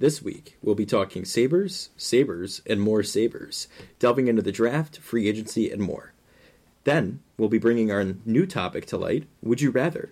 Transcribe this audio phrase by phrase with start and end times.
[0.00, 3.68] This week, we'll be talking Sabres, Sabres, and more Sabres,
[3.98, 6.14] delving into the draft, free agency, and more.
[6.84, 10.10] Then, we'll be bringing our new topic to light Would You Rather?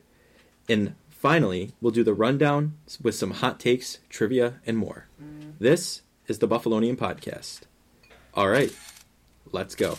[0.68, 5.06] And finally, we'll do the rundown with some hot takes, trivia, and more.
[5.22, 5.54] Mm.
[5.58, 7.60] This is the Buffalonian Podcast.
[8.34, 8.76] All right,
[9.52, 9.96] let's go.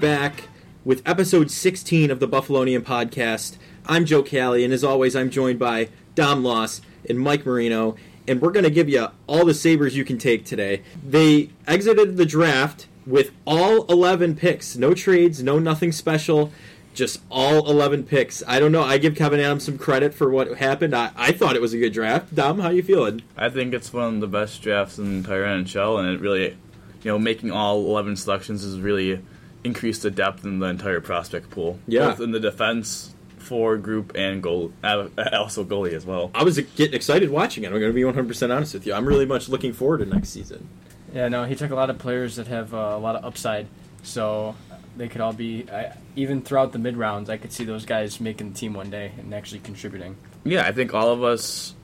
[0.00, 0.48] Back
[0.82, 3.58] with episode 16 of the Buffalonian podcast.
[3.84, 8.40] I'm Joe Callie, and as always, I'm joined by Dom Loss and Mike Marino, and
[8.40, 10.82] we're going to give you all the Sabres you can take today.
[11.06, 14.74] They exited the draft with all 11 picks.
[14.74, 16.50] No trades, no nothing special,
[16.94, 18.42] just all 11 picks.
[18.46, 18.82] I don't know.
[18.82, 20.96] I give Kevyn Adams some credit for what happened.
[20.96, 22.34] I, I thought it was a good draft.
[22.34, 23.20] Dom, how you feeling?
[23.36, 26.56] I think it's one of the best drafts in the entire NHL, and it really,
[27.02, 29.20] you know, making all 11 selections is really
[29.64, 31.78] increased the depth in the entire prospect pool.
[31.86, 32.10] Yeah.
[32.10, 36.30] Both in the defense, forward group, and goal, uh, also goalie as well.
[36.34, 37.68] I was getting excited watching it.
[37.68, 38.94] I'm going to be 100% honest with you.
[38.94, 40.68] I'm really much looking forward to next season.
[41.12, 43.66] Yeah, no, he took a lot of players that have uh, a lot of upside,
[44.02, 44.54] so
[44.96, 47.28] they could all be I, even throughout the mid rounds.
[47.28, 50.16] I could see those guys making the team one day and actually contributing.
[50.44, 51.74] Yeah, I think all of us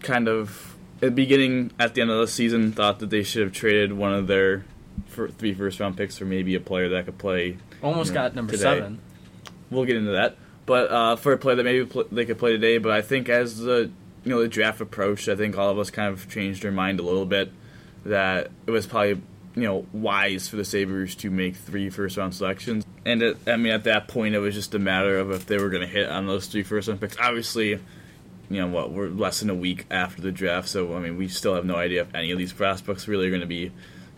[0.00, 3.42] kind of at the beginning, at the end of the season, thought that they should
[3.42, 4.64] have traded one of their
[5.06, 7.58] for three first round picks for maybe a player that could play.
[7.82, 8.62] Almost you know, got number today.
[8.62, 9.00] seven.
[9.70, 12.52] We'll get into that, but uh, for a player that maybe pl- they could play
[12.52, 12.78] today.
[12.78, 13.90] But I think as the
[14.24, 17.00] you know the draft approached, I think all of us kind of changed our mind
[17.00, 17.52] a little bit
[18.04, 19.22] that it was probably
[19.54, 22.84] you know wise for the Sabres to make three first round selections.
[23.04, 25.58] And it, I mean, at that point, it was just a matter of if they
[25.58, 27.18] were going to hit on those three first round picks.
[27.18, 27.80] Obviously, you
[28.60, 31.54] know what, we're less than a week after the draft, so I mean, we still
[31.54, 33.72] have no idea if any of these prospects really are going to be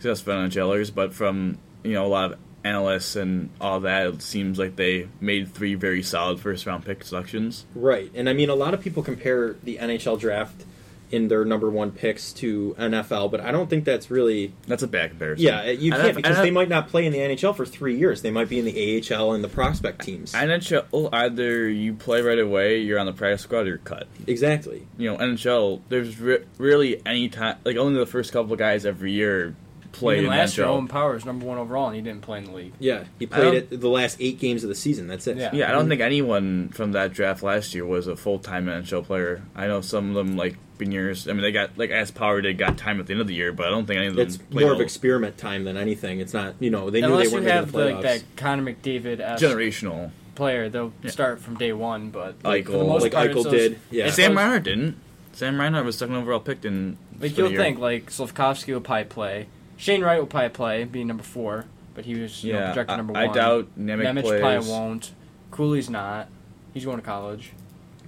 [0.05, 0.93] successful NHLers.
[0.93, 5.07] But from you know a lot of analysts and all that, it seems like they
[5.19, 7.65] made three very solid first round pick selections.
[7.75, 8.11] Right.
[8.15, 10.65] And I mean, a lot of people compare the NHL draft
[11.11, 14.53] in their number one picks to NFL, but I don't think that's really.
[14.65, 15.45] That's a bad comparison.
[15.45, 17.95] Yeah, you can't if- because and they might not play in the NHL for three
[17.95, 18.23] years.
[18.23, 20.33] They might be in the AHL and the prospect teams.
[20.33, 24.07] NHL either you play right away, you're on the practice squad, or you're cut.
[24.25, 24.87] Exactly.
[24.97, 28.83] You know, NHL there's re- really any time like only the first couple of guys
[28.85, 29.55] every year
[29.95, 30.69] play Even in last year, NHL.
[30.71, 32.73] Owen Powers number one overall, and he didn't play in the league.
[32.79, 35.07] Yeah, he played it the last eight games of the season.
[35.07, 35.37] That's it.
[35.37, 35.49] Yeah.
[35.53, 39.03] Yeah, I don't think anyone from that draft last year was a full time NHL
[39.05, 39.41] player.
[39.55, 41.29] I know some of them like Beniers.
[41.29, 43.33] I mean, they got like as Power did got time at the end of the
[43.35, 44.27] year, but I don't think any of them.
[44.27, 46.19] It's played more of all- experiment time than anything.
[46.19, 48.07] It's not, you know, they knew Unless they you weren't have going to like the
[48.09, 48.11] playoffs.
[48.21, 50.11] that Connor McDavid generational.
[50.35, 51.11] player, they'll Yeah.
[51.11, 52.09] start from day one.
[52.09, 52.87] But like, for the Eichel.
[52.89, 54.09] most Like part, Eichel it's those- did, yeah.
[54.09, 54.95] Sam those- Reinhart didn't.
[55.31, 56.97] Sam Reinhart was second overall picked in.
[57.19, 59.47] Like you'll think like Slafkovsky will probably play.
[59.77, 62.93] Shane Wright will probably play, being number four, but he was you know, Yeah, projected
[62.93, 63.29] I, number I one.
[63.29, 64.39] I doubt Nemec, Nemec plays.
[64.41, 65.11] probably won't.
[65.51, 66.27] Cooley's not.
[66.73, 67.51] He's going to college.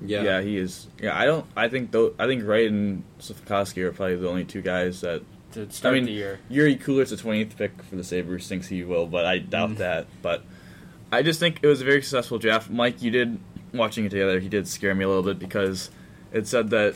[0.01, 0.21] yeah.
[0.23, 0.41] Yeah.
[0.41, 0.87] he is.
[1.01, 1.45] Yeah, I don't.
[1.55, 2.13] I think though.
[2.19, 5.21] I think Wright and Slafkovsky are probably the only two guys that.
[5.53, 6.39] to start mean, the year.
[6.49, 8.47] Yuri Kuler's the 20th pick for the Sabres.
[8.47, 9.77] Thinks he will, but I doubt Mm.
[9.77, 10.07] that.
[10.21, 10.43] But
[11.11, 12.69] I just think it was a very successful draft.
[12.69, 13.39] Mike, you did
[13.73, 14.39] watching it together.
[14.41, 15.89] He did scare me a little bit because
[16.33, 16.95] it said that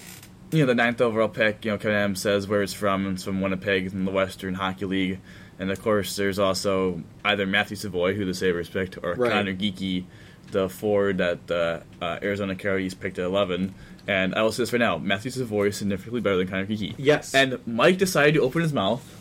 [0.52, 1.66] you know the ninth overall pick.
[1.66, 3.08] You know, Kevyn Adams says where it's from.
[3.14, 5.20] It's from Winnipeg in the Western Hockey League,
[5.60, 9.32] and of course there's also either Matthew Savoie, who the Sabres picked, or Right.
[9.32, 10.06] Conor Geekie,
[10.52, 13.74] the forward that the uh, Arizona Coyotes picked at 11.
[14.08, 16.96] And I will say this right now: Matthew Savoie is significantly better than Conor Geekie.
[16.98, 17.34] Yes.
[17.36, 19.18] And Mike decided to open his mouth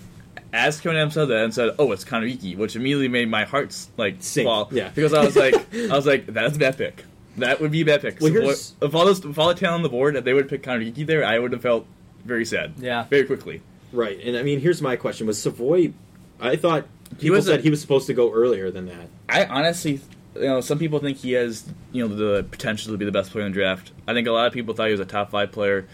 [0.53, 3.45] as Kevyn Adams said that and said, "Oh, it's Conor Geekie," which immediately made my
[3.45, 4.69] heart like Sink, fall.
[4.73, 4.89] yeah.
[4.95, 7.05] because I was like, I was like, that's a bad pick.
[7.37, 8.21] That would be a bad pick.
[8.21, 10.33] Well, So here's- if all those, if all the talent on the board, if they
[10.35, 11.87] would pick Conor Geekie there, I would have felt
[12.25, 12.75] very sad.
[12.79, 13.05] Yeah.
[13.09, 13.63] very quickly.
[13.93, 14.19] Right.
[14.23, 15.93] And I mean, here's my question: Was Savoie?
[16.41, 16.87] I thought
[17.19, 19.09] people was a- said he was supposed to go earlier than that.
[19.29, 20.01] I honestly,
[20.35, 23.31] you know, some people think he has, you know, the potential to be the best
[23.31, 23.93] player in the draft.
[24.07, 25.87] I think a lot of people thought he was a top five player.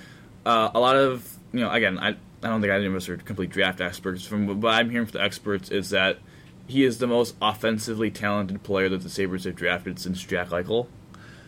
[0.45, 2.11] Uh, a lot of, you know, again, I,
[2.43, 4.25] I don't think any of us are complete draft experts.
[4.27, 6.19] From what I'm hearing from the experts is that
[6.67, 10.87] he is the most offensively talented player that the Sabres have drafted since Jack Eichel.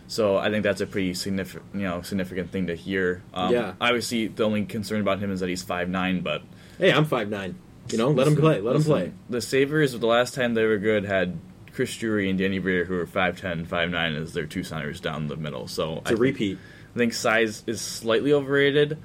[0.08, 3.22] So I think that's a pretty significant, you know, significant thing to hear.
[3.34, 3.74] Um, Yeah.
[3.80, 6.42] Obviously, the only concern about him is that he's five nine, but
[6.78, 7.56] Hey, I'm five nine.
[7.90, 8.60] You know, let him play.
[8.60, 9.12] Let him play.
[9.30, 11.38] The Sabres, the last time they were good, had
[11.72, 15.36] Chris Drury and Danny Briere, who were 5'10", 5'9", as their two centers down the
[15.36, 15.68] middle.
[15.68, 16.58] So It's I a repeat.
[16.94, 18.98] I think size is slightly overrated.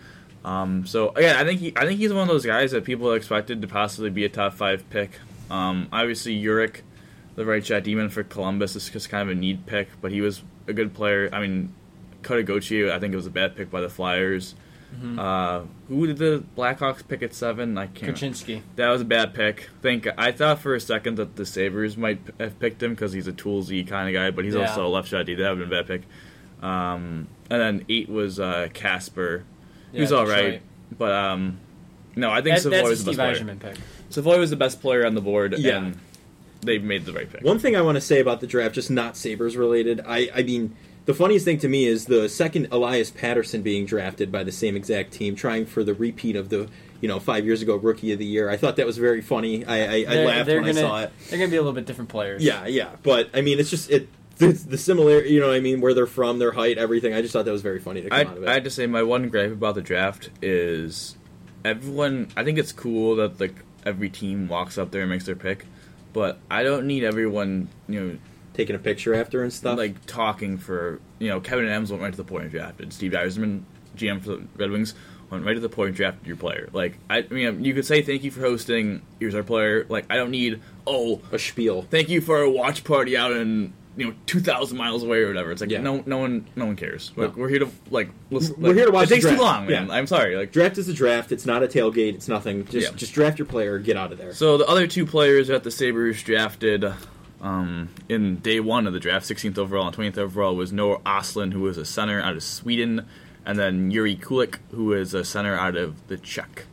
[0.44, 3.14] Um, so yeah, I think he, I think he's one of those guys that people
[3.14, 5.12] expected to possibly be a top five pick.
[5.50, 6.82] Um, obviously, Uric,
[7.36, 10.20] the right shot demon for Columbus, is just kind of a need pick, but he
[10.22, 11.30] was a good player.
[11.32, 11.74] I mean,
[12.22, 14.56] Kotagochi, I think it was a bad pick by the Flyers.
[14.96, 15.18] Mm-hmm.
[15.20, 17.78] Uh, who did the Blackhawks pick at seven?
[17.80, 18.16] I can't.
[18.16, 18.62] Korchinski.
[18.76, 19.70] That was a bad pick.
[19.80, 22.92] I Think I thought for a second that the Sabers might p- have picked him
[22.92, 24.68] because he's a toolsy kind of guy, but he's Yeah.
[24.68, 25.26] also a left shot.
[25.26, 25.34] D.
[25.34, 26.02] That would have been a bad pick.
[26.62, 29.44] Um, and then eight was uh, Kasper.
[29.92, 30.62] He was Yeah, all that's right,
[30.98, 31.60] but um,
[32.16, 33.56] no, I think That, Savoie was the best player.
[33.56, 33.76] Pick.
[34.10, 35.78] Savoie was the best player on the board, Yeah.
[35.78, 35.98] and
[36.66, 37.44] they've made the right pick.
[37.44, 40.44] One thing I want to say about the draft, just not Sabres related, I, I
[40.44, 40.76] mean,
[41.06, 44.76] the funniest thing to me is the second Elias Pettersson being drafted by the same
[44.76, 46.70] exact team, trying for the repeat of the,
[47.02, 48.50] you know, five years ago Rookie of the Year.
[48.50, 49.66] I thought that was very funny.
[49.66, 51.12] I, I, I laughed when gonna, I saw it.
[51.30, 52.44] They're going to be a little bit different players.
[52.44, 54.08] Yeah, yeah, but I mean, it's just it.
[54.38, 57.14] The, the similar, you know, what I mean, where they're from, their height, everything.
[57.14, 58.50] I just thought that was very funny to come I, out of it.
[58.50, 61.16] I had to say my one gripe about the draft is
[61.64, 62.30] everyone.
[62.36, 63.54] I think it's cool that like
[63.86, 65.68] every team walks up there and makes their pick,
[66.14, 68.18] but I don't need everyone you know
[68.54, 69.80] Taking a picture after and stuff.
[69.80, 73.14] like talking for you know Kevyn Adams went right to the point and drafted Steve
[73.14, 73.64] Yzerman,
[73.98, 74.94] GM for the Red Wings,
[75.32, 76.70] went right to the point and drafted your player.
[76.72, 79.02] Like I, I mean, you could say thank you for hosting.
[79.20, 79.88] Here's our player.
[79.90, 81.82] Like I don't need oh a spiel.
[81.90, 85.28] thank you for a watch party out in you know two thousand miles away or
[85.28, 85.52] whatever.
[85.52, 85.82] It's like Yeah.
[85.82, 87.12] no no one no one cares.
[87.16, 87.42] Like No.
[87.44, 88.56] we're here to like listen.
[88.60, 89.88] We're like, here to watch It takes the too long, man.
[89.88, 89.94] Yeah.
[89.94, 90.36] I'm sorry.
[90.36, 91.32] Like Draft is a draft.
[91.32, 92.16] It's not a tailgate.
[92.16, 92.66] It's nothing.
[92.66, 92.96] Just Yeah.
[92.98, 93.78] just draft your player.
[93.80, 94.34] Get out of there.
[94.34, 96.86] so, the other two players that the Sabers drafted
[97.42, 101.52] um, in day one of the draft, 16th overall and 20th overall, was Noah Östlund,
[101.54, 103.06] who was a center out of Sweden,
[103.46, 106.66] and then Yuri Kulich, who is a center out of the Czech.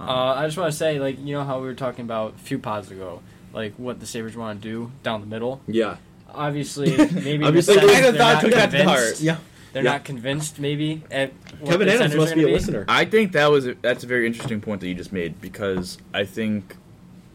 [0.00, 0.04] Uh,
[0.36, 2.58] I just want to say, like, you know how we were talking about a few
[2.58, 3.20] pods ago,
[3.52, 5.60] like what the Sabres want to do down the middle?
[5.66, 5.96] yeah.
[6.36, 9.20] Obviously, maybe in Obviously, the I they're thought not took that to heart.
[9.20, 9.38] Yeah.
[9.72, 9.92] They're Yeah.
[9.92, 11.02] not convinced, maybe.
[11.10, 12.84] At what Kevin the Adams must be a gonna listener.
[12.88, 15.98] I think that was a, that's a very interesting point that you just made because
[16.14, 16.76] I think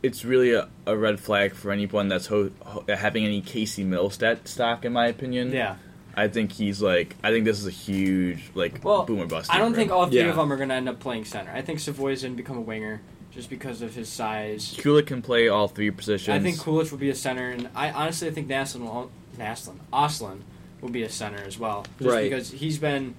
[0.02, 4.48] it's really a, a red flag for anyone that's ho- ho- having any Casey Mittelstadt
[4.48, 5.52] stock, in my opinion.
[5.52, 5.76] Yeah.
[6.16, 9.54] I think he's like I think this is a huge like Well, boomer bust.
[9.54, 10.30] I don't think all three Yeah.
[10.30, 11.52] of them are going to end up playing center.
[11.52, 14.76] I think Savoie's going to become a winger just because of his size.
[14.78, 16.36] Kulich can play all three positions.
[16.36, 19.78] I think Kulich will be a center, and I honestly I think Naslin will Naslin
[19.94, 20.42] Östlund
[20.82, 22.30] will be a center as well, just Right.
[22.30, 23.16] because he's been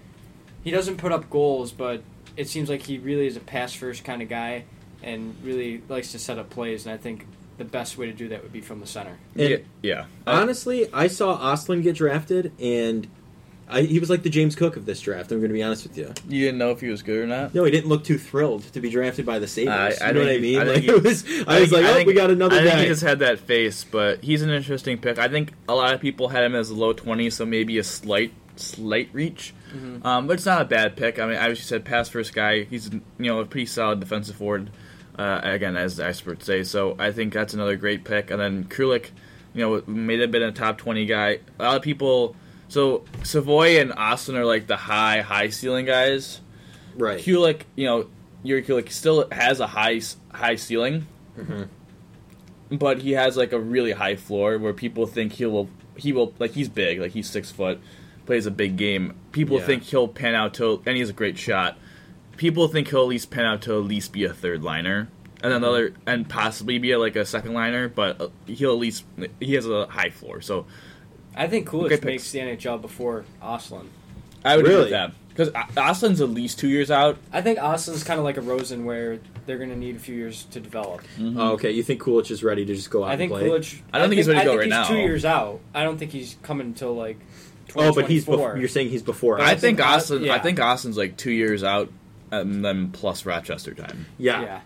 [0.63, 2.03] he doesn't put up goals, but
[2.37, 4.65] it seems like he really is a pass first kind of guy,
[5.03, 6.87] and really likes to set up plays.
[6.87, 7.27] And I think
[7.59, 9.19] the best way to do that would be from the center.
[9.37, 10.05] And yeah, yeah.
[10.27, 13.09] Honestly, I saw Östlund get drafted, and
[13.73, 15.33] I, he was like the James Cook of this draft.
[15.33, 16.13] I'm going to be honest with you.
[16.29, 17.55] you didn't know if he was good or not.
[17.55, 19.99] No, he didn't look too thrilled to be drafted by the Sabres.
[20.01, 20.61] I- I you know what I mean?
[20.61, 22.65] I like, he- it was, I, was think- like, oh, think- we got another I
[22.65, 22.71] guy.
[22.71, 25.19] think he just had that face, but he's an interesting pick.
[25.19, 28.33] I think a lot of people had him as low 20, so maybe a slight
[28.57, 29.55] slight reach.
[29.75, 30.07] Mm-hmm.
[30.07, 31.19] Um, but it's not a bad pick.
[31.19, 32.65] I mean, I you said pass first guy.
[32.65, 34.71] He's you know a pretty solid defensive forward.
[35.19, 38.31] Uh, again, as the experts say, so I think that's another great pick.
[38.31, 39.11] And then Kulich,
[39.55, 41.39] you know, may have been a top 20 guy.
[41.59, 42.35] A lot of people.
[42.73, 46.41] So Savoie and Östlund are like the high high ceiling guys.
[46.97, 47.21] right.
[47.21, 48.07] Kulich, you know,
[48.43, 50.01] Yuri Kulich still has a high
[50.33, 51.07] high ceiling,
[51.39, 51.69] Mhm.
[52.71, 56.33] but he has like a really high floor where people think he will he will
[56.39, 57.79] like he's big, like he's six foot,
[58.25, 59.13] plays a big game.
[59.33, 59.67] People Yeah.
[59.67, 61.77] think he'll pan out to and he has a great shot.
[62.39, 65.09] People think he'll at least pan out to at least be a third liner.
[65.45, 69.05] And another, and possibly be a, like a second liner, but uh, he'll at least
[69.41, 70.41] he has a high floor.
[70.41, 70.65] So
[71.37, 73.87] I think Kulich Good makes the NHL before Östlund.
[74.45, 74.85] I would agree Really?
[74.85, 77.17] with that because Östlund's at least two years out.
[77.33, 80.15] I think Östlund's kind of like a Rosen, where they're going to need a few
[80.15, 81.01] years to develop.
[81.19, 81.41] Mm-hmm.
[81.41, 83.49] Oh, okay, you think Kulich is ready to just go out I think and play?
[83.49, 83.81] Kulich.
[83.93, 84.95] I don't think he's ready to I go think right he's now.
[84.95, 85.61] Two years out.
[85.75, 87.19] I don't think he's coming until like.
[87.77, 88.59] oh, but he's 2024.
[88.59, 89.39] you're saying he's before.
[89.39, 90.29] But I think think Aus- Östlund.
[90.31, 91.91] I think Austin's like two years out,
[92.31, 94.05] and then plus Rochester time.
[94.19, 94.61] yeah, Yeah.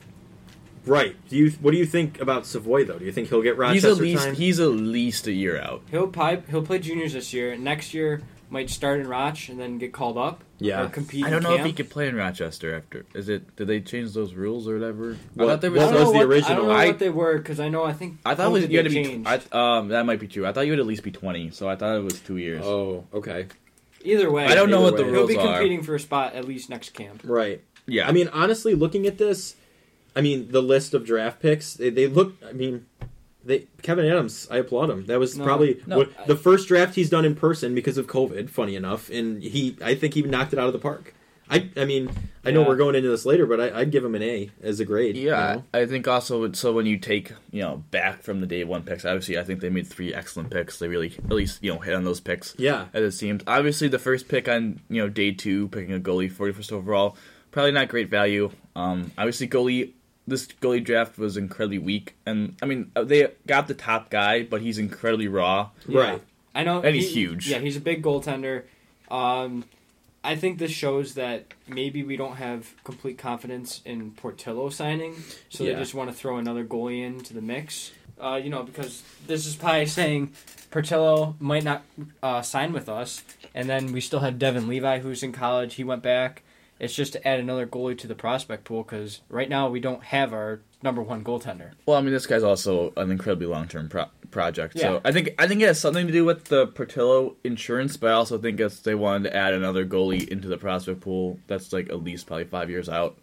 [0.87, 1.17] Right.
[1.29, 1.51] Do you?
[1.61, 2.99] What do you think about Savoie though?
[2.99, 4.35] Do you think he'll get he's Rochester at least time?
[4.35, 5.83] he's at least a year out.
[5.91, 6.49] He'll pipe.
[6.49, 7.57] He'll play juniors this year.
[7.57, 10.45] Next year might start in Roch and then get called up.
[10.59, 10.85] Yeah.
[10.85, 11.25] Or compete.
[11.27, 13.05] I don't in know if he could play in Rochester after.
[13.15, 13.57] Is it?
[13.57, 15.17] Did they change those rules or whatever?
[15.35, 15.91] What- I thought there what I was.
[15.91, 16.57] don't was know the what, I original?
[16.57, 18.19] don't know I- what they were because I know I think.
[18.25, 19.05] I thought it was you had to be.
[19.05, 19.29] changed.
[19.53, 20.47] I, um, that might be true.
[20.47, 22.63] I thought you would at least be twenty, so I thought it was two years.
[22.65, 23.47] oh, okay,
[24.05, 25.09] Either way, I don't know either what the way.
[25.11, 25.55] He'll rules be are.
[25.59, 27.23] competing for a spot at least next camp.
[27.25, 27.61] right.
[27.89, 29.55] Yeah, I mean, honestly, looking at this,
[30.17, 32.35] I mean, the list of draft picks, they, they look.
[32.49, 32.87] I mean,
[33.45, 35.07] they Kevyn Adams, I applaud him.
[35.07, 37.99] That was No, probably no, what, I- the first draft he's done in person because
[37.99, 38.49] of COVID.
[38.51, 41.13] Funny enough, and he, I think he knocked it out of the park.
[41.49, 42.11] I, I mean,
[42.45, 42.67] I know Yeah.
[42.69, 45.17] we're going into this later, but I, I'd give him an A as a grade.
[45.17, 45.65] you Yeah, know?
[45.73, 49.05] I think also so when you take you know back from the day one picks,
[49.05, 50.81] obviously I think they made three excellent picks.
[50.81, 52.57] They really at least you know hit on those picks.
[52.59, 53.45] yeah, as it seems.
[53.47, 57.17] Obviously, the first pick on you know day two, picking a goalie, forty first overall,
[57.53, 58.51] probably not great value.
[58.75, 59.93] Um, obviously, goalie
[60.27, 64.43] this goalie draft was incredibly weak, and I mean uh, they got the top guy,
[64.43, 65.71] but he's incredibly raw.
[65.87, 66.01] Yeah.
[66.01, 66.23] right.
[66.55, 67.49] I know, And he's huge.
[67.49, 68.63] Yeah, he's a big goaltender.
[69.11, 69.65] Um,
[70.25, 75.15] I think this shows that maybe we don't have complete confidence in Portillo signing,
[75.51, 75.75] so Yeah.
[75.75, 77.93] they just want to throw another goalie into the mix.
[78.19, 80.33] Uh, you know, because this is probably saying
[80.71, 81.83] Portillo might not
[82.23, 83.23] uh, sign with us,
[83.55, 85.75] and then we still have Devon Levi, who's in college.
[85.75, 86.43] He went back.
[86.79, 90.05] It's just to add another goalie to the prospect pool because right now we don't
[90.05, 91.73] have our number one goaltender.
[91.87, 94.75] Well, I mean, this guy's also an incredibly long-term pro- project.
[94.77, 94.83] Yeah.
[94.83, 98.11] So I think I think it has something to do with the Portillo insurance, but
[98.11, 101.39] I also think it's they wanted to add another goalie into the prospect pool.
[101.47, 103.17] That's like at least probably five years out.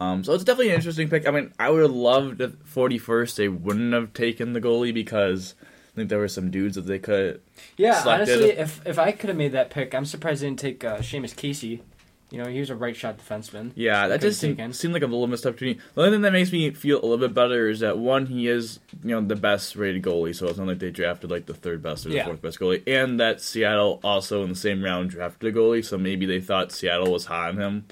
[0.00, 1.26] Um, so it's definitely an interesting pick.
[1.26, 5.54] I mean, I would have loved at 41st they wouldn't have taken the goalie because
[5.62, 7.40] I think there were some dudes that they could.
[7.76, 10.82] Yeah, honestly, if if I could have made that pick, I'm surprised they didn't take
[10.82, 11.82] uh, Seamus Casey.
[12.30, 13.70] You know, he was a right shot defenseman.
[13.76, 14.72] Yeah, that Couldn't just seemed, take him.
[14.72, 15.78] seemed like a little missed opportunity.
[15.94, 18.48] The only thing that makes me feel a little bit better is that one, he
[18.48, 21.54] is you know the best rated goalie, so it's not like they drafted like the
[21.54, 22.24] third best or the Yeah.
[22.24, 25.96] fourth best goalie, and that Seattle also in the same round drafted a goalie, so
[25.98, 27.84] maybe they thought Seattle was high on him.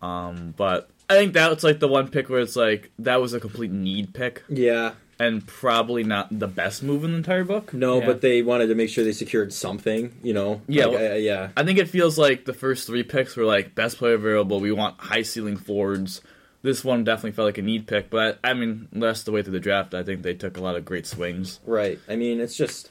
[0.00, 3.40] Um, but I think that's like the one pick where it's like that was a
[3.40, 7.72] complete need pick Yeah, and probably not the best move in the entire book.
[7.72, 8.06] no, Yeah.
[8.06, 10.12] but they wanted to make sure they secured something.
[10.22, 10.62] You know.
[10.66, 11.48] Yeah, Like, well- uh, yeah.
[11.56, 14.60] I think it feels like the first three picks were like best player available.
[14.60, 16.20] We want high ceiling forwards.
[16.62, 19.52] This one definitely felt like a need pick, but I mean, of the way through
[19.52, 21.58] the draft, I think they took a lot of great swings.
[21.66, 21.98] Right.
[22.08, 22.88] I mean, it's just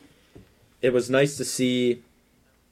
[0.82, 2.02] it was nice to see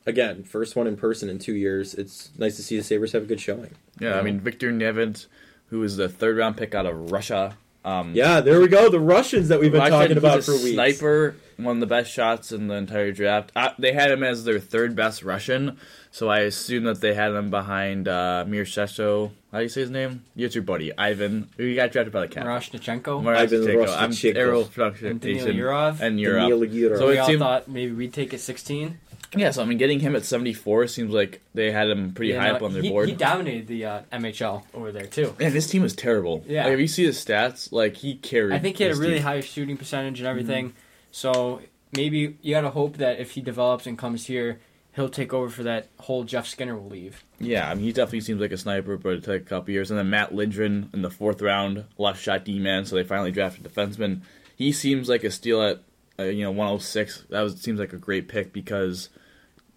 [0.06, 1.94] again, first one in person in 2 years.
[1.94, 3.76] It's nice to see the Sabres have a good showing.
[4.00, 5.28] Yeah, I mean, Victor Nevins,
[5.68, 7.58] who was the third round pick out of Russia.
[7.86, 8.90] Um, Yeah, there we go.
[8.90, 10.72] The Russians that we've been Russian, talking he's about a for weeks.
[10.72, 13.52] Sniper, one of the best shots in the entire draft.
[13.56, 15.78] Uh, they had him as their third best Russian,
[16.12, 19.32] so I assume that they had him behind uh, Mirshesho.
[19.52, 20.24] How do you say his name?
[20.36, 22.70] It's your buddy Ivan, who got drafted by the Capitals.
[22.70, 23.98] Marashnichenko, Ivan Marashchenko.
[23.98, 24.36] I'm Roshnichenko.
[24.36, 26.00] Aero and pronunciation Yurov.
[26.02, 26.98] and Yurov.
[26.98, 29.00] So we all thought maybe we'd take it 16.
[29.36, 32.42] Yeah, so I mean, getting him at 74 seems like they had him pretty Yeah,
[32.42, 33.10] high no, up on their he, board.
[33.10, 35.36] He dominated the uh, MHL over there too.
[35.40, 36.44] Man, this team is terrible.
[36.48, 36.66] Yeah.
[36.66, 38.56] Like, if you see his stats, like he carried.
[38.56, 39.24] I think he had a really team.
[39.24, 40.70] high shooting percentage and everything.
[40.70, 40.78] Mm-hmm.
[41.12, 41.62] So
[41.96, 44.60] maybe you got to hope that if he develops and comes here,
[44.94, 47.24] he'll take over for that whole Jeff Skinner will leave.
[47.40, 49.92] Yeah, I mean, he definitely seems like a sniper, but it took a couple years.
[49.92, 53.32] And then Mats Lindgren in the fourth round, left shot D man, so they finally
[53.32, 54.22] drafted a defenseman.
[54.56, 55.82] He seems like a steal at
[56.20, 57.26] uh, you know 106.
[57.30, 59.10] That was seems like a great pick because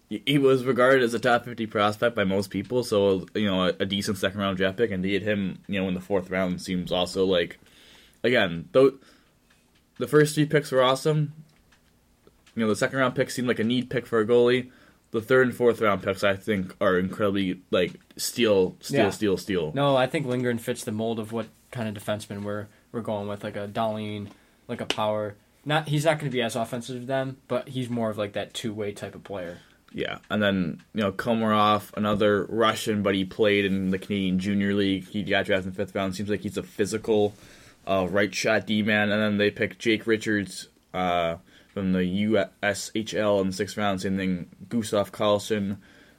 [0.09, 2.83] he- was regarded as a top 50 prospect by most people.
[2.83, 5.81] So you know, a, a decent second round draft pick, and to get him you
[5.81, 7.57] know in the fourth round seems also like
[8.23, 8.93] again though
[9.97, 11.33] the first three picks were awesome.
[12.55, 14.69] You know, the second round pick seemed like a need pick for a goalie.
[15.11, 19.09] The third and fourth round picks, I think, are incredibly like steal, steal, Yeah.
[19.11, 19.71] steal, steal.
[19.75, 23.27] No, I think Lindgren fits the mold of what kind of defenseman we're we're going
[23.27, 24.27] with, like a Dahlin,
[24.67, 25.35] like a power.
[25.65, 28.33] Not he's not going to be as offensive to them, but he's more of like
[28.33, 29.59] that two way type of player.
[29.93, 34.73] Yeah, and then you know Komarov, another Russian, but he played in the Canadian Junior
[34.73, 35.07] League.
[35.07, 36.15] He got drafted in the fifth round.
[36.15, 37.33] Seems like he's a physical,
[37.87, 39.11] uh, right shot D man.
[39.11, 41.35] And then they picked Jake Richards uh,
[41.73, 44.01] from the USHL in the sixth round.
[44.01, 45.77] Same thing, Gustav Karlsson,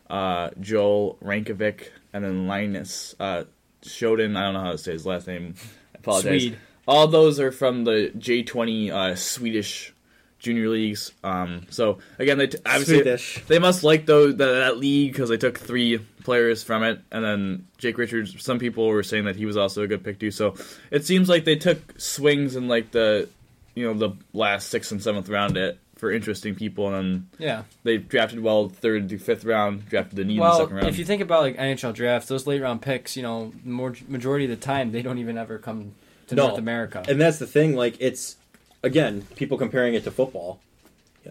[0.09, 3.45] uh, Joel Rankovic, and then Linus uh,
[3.83, 4.37] Shoden.
[4.37, 5.57] I don't know how to say his last name.
[5.95, 6.43] I apologize.
[6.43, 6.59] Swede.
[6.87, 9.93] All those are from the J20 uh, Swedish
[10.38, 11.12] junior leagues.
[11.23, 13.43] Um, so again, they t- obviously Swedish.
[13.49, 17.25] they must like those that, that league because they took three players from it, and
[17.25, 18.43] then Jake Richards.
[18.43, 20.31] Some people were saying that he was also a good pick too.
[20.31, 20.55] So
[20.91, 23.29] it seems like they took swings in like the
[23.75, 27.62] you know the last sixth and seventh round at, for interesting people, and then Yeah.
[27.83, 30.88] they drafted well third to fifth round, drafted the need in the Well, second round.
[30.88, 34.45] if you think about like NHL drafts, those late round picks, you know, more majority
[34.45, 35.93] of the time they don't even ever come
[36.28, 36.49] to No.
[36.49, 37.02] North America.
[37.09, 37.75] And that's the thing.
[37.76, 38.37] Like it's
[38.83, 40.61] again, people comparing it to football.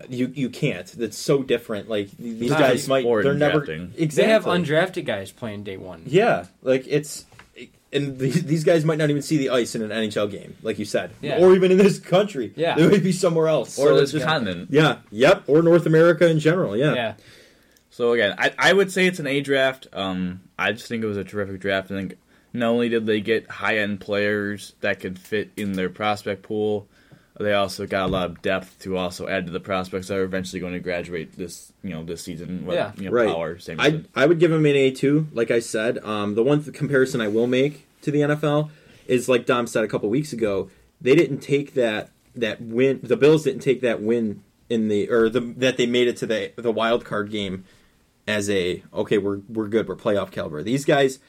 [0.09, 0.87] You you can't.
[0.87, 1.87] That's so different.
[1.89, 3.93] Like these Not guys might sport they're never drafting.
[4.09, 6.01] They have undrafted guys playing day one.
[6.07, 7.25] Yeah, like it's
[7.91, 10.79] and these, these guys might not even see the ice in an NHL game, like
[10.79, 11.37] you said, Yeah.
[11.37, 12.51] or even in this country.
[12.55, 12.73] Yeah.
[12.73, 14.69] they might be somewhere else, or So this just- continent.
[14.71, 16.75] Yeah, yep, or North America in general.
[16.75, 17.13] Yeah, Yeah.
[17.91, 19.85] So again, I, I would say it's an A draft.
[19.93, 21.91] Um, I just think it was a terrific draft.
[21.91, 22.17] I think
[22.53, 26.87] not only did they get high end players that could fit in their prospect pool,
[27.39, 30.23] they also got a lot of depth to also add to the prospects that are
[30.23, 32.65] eventually going to graduate this you know this season.
[32.65, 32.91] With, Yeah.
[32.97, 33.27] you know, Right.
[33.27, 33.79] Power, same.
[33.79, 35.27] I I would give him an A two.
[35.33, 38.69] Like I said, um, the one th- comparison I will make to the NFL
[39.07, 40.69] is like Dom said a couple weeks ago.
[41.01, 42.99] They didn't take that that win.
[43.03, 46.25] The Bills didn't take that win in the or the that they made it to
[46.27, 47.63] the the wild card game
[48.27, 50.61] as a okay we're we're good we're playoff caliber.
[50.63, 51.19] These guys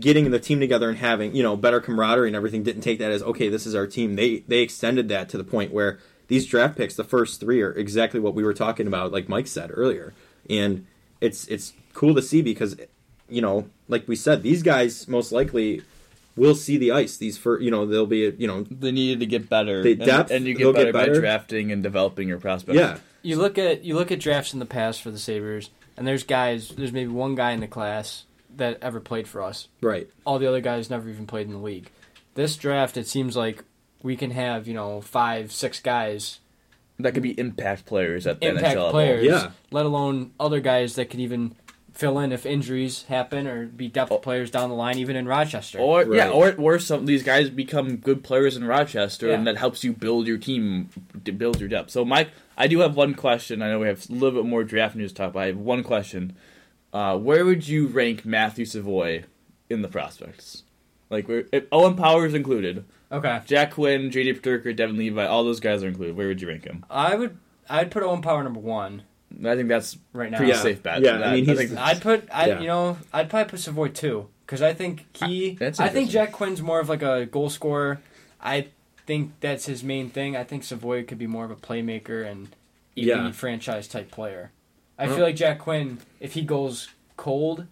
[0.00, 3.10] getting the team together and having you know better camaraderie and everything didn't take that
[3.10, 4.16] as okay this is our team.
[4.16, 5.98] They they extended that to the point where
[6.28, 9.46] these draft picks, the first three are exactly what we were talking about, like Mike
[9.46, 10.12] said earlier,
[10.50, 10.86] and
[11.20, 12.76] it's it's cool to see because
[13.28, 15.82] you know, like we said, these guys most likely
[16.36, 17.16] will see the ice.
[17.16, 19.82] These for you know they'll be you know They needed to get better.
[19.82, 22.78] They depth, and, you they'll get get better, by drafting and developing your prospects.
[22.78, 26.06] yeah You look at you look at drafts in the past for the Sabers, and
[26.06, 26.68] there's guys.
[26.70, 28.25] There's maybe one guy in the class
[28.56, 29.68] that ever played for us.
[29.80, 31.90] right All the other guys never even played in the league.
[32.34, 33.64] This draft, it seems like
[34.02, 36.40] we can have you know five, six guys
[36.98, 39.24] that could be impact players at the impact NHL level.
[39.24, 39.50] Yeah.
[39.70, 41.54] let alone other guys that could even
[41.92, 44.18] fill in if injuries happen or be depth Oh.
[44.18, 45.78] players down the line, even in Rochester.
[45.78, 46.58] Or yeah, or Right.
[46.58, 50.26] or some of these guys become good players in Rochester, and that helps you build
[50.26, 50.90] your team,
[51.24, 51.90] to build your depth.
[51.90, 53.62] So, Mike, I do have one question.
[53.62, 55.56] I know we have a little bit more draft news to talk, but I have
[55.56, 56.34] one question.
[56.96, 59.24] Uh, where would you rank Matthew Savoie
[59.68, 60.62] in the prospects?
[61.10, 65.60] Like, where, if Owen Powers included, okay, Jack Quinn, JD Peterka, Devon Levi, all those
[65.60, 66.16] guys are included.
[66.16, 66.84] Where would you rank him?
[66.90, 67.36] I would
[67.68, 69.02] I'd put Owen Power number one
[69.44, 70.38] I think that's right now.
[70.38, 70.58] pretty Yeah.
[70.62, 71.02] safe bet.
[71.02, 72.60] Yeah, I mean, he's- think- I'd put I Yeah.
[72.60, 76.08] you know I'd probably put Savoie two because I think he That's I think.
[76.10, 78.00] Jack Quinn's more of like a goal scorer.
[78.40, 78.68] I
[79.06, 80.34] think that's his main thing.
[80.36, 82.48] I think Savoie could be more of a playmaker and
[82.96, 83.30] elite Yeah.
[83.32, 84.50] franchise type player.
[84.98, 87.66] I feel like Jack Quinn, if he goes cold,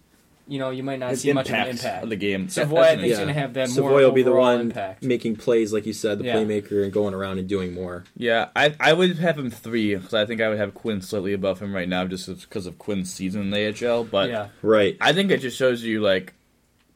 [0.47, 2.03] you know, you might not his see much of an impact impact.
[2.03, 2.49] of the game.
[2.49, 3.23] Savoie, That's I an think, is Yeah.
[3.23, 5.01] going to have that more Savoie will be the overall one impact.
[5.03, 6.35] making plays, like you said, the Yeah.
[6.35, 8.03] playmaker, and going around and doing more.
[8.15, 11.33] Yeah, I I would have him three because I think I would have Quinn slightly
[11.33, 14.03] above him right now just because of Quinn's season in the AHL.
[14.03, 14.95] But yeah, Right.
[15.01, 16.33] I think it just shows you like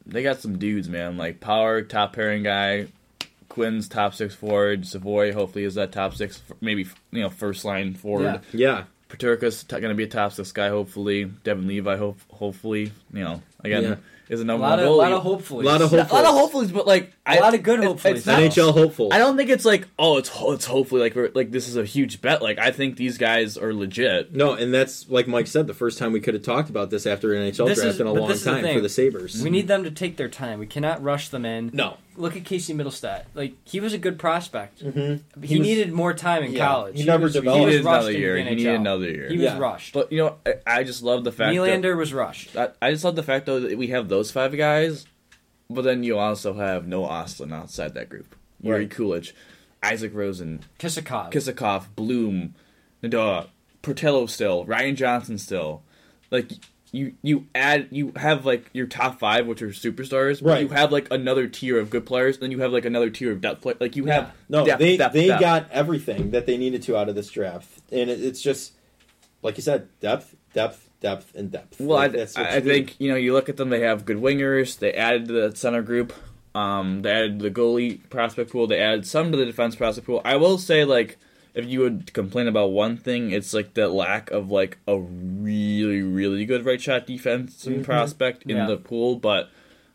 [0.06, 1.16] they got some dudes, man.
[1.16, 2.86] Like Power, top pairing guy,
[3.48, 7.94] Quinn's top six forward, Savoie hopefully is that top six, maybe you know first line
[7.94, 8.42] forward.
[8.52, 8.84] Yeah.
[9.10, 11.24] Peterka's t- going to be a top six guy hopefully.
[11.24, 13.94] Devon Levi hope hopefully you know again Yeah.
[14.28, 14.98] is a a number lot one of, goalie.
[14.98, 15.62] lot of hopefuls.
[15.62, 17.84] A lot of Yeah, a lot of hopefuls, but like A lot of good it-
[17.86, 19.08] hopefuls, It's not, NHL hopeful.
[19.12, 21.84] I don't think it's like oh it's it's hopefully like we're, like this is a
[21.84, 22.42] huge bet.
[22.42, 24.34] Like I think these guys are legit.
[24.34, 25.66] No, and that's like Mike said.
[25.66, 28.00] The first time we could have talked about this after an NHL This draft is-
[28.00, 29.42] in a long this is the time for the Sabers.
[29.42, 30.58] We need them to take their time.
[30.58, 31.70] We cannot rush them in.
[31.72, 31.96] no.
[32.16, 33.26] Look at Casey Mittelstadt.
[33.34, 34.84] Like he was a good prospect.
[34.84, 35.42] Mm-hmm.
[35.42, 36.98] He, needed more time in yeah, college.
[36.98, 37.60] he never was, developed.
[37.60, 38.34] He was needed another into year.
[38.36, 39.28] the He needed another year.
[39.30, 39.58] He was Yeah.
[39.58, 39.94] rushed.
[39.94, 42.56] But you know, I, I just love the fact Nylander was rushed.
[42.56, 45.06] I, I just love the fact though that we have those five guys,
[45.70, 48.34] but then you also have no Östlund outside that group.
[48.60, 48.90] Yuri Right.
[48.90, 49.32] Kulich,
[49.82, 51.30] Isaac Rosen, Kisakov.
[51.32, 52.54] Kisakov, Bloom,
[53.02, 53.48] Nadal,
[53.80, 55.82] Portillo still, Ryan Johnson still.
[56.30, 56.50] Like
[56.92, 60.42] you, you add, you have like your top five, which are superstars.
[60.42, 60.60] But Right.
[60.62, 63.40] You have like another tier of good players, then you have like another tier of
[63.40, 63.74] depth play.
[63.80, 65.40] Like you have No, depth, they depth, they depth.
[65.40, 68.72] got everything that they needed to out of this draft, and it, it's just
[69.42, 71.80] like you said, depth, depth, depth, and depth.
[71.80, 73.70] Well, Like, I, that's what I you think you know you look at them.
[73.70, 74.78] They have good wingers.
[74.78, 76.12] They added the center group.
[76.54, 78.66] Um, they added the goalie prospect pool.
[78.66, 80.20] They added some to the defense prospect pool.
[80.24, 81.16] I will say, like,
[81.54, 86.02] if you would complain about one thing, it's like the lack of like a really,
[86.02, 87.84] really good right shot defense and Mhm.
[87.84, 88.66] prospect in Yeah.
[88.66, 89.16] the pool.
[89.16, 89.48] But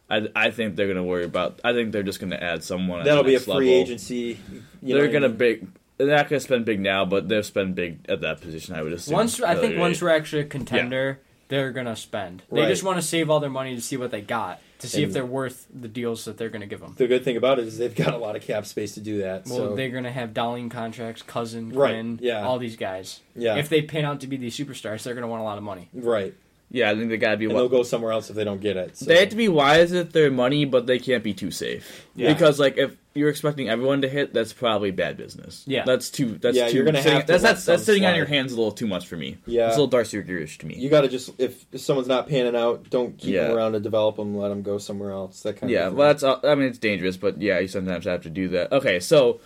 [0.09, 1.59] I, I think they're gonna worry about.
[1.63, 3.03] I think they're just gonna add someone.
[3.05, 3.69] that'll the be a free level.
[3.69, 4.37] agency.
[4.81, 5.37] you They're what gonna mean?
[5.37, 5.67] big.
[5.97, 8.75] They're not gonna spend big now, but they'll spend big at that position.
[8.75, 9.13] I would assume.
[9.13, 12.43] Once I think once we're actually a contender, they're gonna spend.
[12.51, 12.67] They Right.
[12.67, 15.13] just want to save all their money to see what they got, to see if
[15.13, 16.95] they're worth the deals that they're gonna give them.
[16.97, 19.19] The good thing about it is they've got a lot of cap space to do
[19.19, 19.45] that.
[19.45, 22.45] Well, so they're gonna have Dahlin contracts, cousin, Right, yeah.
[22.45, 23.21] all these guys.
[23.35, 25.63] yeah, If they pan out to be these superstars, they're gonna want a lot of
[25.63, 25.87] money.
[25.93, 26.33] right,
[26.71, 27.45] yeah, I think they gotta be.
[27.45, 28.97] and they'll go somewhere else if they don't get it.
[28.97, 29.05] So.
[29.05, 32.05] They have to be wise with their money, but they can't be too safe.
[32.15, 32.33] Yeah.
[32.33, 35.63] Because like if you're expecting everyone to hit, that's probably bad business.
[35.67, 35.85] Yeah.
[35.85, 36.37] that's too.
[36.37, 36.75] That's Yeah, too.
[36.75, 38.71] you're gonna sitting- have to that's that's, that's some sitting on your hands a little
[38.73, 39.37] too much for me.
[39.45, 39.67] Yeah.
[39.67, 40.75] it's a little Darcy Gurish to me.
[40.75, 43.47] You got to just if, if someone's not panning out, don't keep Yeah.
[43.47, 44.35] them around to develop them.
[44.35, 45.43] Let them go somewhere else.
[45.43, 45.93] That kind yeah, of.
[45.93, 46.23] Yeah, well, that's.
[46.23, 48.71] uh, I mean, it's dangerous, but yeah, you sometimes have to do that.
[48.73, 49.39] Okay, so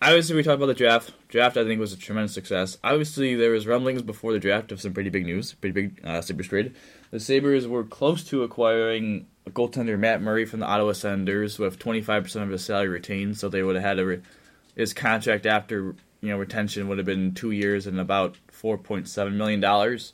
[0.00, 1.12] obviously we talked about the draft.
[1.28, 2.78] Draft, I think, was a tremendous success.
[2.82, 6.20] Obviously, there was rumblings before the draft of some pretty big news, pretty big uh,
[6.20, 6.74] Sabres trade.
[7.10, 12.42] The Sabres were close to acquiring goaltender Matt Murray from the Ottawa Senators with 25%
[12.42, 14.22] of his salary retained, so they would have had a re-
[14.76, 19.60] his contract after you know retention would have been two years and about 4.7 million
[19.60, 20.12] dollars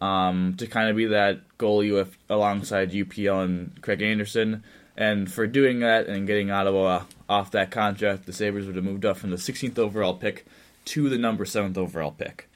[0.00, 4.62] um, to kind of be that goalie with alongside UPL and Craig Anderson.
[4.96, 9.04] And for doing that and getting Ottawa off that contract, the Sabres would have moved
[9.04, 10.46] up from the 16th overall pick
[10.86, 12.48] to the number 7th overall pick.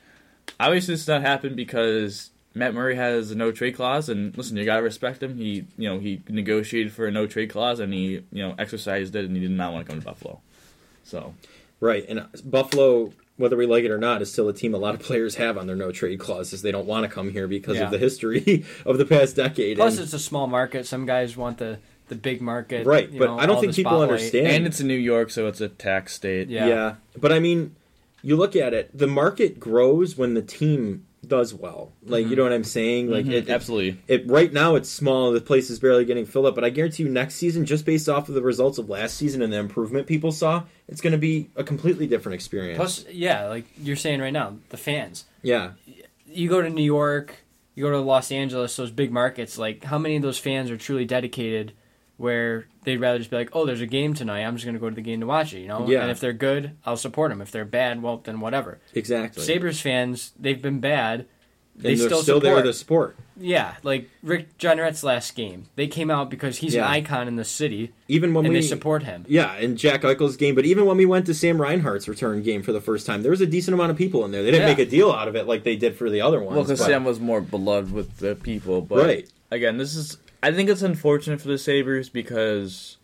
[0.59, 4.57] Obviously, this did not happen because Matt Murray has a no trade clause, and listen,
[4.57, 5.37] you gotta respect him.
[5.37, 9.15] He, you know, he negotiated for a no trade clause, and he, you know, exercised
[9.15, 10.41] it, and he did not want to come to Buffalo.
[11.05, 11.35] So,
[11.81, 12.05] right.
[12.09, 14.95] And uh, Buffalo, whether we like it or not, is still a team a lot
[14.95, 16.63] of players have on their no trade clauses.
[16.63, 17.85] They don't want to come here because Yeah.
[17.85, 19.77] of the history of the past decade.
[19.79, 20.87] Plus, and- it's a small market.
[20.87, 21.79] Some guys want the
[22.13, 24.11] the big market, Right, you but know, I don't think people spotlight.
[24.11, 24.47] understand.
[24.49, 26.49] and it's in New York, so it's a tax state.
[26.49, 26.67] Yeah.
[26.67, 26.95] yeah.
[27.17, 27.75] but I mean,
[28.23, 31.93] you look at it, the market grows when the team does well.
[32.05, 33.09] Like you know what I'm saying?
[33.09, 33.97] Like Mhm, it, it, absolutely.
[34.09, 35.31] it right now it's small.
[35.33, 38.09] The place is barely getting filled up, but I guarantee you next season, just based
[38.09, 41.19] off of the results of last season and the improvement people saw, it's going to
[41.19, 42.77] be a completely different experience.
[42.77, 45.25] Plus, yeah, like you're saying right now, the fans.
[45.43, 45.73] yeah,
[46.27, 47.37] You go to New York,
[47.77, 49.57] you go to Los Angeles, those big markets.
[49.59, 51.73] Like, how many of those fans are truly dedicated?
[52.19, 54.43] Where they'd rather just be like, "Oh, there's a game tonight.
[54.45, 55.89] I'm just going to go to the game to watch it." You know.
[55.89, 56.03] Yeah.
[56.03, 57.41] And if they're good, I'll support them.
[57.41, 58.79] If they're bad, well, then whatever.
[58.95, 59.43] exactly.
[59.43, 61.27] Sabres fans, they've been bad.
[61.75, 62.67] They and they're still, still there support.
[62.67, 63.17] to support.
[63.41, 66.85] Yeah, like Rick Jeanneret's last game, they came out because he's Yeah.
[66.85, 69.25] an icon in the city, Even when and we they support him.
[69.27, 72.63] Yeah, and Jack Eichel's game, but even when we went to Sam Reinhart's return game
[72.63, 74.43] for the first time, there was a decent amount of people in there.
[74.43, 74.75] They didn't Yeah.
[74.75, 76.55] make a deal out of it like they did for the other ones.
[76.57, 79.29] Well, because Sam was more beloved with the people, but Right.
[79.51, 82.97] again, this is I think it's unfortunate for the Sabers because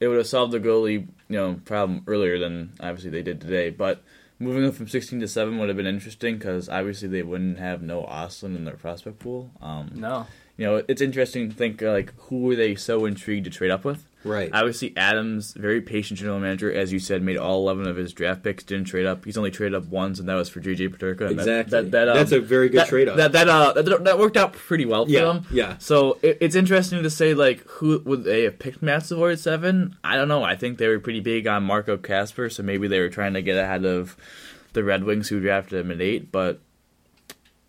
[0.00, 3.70] it would have solved the goalie you know problem earlier than obviously they did today.
[3.70, 4.02] But
[4.38, 7.82] moving them from sixteen to seven would have been interesting because obviously they wouldn't have
[7.82, 9.50] no Östlund in their prospect pool.
[9.60, 13.44] Um, No, You know, it's interesting to think uh, like who were they so intrigued
[13.44, 14.06] to trade up with.
[14.24, 14.50] Right.
[14.52, 18.42] Obviously, Adams, very patient general manager, as you said, made all eleven of his draft
[18.42, 18.62] picks.
[18.62, 19.24] Didn't trade up.
[19.24, 21.28] He's only traded up once, and that was for JJ Peterka.
[21.28, 21.70] And that- exactly.
[21.70, 23.16] That, that, um, That's a very good trade up.
[23.16, 25.46] That that, uh, that that worked out pretty well for yeah, them.
[25.50, 25.78] yeah.
[25.78, 29.40] So it, it's interesting to say like who would they have picked Matt Savoie at
[29.40, 29.96] seven?
[30.04, 30.42] I don't know.
[30.42, 33.42] I think they were pretty big on Marco Kasper, so maybe they were trying to
[33.42, 34.16] get ahead of
[34.72, 36.30] the Red Wings who drafted him at eight.
[36.30, 36.60] But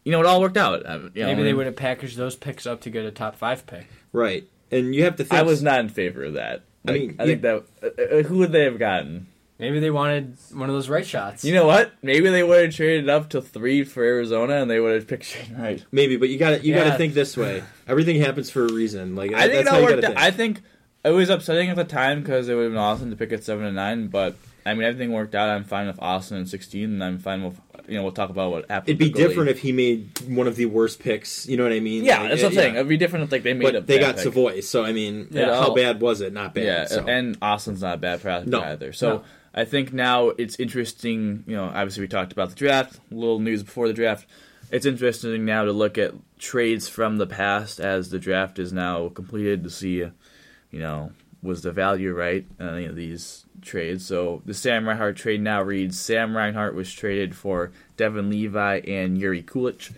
[0.03, 0.85] you know, it all worked out.
[0.85, 3.35] Uh, you know, maybe they would have packaged those picks up to get a top
[3.35, 3.87] five pick.
[4.11, 4.47] Right.
[4.73, 5.39] And you have to think.
[5.39, 6.63] I was not in favor of that.
[6.87, 9.27] I mean, I think that uh, uh, who would they have gotten?
[9.59, 11.45] Maybe they wanted one of those right shots.
[11.45, 11.93] You know what?
[12.01, 15.23] Maybe they would have traded up to three for Arizona, and they would have picked
[15.23, 15.85] Shane Wright.
[15.91, 17.63] maybe, but you got to you got to think this way.
[17.87, 19.15] Everything happens for a reason.
[19.15, 20.01] Like I think that's it how all you got worked.
[20.01, 20.19] to think.
[20.19, 20.61] I think
[21.05, 23.43] it was upsetting at the time because it would have been awesome to pick at
[23.43, 24.07] seven and nine.
[24.07, 25.49] But I mean, everything worked out.
[25.49, 28.51] I'm fine with Östlund and sixteen, and I'm fine with you know we'll talk about
[28.51, 28.89] what happened.
[28.89, 29.27] It'd be with the goalie.
[29.27, 31.47] different if he made one of the worst picks.
[31.47, 32.03] You know what I mean?
[32.05, 32.61] Yeah, Like, that's what I'm yeah.
[32.61, 32.75] saying.
[32.75, 34.23] It'd be different if like they made a But they bad got pick.
[34.23, 35.53] Savoie, so I mean, Yeah.
[35.53, 35.75] how oh.
[35.75, 36.33] bad was it?
[36.33, 36.63] Not bad.
[36.63, 37.05] Yeah, so.
[37.05, 38.61] and Östlund's not a bad prospect No.
[38.61, 38.93] either.
[38.93, 39.23] So No.
[39.53, 41.43] I think now it's interesting.
[41.45, 42.99] You know, obviously we talked about the draft.
[43.11, 44.25] A little news before the draft.
[44.71, 49.09] It's interesting now to look at trades from the past as the draft is now
[49.09, 51.11] completed to see, you know,
[51.43, 54.05] was the value right in any of these trades.
[54.05, 59.17] So the Sam Reinhart trade now reads: Sam Reinhart was traded for Devon Levi and
[59.17, 59.91] Yuri Kulich.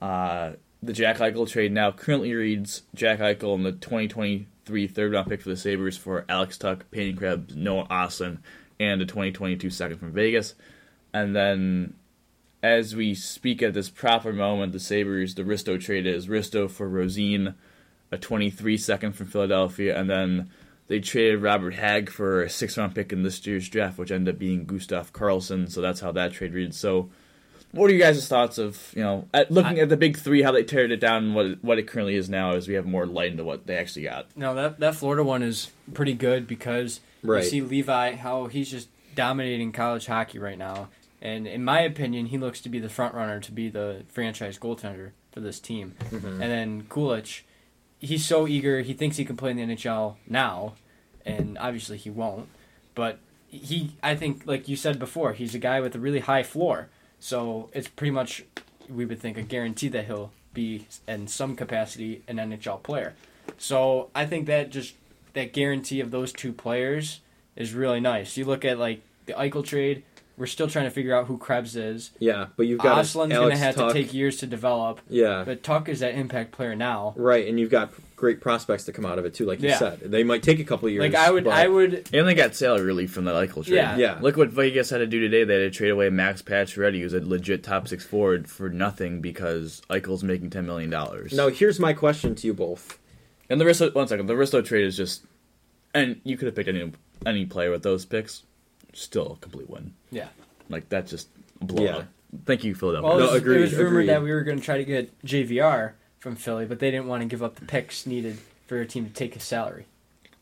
[0.00, 5.28] Uh, the Jack Eichel trade now currently reads Jack Eichel and the 2023 third round
[5.28, 8.38] pick for the Sabres for Alex Tuch, Peyton Krebs, Noah Östlund,
[8.78, 10.54] and a 2022 second from Vegas.
[11.12, 11.94] And then,
[12.62, 16.88] as we speak at this proper moment, the Sabres, the Risto trade is Risto for
[16.88, 17.54] Rosén,
[18.10, 20.50] a 23 second from Philadelphia, and then
[20.88, 24.34] they traded Robert Hagg for a six round pick in this year's draft, which ended
[24.34, 25.70] up being Gustav Karlsson.
[25.70, 26.78] So that's how that trade reads.
[26.78, 27.10] So,
[27.72, 30.52] what are you guys' thoughts of you know at looking at the big three, how
[30.52, 32.86] they teared it down, and what it, what it currently is now, as we have
[32.86, 34.26] more light into what they actually got.
[34.36, 37.42] No, that that Florida one is pretty good because Right.
[37.44, 40.88] you see Levi how he's just dominating college hockey right now,
[41.22, 44.58] and in my opinion, he looks to be the front runner to be the franchise
[44.58, 45.94] goaltender for this team.
[46.10, 46.42] Mm-hmm.
[46.42, 47.40] And then Kulich,
[48.04, 48.80] he's so eager.
[48.80, 50.74] He thinks he can play in the NHL now,
[51.24, 52.48] and obviously he won't.
[52.94, 56.42] But he, I think, like you said before, he's a guy with a really high
[56.42, 56.88] floor.
[57.18, 58.44] So it's pretty much,
[58.88, 63.14] we would think, a guarantee that he'll be in some capacity an NHL player.
[63.58, 64.94] So I think that just
[65.32, 67.20] that guarantee of those two players
[67.56, 68.36] is really nice.
[68.36, 70.02] You look at like the Eichel trade.
[70.36, 72.10] We're still trying to figure out who Krebs is.
[72.18, 73.92] yeah, but you've got Östlund's going to have Tuch.
[73.92, 75.00] to take years to develop.
[75.08, 77.14] Yeah, But Tuch is that impact player now.
[77.16, 79.44] right, and you've got great prospects to come out of it too.
[79.46, 79.78] Like you Yeah.
[79.78, 81.02] said, they might take a couple of years.
[81.02, 82.08] Like I would, but- I would.
[82.12, 83.76] And they got salary relief from the Eichel trade.
[83.76, 83.96] Yeah.
[83.96, 84.18] Yeah.
[84.20, 85.44] Look what Vegas had to do today.
[85.44, 89.20] They had to trade away Max Pacioretty, who's a legit top six forward, for nothing
[89.20, 91.32] because Eichel's making ten million dollars.
[91.32, 92.98] Now, here's my question to you both.
[93.50, 95.22] and the Risto, one second, the Risto trade is just,
[95.92, 96.90] and you could have picked any
[97.26, 98.42] any player with those picks,
[98.94, 99.92] still a complete win.
[100.10, 100.28] Yeah.
[100.68, 101.28] Like that's just
[101.60, 101.98] a blowout.
[101.98, 102.04] Yeah.
[102.46, 103.08] Thank you, Philadelphia.
[103.08, 104.08] Well, it was, agreed, it was rumored agreed.
[104.08, 107.22] that we were going to try to get JVR from Philly, but they didn't want
[107.22, 109.86] to give up the picks needed for a team to take his salary.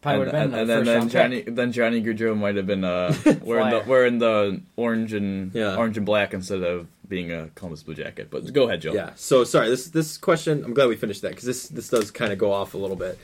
[0.00, 1.54] Probably would and, have been and, the and first then, then Johnny pick.
[1.54, 3.82] then Johnny Gaudreau might have been uh wearing the Flyer.
[3.86, 5.76] wearing the orange and Yeah.
[5.76, 8.28] orange and black instead of being a Columbus Blue Jacket.
[8.30, 8.94] But go ahead, Joe.
[8.94, 9.10] Yeah.
[9.14, 9.68] So sorry.
[9.68, 10.64] This this question.
[10.64, 12.96] I'm glad we finished that because this this does kind of go off a little
[12.96, 13.16] bit.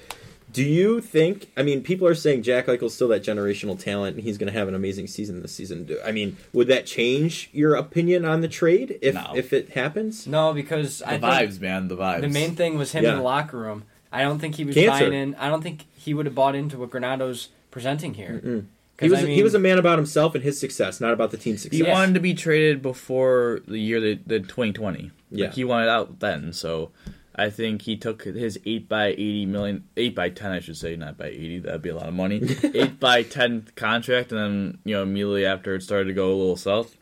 [0.53, 1.51] Do you think?
[1.57, 4.59] I mean, people are saying Jack Eichel's still that generational talent, and he's going to
[4.59, 5.85] have an amazing season this season.
[5.85, 9.33] Do- I mean, would that change your opinion on the trade if No.
[9.37, 10.27] if it happens?
[10.27, 11.89] No, because The I vibes, think man.
[11.89, 12.21] The vibes.
[12.23, 13.11] the main thing was him Yeah.
[13.13, 13.85] in the locker room.
[14.11, 15.11] I don't think he was Cancer.
[15.11, 15.35] buying in.
[15.35, 18.65] I don't think he would have bought into what Granato's presenting here.
[19.01, 21.37] He was I he was a man about himself and his success, not about the
[21.37, 21.77] team's success.
[21.77, 25.11] He wanted to be traded before the year that the 2020.
[25.31, 25.45] Yeah.
[25.47, 26.91] Like he wanted out then, so
[27.39, 30.97] I think he took his eight by eighty million, eight by ten, I should say,
[30.97, 31.59] not by eighty.
[31.61, 32.43] That'd be a lot of money.
[32.75, 36.35] eight by ten contract, and then you know immediately after it started to go a
[36.35, 36.97] little south,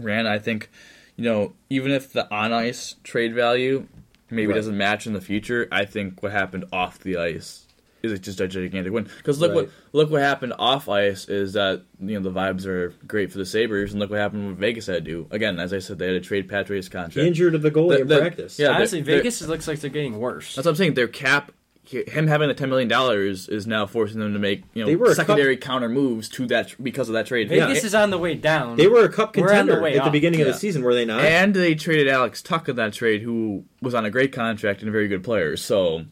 [0.00, 0.26] ran.
[0.26, 0.70] I think,
[1.16, 3.86] you know, even if the on ice trade value
[4.30, 4.54] maybe Right.
[4.54, 7.66] doesn't match in the future, I think what happened off the ice
[8.02, 9.08] is it just a gigantic win.
[9.18, 9.56] Because look Right.
[9.62, 13.38] what look what happened off ice is that you know the vibes are great for
[13.38, 15.26] the Sabers, and look what happened with Vegas had to do.
[15.30, 17.26] Again, as I said, they had to trade Patrick's contract.
[17.26, 18.58] injured of the goalie The- in the- practice.
[18.58, 20.54] yeah, Honestly, they're- Vegas looks like they're getting worse.
[20.54, 20.94] That's what I'm saying.
[20.94, 21.52] Their cap,
[21.84, 24.96] him having the ten million dollars, is now forcing them to make you know They
[24.96, 27.48] were know cup- secondary counter moves to that because of that trade.
[27.48, 27.86] Vegas Yeah.
[27.86, 28.76] is on the way down.
[28.76, 30.12] They were a cup We're the contender way at the up.
[30.12, 31.24] beginning of the season, were they not?
[31.24, 34.88] And they traded Alex Tuch in that trade, who was on a great contract and
[34.88, 35.56] a very good player.
[35.56, 36.04] So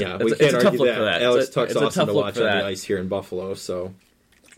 [0.00, 0.96] yeah, we a- can't it's a argue tough look that.
[0.96, 1.22] for that.
[1.22, 3.54] Alex It's a- Tuch's it's awesome tough to watch on the ice here in Buffalo.
[3.54, 3.94] So,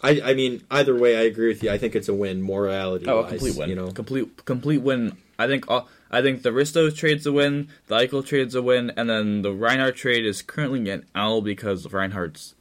[0.03, 1.71] I, I mean, either way, I agree with you.
[1.71, 3.07] I think it's a win, morality.
[3.09, 3.69] oh, a wise, complete win.
[3.69, 5.17] You know, complete complete win.
[5.39, 8.93] I think all, I think the Risto trade's a win, the Eichel trade's a win,
[8.97, 12.55] and then the Reinhart trade is currently an L because Reinhart's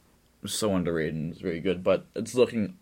[0.46, 2.76] so underrated and is very good, but it's looking,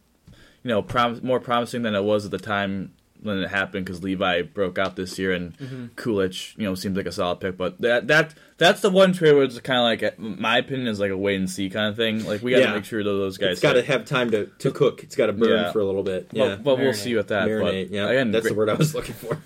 [0.62, 4.02] you know, prom- more promising than it was at the time when it happened because
[4.02, 5.86] Levi broke out this year and Mm-hmm.
[5.96, 7.56] Kulich, you know, seems like a solid pick.
[7.56, 11.00] But that that that's the one trade where it's kind of like, my opinion is
[11.00, 12.24] like a wait and see kind of thing.
[12.24, 12.74] Like we got to Yeah.
[12.74, 13.52] make sure that those guys.
[13.52, 15.02] it's got to have time to, to cook.
[15.02, 15.72] It's got to burn Yeah.
[15.72, 16.28] for a little bit.
[16.30, 16.96] But, Yeah, but we'll Marinate.
[16.96, 17.48] see with that.
[17.48, 17.88] marinate.
[17.88, 19.36] but Yeah, again, that's great- the word I was looking for.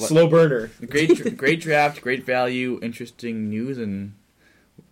[0.06, 0.70] Slow burner.
[0.86, 4.14] great great draft, great value, interesting news, and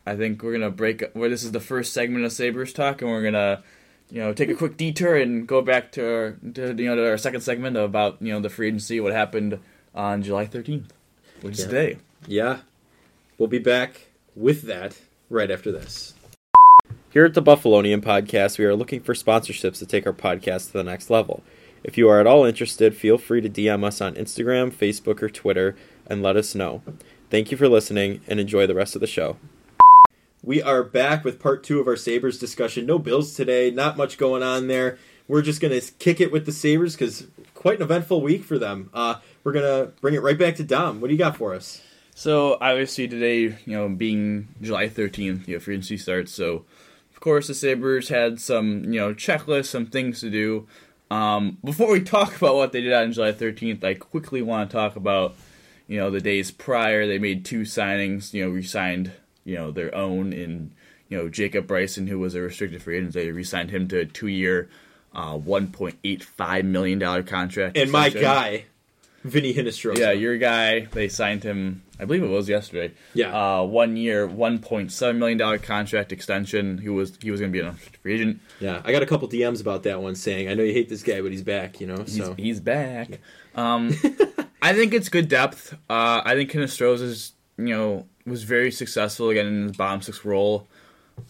[0.07, 1.05] I think we're gonna break.
[1.13, 3.63] Where this is the first segment of Sabers talk, and we're gonna,
[4.11, 7.11] you know, take a quick detour and go back to, our, to you know to
[7.11, 9.59] our second segment about you know the free agency, what happened
[9.95, 10.93] on July thirteenth,
[11.43, 11.99] which is today.
[12.27, 12.59] Yeah.
[13.37, 14.99] We'll be back with that
[15.31, 16.15] right after this.
[17.11, 20.73] Here at the Buffalonian Podcast, we are looking for sponsorships to take our podcast to
[20.75, 21.43] the next level.
[21.85, 25.31] If you are at all interested, feel free to DM us on Instagram, Facebook, or
[25.31, 26.83] Twitter and let us know.
[27.31, 29.37] Thank you for listening and enjoy the rest of the show.
[30.43, 32.87] We are back with part two of our Sabres discussion.
[32.87, 34.99] No Bills today, not much going on there.
[35.27, 38.59] We're just going to kick it with the Sabres because quite an eventful week for
[38.59, 38.89] them.
[38.95, 41.01] Uh, we're going to bring it right back to Dom.
[41.01, 41.83] What do you got for us?
[42.15, 46.33] So obviously today, you know, being July thirteenth, you know, free agency starts.
[46.33, 46.65] So
[47.13, 50.67] of course the Sabers had some, you know, checklists, some things to do.
[51.11, 54.77] Um, before we talk about what they did on July thirteenth, I quickly want to
[54.77, 55.35] talk about,
[55.87, 57.07] you know, the days prior.
[57.07, 58.35] They made two signings.
[58.35, 59.13] You know, re-signed,
[59.49, 60.73] you know, their own in,
[61.09, 63.15] you know, Jacob Bryson, who was a restricted free agent.
[63.15, 64.69] They re-signed him to a two-year,
[65.15, 67.79] uh, one point eight five million dollar contract.
[67.79, 68.67] And my guy,
[69.25, 69.99] Vinny Hinostroza.
[69.99, 70.81] Yeah, your guy.
[70.81, 71.83] They signed him.
[71.99, 72.95] I believe it was yesterday.
[73.15, 73.33] Yeah.
[73.33, 76.77] Uh, one year, one point seven million dollar contract extension.
[76.77, 78.41] He was he was going to be an free agent.
[78.61, 78.83] yeah.
[78.85, 81.23] I got a couple DMs about that one saying, I know you hate this guy,
[81.23, 82.03] but he's back, you know?
[82.03, 83.19] He's, So, he's back.
[83.55, 83.95] Um,
[84.63, 85.73] I think it's good depth.
[85.89, 90.25] Uh, I think Kinestroza is you know was very successful again in his bottom six
[90.25, 90.67] role.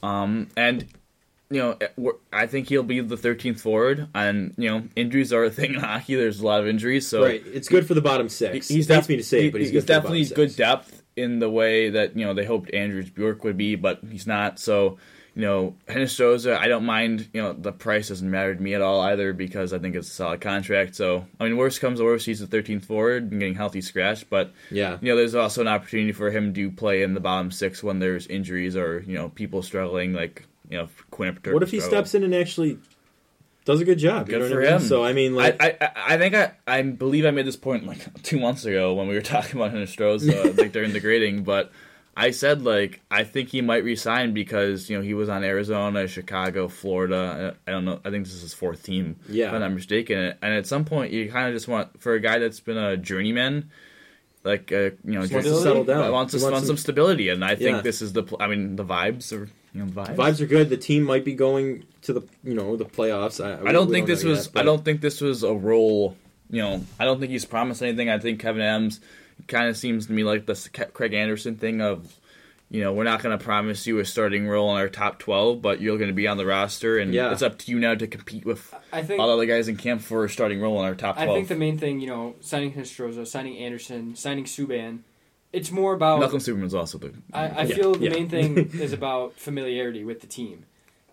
[0.03, 0.87] Um, and
[1.51, 4.09] you know, I think he'll be the 13th forward.
[4.15, 6.15] And you know, injuries are a thing in hockey.
[6.15, 7.43] There's a lot of injuries, so right.
[7.47, 8.69] It's good for the bottom six.
[8.69, 11.39] He's def- me to say, it, but he's, good for the definitely good depth in
[11.39, 14.59] the way that you know they hoped Anders Bjork would be, but he's not.
[14.59, 14.99] So
[15.39, 17.29] you know, Hinostroza, I don't mind.
[17.33, 20.09] You know, the price doesn't matter to me at all either because I think it's
[20.09, 20.97] a solid contract.
[20.97, 24.29] So I mean, worst comes to worst, he's the 13th forward and getting healthy scratch.
[24.29, 24.99] But Yeah.
[25.01, 28.01] you know, there's also an opportunity for him to play in the bottom six when
[28.01, 31.39] there's injuries or you know people struggling, like you know Quinn.
[31.45, 32.79] What if he steps in and actually
[33.65, 34.27] does a good job?
[34.27, 34.81] Good you know for what I mean?
[34.81, 34.89] him.
[34.89, 37.87] So, I mean, like, I, I, I think I, I believe I made this point
[37.87, 41.45] like two months ago when we were talking about Hinostroza, like during the grading.
[41.45, 41.71] But
[42.21, 46.09] I said like I think he might resign because you know he was on Arizona,
[46.09, 47.55] Chicago, Florida.
[47.67, 48.01] I don't know.
[48.05, 49.17] I think this is his fourth team.
[49.29, 49.47] Yeah.
[49.49, 50.35] if I'm not mistaken.
[50.43, 52.97] And at some point, you kind of just want for a guy that's been a
[52.97, 53.71] journeyman.
[54.43, 56.11] Like uh, you know, wants just- to settle down.
[56.11, 57.81] wants, to, wants some stability, and I think Yeah.
[57.83, 58.25] this is the.
[58.25, 60.17] Pl- I mean, the vibes are you know the vibes.
[60.17, 60.71] vibes are good.
[60.71, 63.45] The team might be going to the, you know, the playoffs.
[63.45, 64.47] I, I don't we think this was.
[64.47, 66.17] yet, I don't think this was a role.
[66.51, 68.09] You know, I don't think he's promised anything.
[68.09, 69.01] I think Kevyn Adams
[69.47, 72.15] kind of seems to me like the Craig Anderson thing of,
[72.71, 75.63] you know, we're not going to promise you a starting role in our top twelve,
[75.63, 77.33] but you're going to be on the roster, and Yeah.
[77.33, 80.03] it's up to you now to compete with I think all other guys in camp
[80.03, 81.29] for a starting role in our top 12.
[81.31, 85.01] I think the main thing, you know, signing Histroza, signing Anderson, signing Subban,
[85.51, 86.21] it's more about.
[86.21, 87.15] Malcolm Subban's also the.
[87.33, 88.11] I, I Yeah, feel the yeah.
[88.11, 90.65] main thing is about familiarity with the team.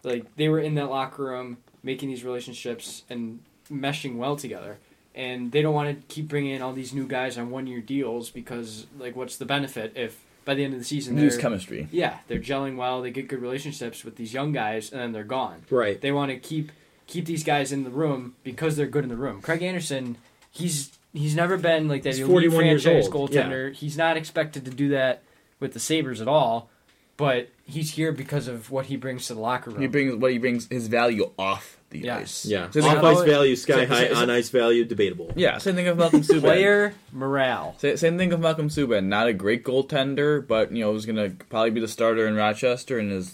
[0.03, 3.39] Like they were in that locker room making these relationships and
[3.71, 4.77] meshing well together,
[5.15, 7.81] and they don't want to keep bringing in all these new guys on one year
[7.81, 11.41] deals because like what's the benefit if by the end of the season, Use they're
[11.41, 11.87] chemistry.
[11.91, 13.01] yeah, they're gelling well.
[13.01, 15.63] They get good relationships with these young guys, and then they're gone.
[15.71, 15.99] Right.
[15.99, 16.71] They want to keep
[17.07, 19.41] keep these guys in the room because they're good in the room.
[19.41, 20.17] Craig Anderson,
[20.51, 23.73] he's he's never been like that He's elite 41 years franchise old, goaltender.
[23.73, 25.23] He's not expected to do that
[25.59, 26.69] with the Sabers at all.
[27.17, 29.81] But he's here because of what he brings to the locker room.
[29.81, 32.21] He brings what he brings his value off the Yes.
[32.21, 32.45] ice.
[32.45, 32.69] Yeah.
[32.71, 35.31] So Off the- ice value sky so- high, so- on ice value debatable.
[35.35, 35.57] yeah.
[35.59, 36.41] Same thing of Malcolm Subban.
[36.41, 37.75] Player morale.
[37.77, 39.05] Sa- Same thing with Malcolm Subban.
[39.05, 42.99] Not a great goaltender, but you know was gonna probably be the starter in Rochester,
[42.99, 43.33] and is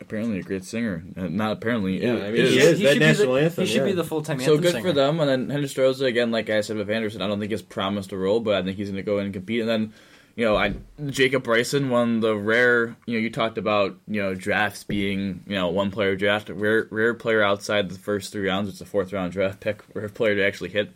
[0.00, 1.02] apparently a great singer.
[1.16, 2.02] Uh, Not apparently.
[2.02, 2.50] Yeah, is- I mean, is.
[2.52, 2.64] he is.
[2.80, 3.84] that should be national the, anthem, He should yeah.
[3.84, 4.88] be the full time So anthem good singer.
[4.88, 5.20] for them.
[5.20, 8.16] And then Hinostroza, again, like I said with Anderson, I don't think he's promised a
[8.16, 9.60] role, but I think he's going to go in and compete.
[9.60, 9.92] And then,
[10.36, 10.74] you know, I
[11.06, 15.44] Jacob Bryson, one of the rare, you know, you talked about, you know, drafts being,
[15.46, 18.68] you know, one player draft, rare, rare player outside the first three rounds.
[18.68, 20.92] It's a fourth round draft pick, rare player to actually hit.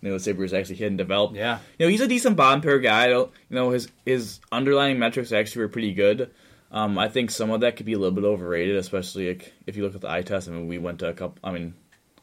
[0.00, 1.34] You know, the Sabres actually hit and develop.
[1.34, 1.58] Yeah.
[1.78, 3.04] You know, he's a decent bottom pair guy.
[3.04, 6.30] I don't, you know, his his underlying metrics actually were pretty good.
[6.72, 9.82] Um, I think some of that could be a little bit overrated, especially if you
[9.82, 10.48] look at the eye test.
[10.48, 11.38] I mean, we went to a couple.
[11.44, 11.74] I mean,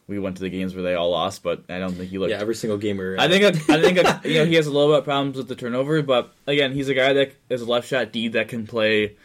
[0.07, 2.31] we went to the games where they all lost, but I don't think he looked.
[2.31, 4.71] Yeah, every single game we were I think I think you know he has a
[4.71, 7.65] little bit of problems with the turnover, but again, he's a guy that is a
[7.65, 9.15] left shot D that can play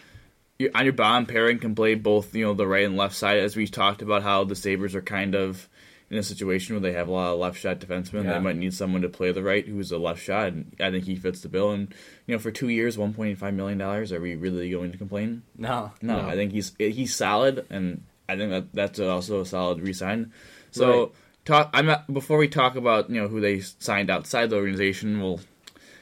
[0.75, 3.39] on your bottom pairing can play both you know the right and left side.
[3.39, 5.69] As we talked about how the Sabres are kind of
[6.11, 8.25] in a situation where they have a lot of left shot defensemen.
[8.25, 8.35] Yeah.
[8.35, 11.05] They might need someone to play the right who's a left shot, and I think
[11.05, 11.71] he fits the bill.
[11.71, 11.93] And
[12.27, 14.99] you know, for two years, one point five million dollars, are we really going to
[14.99, 15.43] complain?
[15.57, 15.93] No.
[16.03, 16.29] No, No.
[16.29, 20.33] I think he's he's solid, and I think that that's also a solid resign.
[20.73, 21.09] So Right.
[21.45, 21.71] talk.
[21.73, 25.21] I'm not, before we talk about you know who they signed outside the organization.
[25.21, 25.41] We'll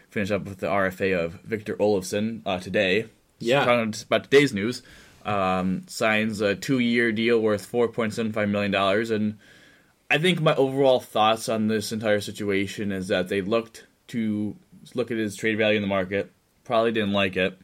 [0.08, 3.06] finish up with the RFA of Victor Olofsson uh, today.
[3.38, 3.64] Yeah.
[3.64, 4.82] talking about today's news.
[5.24, 9.38] Um, signs a two-year deal worth four point seven five million dollars, and
[10.10, 14.56] I think my overall thoughts on this entire situation is that they looked to
[14.94, 16.32] look at his trade value in the market,
[16.64, 17.58] probably didn't like it.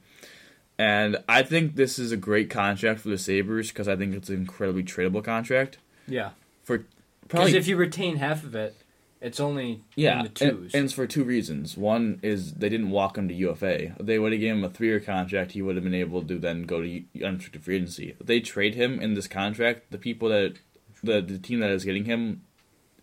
[0.79, 4.29] And I think this is a great contract for the Sabres because I think it's
[4.29, 5.79] an incredibly tradable contract.
[6.07, 6.31] Yeah.
[6.65, 6.85] For
[7.29, 8.77] Because if you retain half of it,
[9.21, 10.75] it's only yeah, in the and, twos.
[10.75, 11.77] and it's for two reasons.
[11.77, 13.97] One is they didn't walk him to UFA.
[13.99, 16.65] They would have given him a three-year contract, he would have been able to then
[16.65, 18.15] go to unrestricted free agency.
[18.21, 20.59] If they trade him in this contract, the people that
[21.03, 22.43] the the team that is getting him,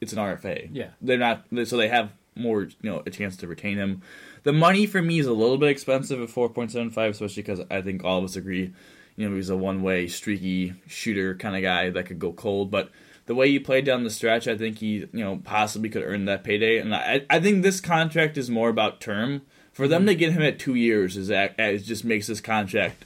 [0.01, 0.69] it's an RFA.
[0.71, 0.89] Yeah.
[1.01, 1.45] they're not.
[1.65, 4.01] So they have more, you know, a chance to retain him.
[4.43, 7.43] The money for me is a little bit expensive at four point seven five, especially
[7.43, 8.73] because I think all of us agree,
[9.15, 12.91] you know, he's a one-way streaky shooter kind of guy that could go cold, but
[13.25, 16.25] the way he played down the stretch, I think he, you know, possibly could earn
[16.25, 16.77] that payday.
[16.77, 19.41] And I, I think this contract is more about term.
[19.71, 23.05] For them to get him at two years is that it just makes this contract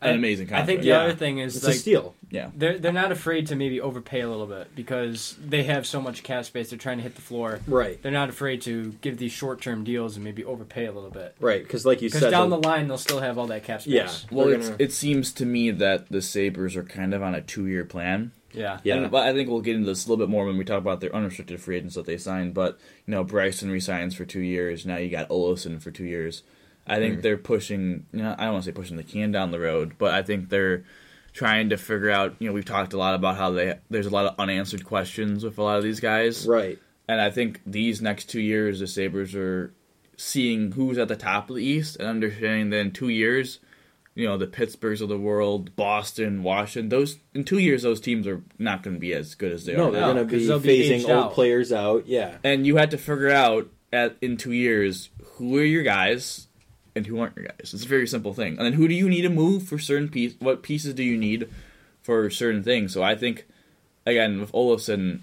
[0.00, 0.62] an I- amazing contract.
[0.62, 1.00] I think the Yeah.
[1.00, 2.14] other thing is it's like a steal.
[2.30, 6.00] yeah, they're they're not afraid to maybe overpay a little bit because they have so
[6.00, 6.70] much cap space.
[6.70, 7.58] They're trying to hit the floor.
[7.66, 8.00] Right.
[8.02, 11.34] They're not afraid to give these short term deals and maybe overpay a little bit.
[11.40, 11.62] Right.
[11.64, 13.80] Because like you Because said, down the- the line they'll still have all that cap
[13.82, 13.92] space.
[13.94, 14.12] Yeah.
[14.30, 17.40] Well, it's, gonna- it seems to me that the Sabres are kind of on a
[17.40, 18.30] two-year plan.
[18.54, 18.80] Yeah.
[18.84, 18.96] Yeah.
[18.96, 20.78] And, but I think we'll get into this a little bit more when we talk
[20.78, 22.54] about their unrestricted free agents that they signed.
[22.54, 24.86] But you know, Bryson resigns for two years.
[24.86, 26.42] Now you got Olofsson for two years.
[26.86, 27.22] I think Mhm.
[27.22, 28.06] they're pushing.
[28.12, 30.22] You know, I don't want to say pushing the can down the road, but I
[30.22, 30.84] think they're
[31.32, 32.36] trying to figure out.
[32.38, 35.44] You know, we've talked a lot about how they there's a lot of unanswered questions
[35.44, 36.78] with a lot of these guys, right.
[37.08, 39.72] and I think these next two years, the Sabres are
[40.16, 43.58] seeing who's at the top of the East and understanding that in two years,
[44.14, 48.26] you know, the Pittsburghs of the world, Boston, Washington, those in two years those teams
[48.26, 50.36] are not going to be as good as they No, are No, they're going to
[50.36, 51.32] be they'll be phasing old out.
[51.32, 52.06] players out.
[52.06, 52.36] Yeah.
[52.44, 56.46] And you had to figure out at in two years who are your guys
[56.96, 57.74] and who aren't your guys.
[57.74, 58.56] It's a very simple thing.
[58.56, 60.34] And then who do you need to move for certain piece?
[60.38, 61.48] What pieces do you need
[62.02, 62.92] for certain things?
[62.92, 63.46] So I think
[64.06, 65.20] again with Olofsson,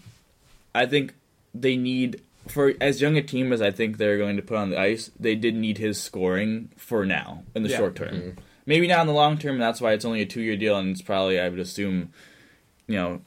[0.75, 1.13] I think
[1.53, 4.69] they need for as young a team as I think they're going to put on
[4.69, 5.11] the ice.
[5.19, 7.77] They did need his scoring for now in the Yeah.
[7.77, 8.15] short term.
[8.15, 8.39] Mm-hmm.
[8.65, 9.57] Maybe not in the long term.
[9.57, 12.13] That's why it's only a two year deal, and it's probably I would assume,
[12.87, 13.21] you know,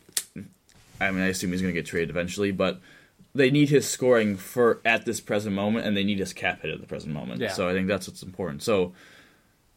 [1.00, 2.80] I mean I assume he's going to get traded eventually, but
[3.34, 6.70] they need his scoring for at this present moment, and they need his cap hit
[6.70, 7.40] at the present moment.
[7.40, 7.52] Yeah.
[7.52, 8.62] So I think that's what's important.
[8.62, 8.92] So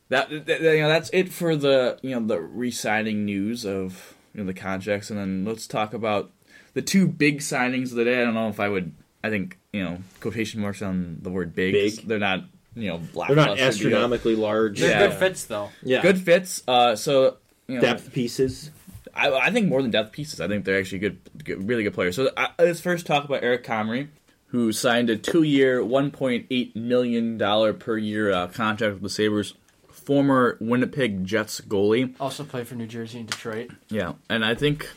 [0.10, 4.42] that, that you know that's it for the you know the re-signing news of you
[4.42, 6.32] know the contracts, and then let's talk about
[6.74, 8.22] the two big signings of the day.
[8.22, 8.94] I don't know if I would.
[9.24, 11.74] I think you know quotation marks on the word big.
[11.74, 12.08] Big.
[12.08, 12.44] They're not
[12.78, 13.28] you know black.
[13.28, 13.68] They're not blockbuster deal.
[13.68, 14.80] astronomically large.
[14.80, 15.08] They're Yeah.
[15.08, 15.70] good fits though.
[15.84, 16.02] Yeah.
[16.02, 16.64] Good fits.
[16.68, 18.72] Uh, so you know, depth pieces.
[19.14, 20.40] I, I think more than depth pieces.
[20.40, 22.16] I think they're actually good, good really good players.
[22.16, 24.08] So uh, let's first talk about Eric Comrie,
[24.48, 29.10] who signed a two-year, one point eight million dollar per year uh, contract with the
[29.10, 29.54] Sabres.
[29.90, 32.14] Former Winnipeg Jets goalie.
[32.20, 33.72] Also played for New Jersey and Detroit.
[33.90, 34.90] Yeah, and I think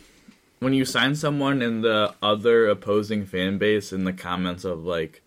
[0.61, 5.23] when you sign someone in the other opposing fan base in the comments of like,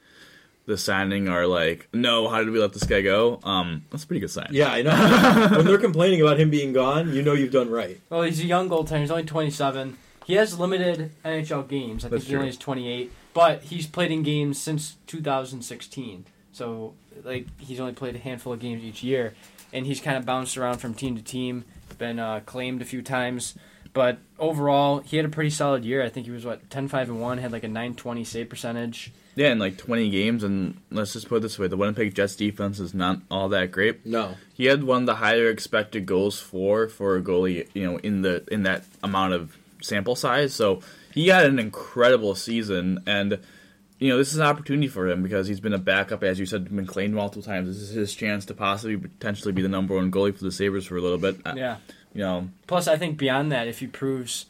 [0.65, 3.39] the signing are like, no, how did we let this guy go?
[3.43, 4.47] Um, that's a pretty good sign.
[4.51, 5.49] Yeah, I know.
[5.57, 7.99] when they're complaining about him being gone, you know you've done right.
[8.09, 9.01] Well, he's a young goaltender.
[9.01, 9.97] He's only 27.
[10.25, 12.05] He has limited NHL games.
[12.05, 13.11] I That's think he only has 28.
[13.33, 16.25] But he's played in games since 2016.
[16.53, 16.93] So,
[17.23, 19.33] like, he's only played a handful of games each year.
[19.73, 21.65] And he's kind of bounced around from team to team,
[21.97, 23.55] been uh, claimed a few times.
[23.91, 26.03] But overall, he had a pretty solid year.
[26.03, 29.11] I think he was, what, 10 5 and 1, had like a 920 save percentage.
[29.35, 32.35] Yeah, in like 20 games, and let's just put it this way: the Winnipeg Jets
[32.35, 34.05] defense is not all that great.
[34.05, 34.35] No.
[34.53, 38.21] He had one of the higher expected goals for for a goalie, you know, in
[38.21, 40.53] the in that amount of sample size.
[40.53, 40.81] So
[41.13, 43.39] he had an incredible season, and
[43.99, 46.45] you know, this is an opportunity for him because he's been a backup, as you
[46.45, 47.67] said, been claimed multiple times.
[47.67, 50.85] This is his chance to possibly potentially be the number one goalie for the Sabres
[50.85, 51.37] for a little bit.
[51.45, 51.77] Uh, Yeah.
[52.13, 54.45] You know, Plus, I think beyond that, if he proves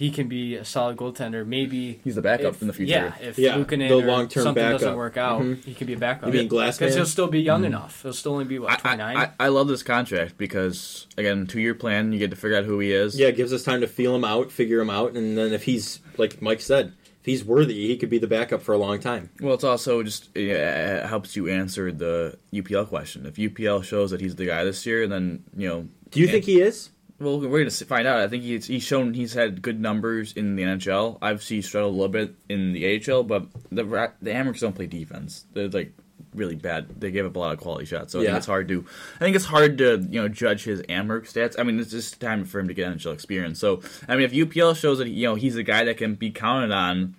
[0.00, 2.90] he can be a solid goaltender, maybe he's the backup if- in the future.
[2.90, 5.62] Yeah, if Yeah, Luukkonen the or long-term something doesn't work out, Mhm.
[5.62, 6.28] he could be a backup.
[6.32, 8.00] You mean Because he'll still be young enough.
[8.02, 9.18] He'll still only be what twenty nine.
[9.18, 12.14] I, I, I love this contract because again, two year plan.
[12.14, 13.20] You get to figure out who he is.
[13.20, 15.64] Yeah, it gives us time to feel him out, figure him out, and then if
[15.64, 19.00] he's like Mike said, if he's worthy, he could be the backup for a long
[19.00, 19.28] time.
[19.38, 23.26] Well, it's also just it helps you answer the UPL question.
[23.26, 25.88] If UPL shows that he's the guy this year, then you know.
[26.10, 26.88] Do you think he is?
[27.20, 28.20] Well, we're going to find out.
[28.20, 31.18] I think he's he's shown he's had good numbers in the NHL.
[31.20, 33.84] Obviously, he struggled a little bit in the AHL, but the
[34.22, 35.44] the Amerks don't play defense.
[35.52, 35.92] They're like
[36.34, 36.88] really bad.
[36.98, 38.86] They gave up a lot of quality shots, so I think it's hard to.
[39.16, 41.58] I think it's hard to you know judge his Amerks stats.
[41.58, 43.58] I mean, it's just time for him to get NHL experience.
[43.60, 46.30] So I mean, if UPL shows that you know he's a guy that can be
[46.30, 47.16] counted on.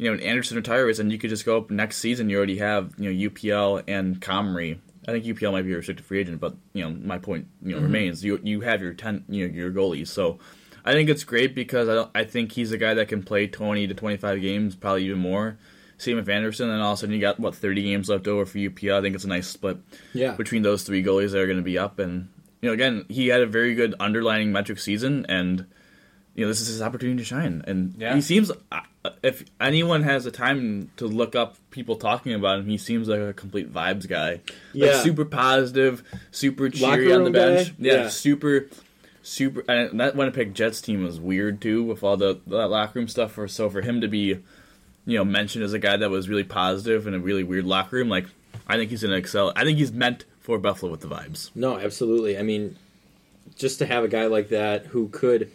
[0.00, 2.30] You know, Anderson retires, and you could just go up next season.
[2.30, 4.78] You already have you know UPL and Comrie.
[5.08, 7.70] I think UPL might be a restricted free agent, but you know my point you
[7.70, 7.86] know mm-hmm.
[7.86, 8.22] remains.
[8.22, 10.38] You you have your ten you know your goalies, so
[10.84, 13.46] I think it's great because I don't, I think he's a guy that can play
[13.46, 15.56] twenty to twenty five games, probably even more.
[15.96, 18.44] Same with Anderson, and all of a sudden you got what thirty games left over
[18.44, 18.98] for UPL.
[18.98, 19.78] I think it's a nice split
[20.12, 20.32] Yeah.
[20.32, 22.28] between those three goalies that are going to be up, and
[22.60, 25.64] you know again he had a very good underlining metric season, and
[26.38, 28.14] you know this is his opportunity to shine, and Yeah.
[28.14, 28.80] he seems uh,
[29.24, 33.18] if anyone has the time to look up people talking about him, he seems like
[33.20, 34.40] a complete vibes guy.
[34.72, 34.92] Yeah.
[34.92, 37.74] Like super positive, super cheery on the bench.
[37.78, 38.08] Yeah, Yeah.
[38.08, 38.68] super,
[39.22, 39.64] super.
[39.68, 43.32] And that Winnipeg Jets team was weird too with all the that locker room stuff.
[43.32, 44.38] For so for him to be,
[45.06, 47.96] you know, mentioned as a guy that was really positive in a really weird locker
[47.96, 48.26] room, like
[48.68, 49.52] I think he's gonna excel.
[49.56, 51.50] I think he's meant for Buffalo with the vibes.
[51.54, 52.38] No, absolutely.
[52.38, 52.76] I mean,
[53.56, 55.50] just to have a guy like that who could,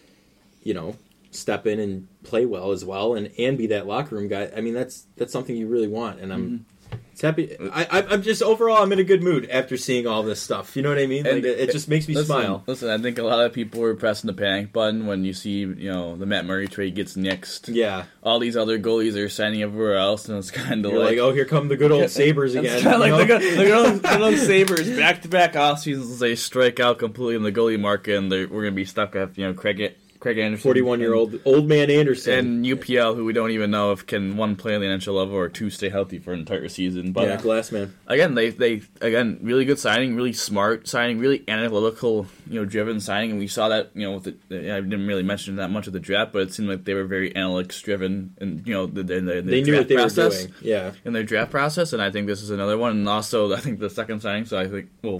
[0.63, 0.95] you know,
[1.31, 4.51] step in and play well as well, and and be that locker room guy.
[4.55, 6.43] I mean, that's that's something you really want, and I'm.
[6.45, 6.63] Mm-hmm.
[7.11, 7.55] It's happy.
[7.71, 8.81] I, I'm just overall.
[8.83, 10.75] I'm in a good mood after seeing all this stuff.
[10.75, 11.23] You know what I mean?
[11.23, 12.63] Like, And- it, it just makes me listen, smile.
[12.65, 15.59] Listen, I think a lot of people were pressing the panic button when you see,
[15.59, 17.73] you know, the Matt Murray trade gets nixed.
[17.73, 21.17] Yeah, All these other goalies are signing everywhere else, and it's kind of you're like,
[21.19, 22.81] oh, here come the good old Sabres again.
[22.81, 25.79] Kind of like the good, the good old, good old Sabres back to back off
[25.79, 26.17] seasons.
[26.19, 29.45] They strike out completely in the goalie market, and we're gonna be stuck with you
[29.47, 32.33] know Craig Craig Anderson, 41 year old old man Anderson.
[32.33, 35.35] and UPL, who we don't even know if can one play in the NHL level
[35.35, 37.11] or two stay healthy for an entire season.
[37.11, 37.93] But yeah, glass man.
[38.07, 43.01] again, they they again really good signing, really smart signing, really analytical, you know, driven
[43.01, 45.87] signing, and we saw that you know with the, I didn't really mention that much
[45.87, 48.85] of the draft, but it seemed like they were very analytics driven, and you know,
[48.85, 50.53] the, the, the, the They knew what they process were doing.
[50.61, 52.91] Yeah, in their draft process, and I think this is another one.
[52.91, 54.45] And also, I think the second signing.
[54.45, 55.19] So I think we'll,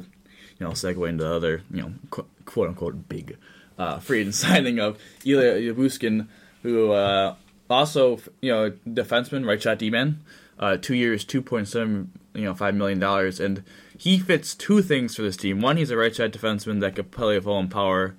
[0.60, 1.92] you know, segue into the other, you know,
[2.46, 3.36] quote unquote big
[3.78, 6.28] uh, free agent signing of Ilya Lyubushkin,
[6.62, 7.36] who uh,
[7.70, 10.20] also, you know, defenseman, right shot D man,
[10.60, 13.64] uh, two years, two point seven, you know, five million dollars, and
[13.98, 15.62] he fits two things for this team.
[15.62, 18.16] One, he's a right shot defenseman that could play all in power.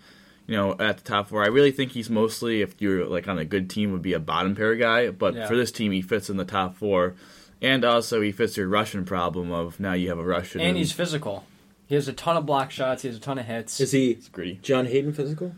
[0.46, 3.38] You know, at the top four, I really think he's mostly, if you're like on
[3.38, 5.08] a good team, would be a bottom pair guy.
[5.08, 5.46] But Yeah.
[5.46, 7.14] for this team, he fits in the top four,
[7.62, 10.92] and also he fits your Russian problem of now you have a Russian and he's
[10.92, 11.44] physical.
[11.86, 13.02] He has a ton of block shots.
[13.02, 13.78] He has a ton of hits.
[13.80, 14.58] is he it's gritty.
[14.62, 15.54] John Hayden physical?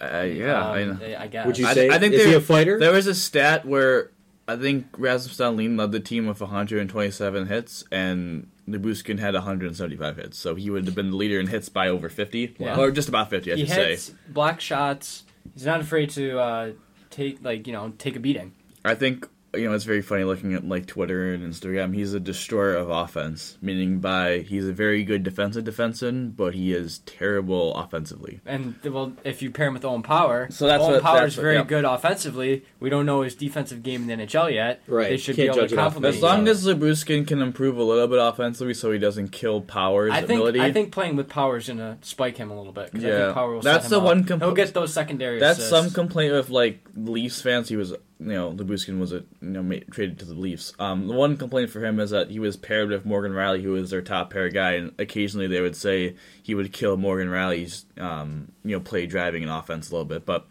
[0.00, 0.92] Uh, yeah, I know.
[0.92, 1.46] Um, I guess.
[1.46, 1.90] Would you I- say?
[1.90, 2.78] I think is he there- a fighter?
[2.78, 4.10] There was a stat where
[4.48, 10.38] I think Rasmus Dahlin led the team with 127 hits, and Lyubushkin had 175 hits.
[10.38, 12.76] So he would have been the leader in hits by over 50, Yeah.
[12.76, 13.90] or just about 50, I he should say.
[13.90, 15.24] hits block shots.
[15.54, 16.72] He's not afraid to uh,
[17.10, 18.52] take like you know take a beating.
[18.84, 21.94] I think you know it's very funny looking at like Twitter and Instagram.
[21.94, 26.72] He's a destroyer of offense, meaning by he's a very good defensive defenseman, but he
[26.72, 28.40] is terrible offensively.
[28.46, 31.32] And well, if you pair him with Owen Power, So that's Owen what- Power that's
[31.32, 31.64] is what- very yeah.
[31.64, 32.64] good offensively.
[32.78, 34.82] We don't know his defensive game in the NHL yet.
[34.86, 35.10] Right.
[35.10, 36.14] They should Can't be able judge to it off compliment.
[36.16, 39.60] As long each as Lyubushkin can improve a little bit offensively, so he doesn't kill
[39.60, 40.18] Power's other.
[40.22, 40.60] I think ability.
[40.60, 42.92] I think playing with Power is gonna spike him a little bit.
[42.92, 43.22] 'cause I Yeah.
[43.24, 44.26] think Power will That's set the him one up.
[44.26, 45.38] compl- He'll get those secondary.
[45.40, 45.70] That's assists.
[45.70, 47.68] some complaint with like Leafs fans.
[47.68, 50.72] He was you know Lyubushkin was a you know ma- traded to the Leafs.
[50.78, 53.72] Um, the one complaint for him is that he was paired with Morgan Rielly, who
[53.72, 57.86] was their top pair guy, and occasionally they would say he would kill Morgan Rielly's
[57.98, 60.26] um, you know play driving and offense a little bit.
[60.26, 60.46] But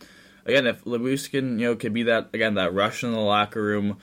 [0.46, 3.98] again, if Lyubushkin you know could be that again that rush in the locker room,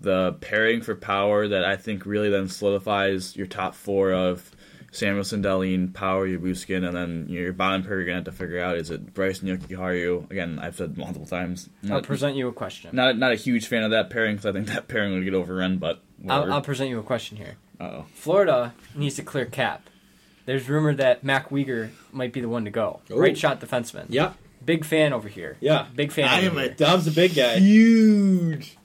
[0.00, 4.50] the pairing for power that I think really then solidifies your top four of
[4.92, 8.76] Samuelsson, Dahlin, Power, Lyubushkin, and then your bottom pair you're gonna have to figure out
[8.78, 10.30] is it Bryce and Jokiharju.
[10.30, 11.68] Again, I've said multiple times.
[11.90, 12.90] I'll present you a question.
[12.94, 15.34] not not a huge fan of that pairing because I think that pairing would get
[15.34, 15.76] overrun.
[15.78, 17.56] But I'll, I'll present you a question here.
[17.80, 19.88] oh Florida needs to clear cap.
[20.46, 23.00] There's rumor that Mac Weegar might be the one to go.
[23.10, 23.16] Oh.
[23.16, 24.06] Great shot defenseman.
[24.08, 24.34] Yep.
[24.64, 25.56] Big fan over here.
[25.60, 25.86] yeah.
[25.94, 26.26] Big fan.
[26.28, 26.74] I over am a here.
[26.74, 27.58] Dom's a big guy.
[27.58, 28.76] huge,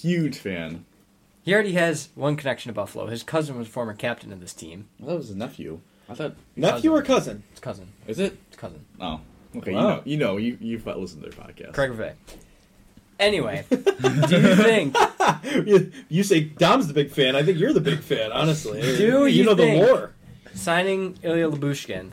[0.00, 0.84] huge fan.
[1.44, 3.06] He already has one connection to Buffalo.
[3.06, 4.88] His cousin was a former captain of this team.
[5.00, 5.80] I thought it was his nephew.
[6.08, 7.42] I thought Nephew or cousin?
[7.50, 7.88] His cousin.
[8.06, 8.36] is it?
[8.50, 8.84] His cousin.
[9.00, 9.20] Oh,
[9.56, 9.72] okay.
[9.72, 9.80] Wow.
[9.80, 11.72] You know, you know, you you listened to their podcast.
[11.74, 12.16] Craig Rivet.
[13.18, 13.76] Anyway, do
[14.40, 14.96] you think
[15.66, 17.36] you, you say Dom's the big fan.
[17.36, 18.80] I think you're the big fan, honestly.
[18.96, 20.12] Do you you know think- the lore?
[20.54, 22.10] signing Ilya Lyubushkin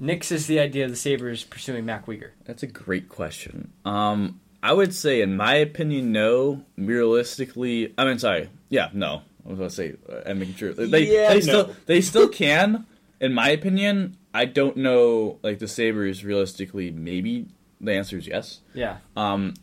[0.00, 2.30] nixes the idea of the Sabres pursuing Mac Weegar?
[2.44, 3.72] That's a great question.
[3.84, 6.64] Um, I would say, in my opinion, no.
[6.76, 9.22] Realistically, I mean, sorry, yeah, no.
[9.46, 11.40] I was to say, uh, I'm making sure they Yeah, they no.
[11.40, 12.86] still they still can.
[13.20, 15.38] In my opinion, I don't know.
[15.42, 17.46] Like the Sabres, realistically, maybe
[17.80, 18.60] the answer is yes.
[18.74, 18.98] Yeah.
[19.16, 19.54] Um,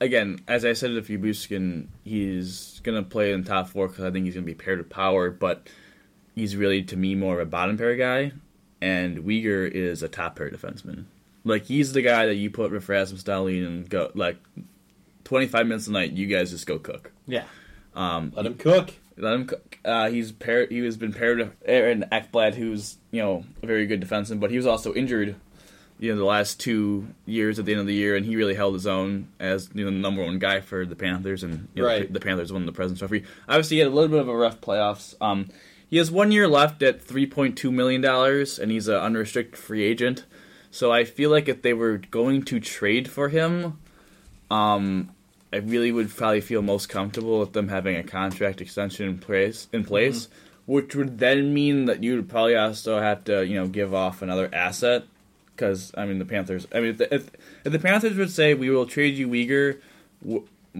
[0.00, 4.24] again, as I said, if Lyubushkin, he's gonna play in top four because I think
[4.24, 5.68] he's gonna be paired with Power, but
[6.34, 8.32] he's really to me more of a bottom pair guy,
[8.80, 11.04] and Weegar is a top pair defenseman.
[11.44, 14.36] Like he's the guy that you put with Rasmus Dahlin and go like
[15.24, 16.12] twenty five minutes a night.
[16.12, 17.12] You guys just go cook.
[17.26, 17.44] Yeah.
[17.94, 18.90] Um, Let him cook.
[19.18, 19.46] let him.
[19.46, 19.78] cook.
[19.84, 20.70] Uh, he's paired.
[20.70, 24.50] He has been paired with Aaron Ekblad, who's you know a very good defenseman, but
[24.50, 25.34] he was also injured.
[25.98, 28.54] You know, the last two years at the end of the year, and he really
[28.54, 31.82] held his own as you know the number one guy for the Panthers, and you
[31.82, 32.12] know, Right.
[32.12, 33.24] the Panthers won the President's Trophy.
[33.48, 35.14] Obviously, he had a little bit of a rough playoffs.
[35.20, 35.48] Um,
[35.88, 39.56] he has one year left at three point two million dollars, and he's an unrestricted
[39.60, 40.24] free agent.
[40.72, 43.78] So I feel like if they were going to trade for him,
[44.50, 45.10] um,
[45.52, 49.68] I really would probably feel most comfortable with them having a contract extension in place,
[49.70, 50.28] in place,
[50.64, 54.22] which would then mean that you would probably also have to, you know, give off
[54.22, 55.04] another asset.
[55.54, 56.66] Because I mean, the Panthers.
[56.74, 57.30] I mean, if the, if,
[57.66, 59.78] if the Panthers would say we will trade you Weegar,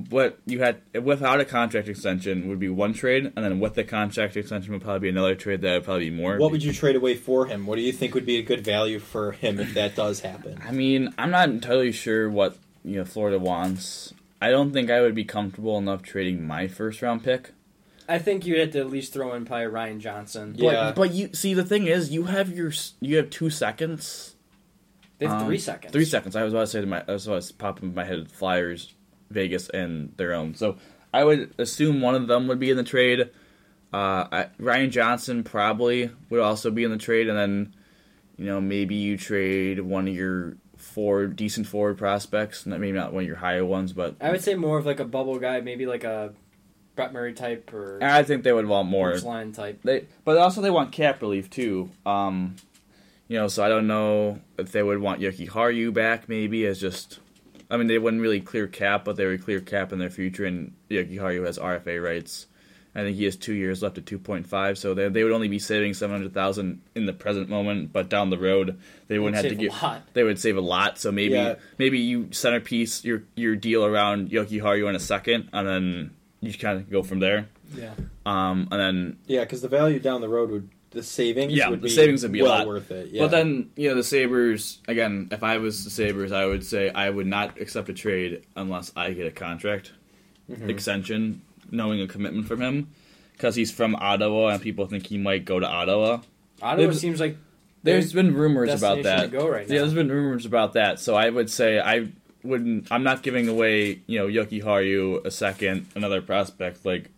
[0.09, 3.85] what you had without a contract extension would be one trade, and then with the
[3.85, 6.39] contract extension would probably be another trade that would probably be more.
[6.39, 7.67] What would you trade away for him?
[7.67, 10.61] What do you think would be a good value for him if that does happen?
[10.67, 14.15] I mean, I'm not entirely sure what you know Florida wants.
[14.41, 17.53] I don't think I would be comfortable enough trading my first round pick.
[18.09, 20.55] I think you'd have to at least throw in probably Ryan Johnson.
[20.57, 20.87] Yeah.
[20.87, 24.35] But, but you see, the thing is, you have your you have two seconds.
[25.19, 25.93] They have Um, three seconds.
[25.93, 26.35] Three seconds.
[26.35, 27.05] I was about to say to my.
[27.07, 28.31] That's what was popping in my head.
[28.33, 28.93] Flyers,
[29.33, 30.55] Vegas, and their own.
[30.55, 30.77] So
[31.13, 33.31] I would assume one of them would be in the trade.
[33.93, 37.75] Uh, I, Ryan Johnson probably would also be in the trade, and then
[38.37, 42.67] you know maybe you trade one of your four decent forward prospects.
[42.67, 45.05] Maybe not one of your higher ones, but I would say more of like a
[45.05, 46.33] bubble guy, maybe like a
[46.95, 49.17] Brett Murray type or I think they would want more.
[49.19, 49.81] Line type.
[49.83, 51.91] They, but also they want cap relief too.
[52.05, 52.57] Um,
[53.29, 56.29] you know, so I don't know if they would want Jokiharju back.
[56.29, 57.21] Maybe as just,
[57.73, 60.45] I mean, they wouldn't really clear cap, but they would clear cap in their future.
[60.45, 62.47] And Jokiharju has RFA rights.
[62.95, 65.33] I think he has two years left at two point five, so they they would
[65.33, 69.19] only be saving seven hundred thousand in the present moment, but down the road they
[69.19, 69.73] wouldn't have to give.
[69.81, 70.03] get.
[70.13, 70.99] They would save a lot.
[70.99, 71.55] So maybe Yeah.
[71.79, 76.11] maybe you centerpiece your your deal around Jokiharju in a second, and then
[76.43, 77.49] you kind of go from there.
[77.75, 77.95] Yeah.
[78.27, 81.81] Um, and then Yeah, because the value down the road would the savings Yeah, would
[81.81, 82.67] the be savings would be a well lot.
[82.67, 83.09] worth it.
[83.11, 83.23] Yeah.
[83.23, 86.91] But then, you know, the Sabres, again, if I was the Sabres, I would say
[86.91, 89.93] I would not accept a trade unless I get a contract
[90.51, 90.69] Mm-hmm.
[90.71, 91.41] extension,
[91.71, 92.89] knowing a commitment from him.
[93.33, 96.19] Because he's from Ottawa and people think he might go to Ottawa.
[96.61, 97.37] Ottawa There's- seems like
[97.85, 99.23] There's been rumors about that.
[99.23, 100.99] to go right Yeah, there's been rumors about that.
[101.01, 102.09] So I would say I
[102.43, 107.11] wouldn't, I'm not giving away, you know, Jokiharju a second, another prospect, like,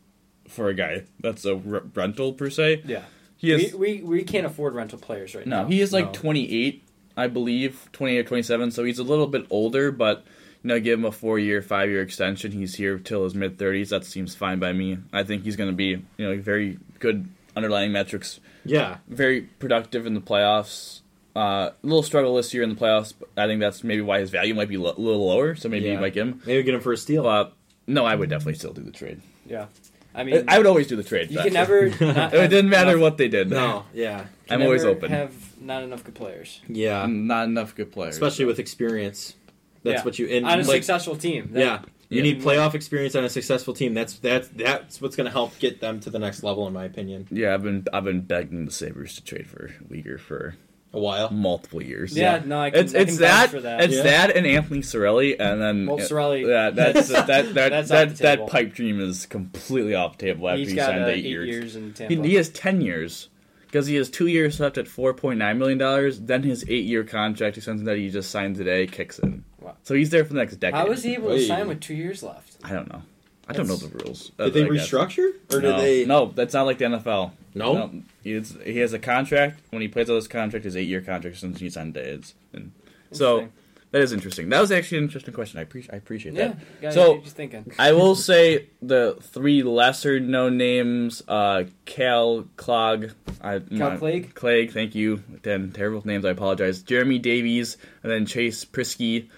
[0.48, 2.82] for a guy that's a r- rental per se.
[2.86, 3.02] yeah.
[3.44, 3.74] He is.
[3.74, 5.62] we, we we can't afford rental players right now.
[5.62, 6.12] No, he is like No.
[6.12, 6.82] 28,
[7.16, 8.70] I believe, 28 or 27.
[8.70, 10.24] So he's a little bit older, but
[10.62, 12.50] you know, give him a four-year, five-year extension.
[12.52, 13.90] He's here till his mid 30s.
[13.90, 14.98] That seems fine by me.
[15.12, 20.06] I think he's going to be, you know, very good underlying metrics, yeah, very productive
[20.06, 21.00] in the playoffs.
[21.36, 24.20] Uh, a little struggle this year in the playoffs, but I think that's maybe why
[24.20, 25.54] his value might be lo- a little lower.
[25.56, 25.94] So maybe Yeah.
[25.94, 26.40] you like him.
[26.46, 27.24] maybe get him for a steal.
[27.24, 27.52] But
[27.86, 29.20] no, I would definitely still do the trade.
[29.46, 29.66] Yeah.
[30.14, 31.30] I mean, I would always do the trade.
[31.30, 31.88] you but- can never.
[32.00, 33.50] Not It didn't matter enough- what they did.
[33.50, 35.10] no, yeah, can I'm always never open.
[35.10, 38.14] Have not enough good players yeah, mm, Not enough good players.
[38.14, 39.34] especially with experience.
[39.82, 40.04] That's Yeah.
[40.04, 41.50] what you and on a like, successful team.
[41.52, 41.78] That- yeah,
[42.10, 43.92] You need playoff experience on a successful team.
[43.94, 46.84] That's that's that's what's going to help get them to the next level, in my
[46.84, 47.26] opinion.
[47.30, 50.54] Yeah, I've been I've been begging the Sabres to trade for Weegar for
[50.94, 51.30] A while.
[51.30, 52.16] multiple years.
[52.16, 53.82] Yeah, no, I can, It's I it's that, for that.
[53.82, 54.02] it's Yeah.
[54.04, 58.08] that and Anthony Cirelli and then Well, Cirelli- yeah that's that that that That's that,
[58.12, 61.08] off that pipe dream is completely off the table after He's he got signed uh,
[61.08, 61.48] eight, eight years.
[61.48, 62.26] years in He, Tampa.
[62.28, 63.28] he has ten years
[63.66, 66.20] because he has two years left at four point nine million dollars.
[66.20, 69.44] Then his eight year contract extension that he just signed today kicks in.
[69.60, 69.74] Wow.
[69.82, 70.76] So he's there for the next decade.
[70.78, 72.56] How was he able to sign with two years left?
[72.62, 73.02] I don't know.
[73.48, 74.30] I don't know the rules.
[74.38, 74.88] Did they I guess.
[74.90, 76.04] restructure or no, did they?
[76.06, 77.32] No, that's not like the NFL.
[77.54, 78.02] No?
[78.24, 79.60] It's, he has a contract.
[79.70, 82.06] When he plays out his contract, his eight year contract since he signed it.
[82.06, 82.72] It's- And
[83.12, 83.48] so
[83.92, 84.48] that is interesting.
[84.48, 85.60] That was actually an interesting question.
[85.60, 86.80] I, appreciate I appreciate Yeah, that.
[86.82, 87.72] gotta So- get you thinking.
[87.78, 94.34] I will say the three lesser known names: uh, Cal Clog, I, Cal Clegg?
[94.34, 94.72] Clegg.
[94.72, 95.22] Thank you.
[95.42, 96.24] Then terrible names.
[96.24, 96.82] I apologize.
[96.82, 99.28] Jeremy Davies, and then Chase Priskie.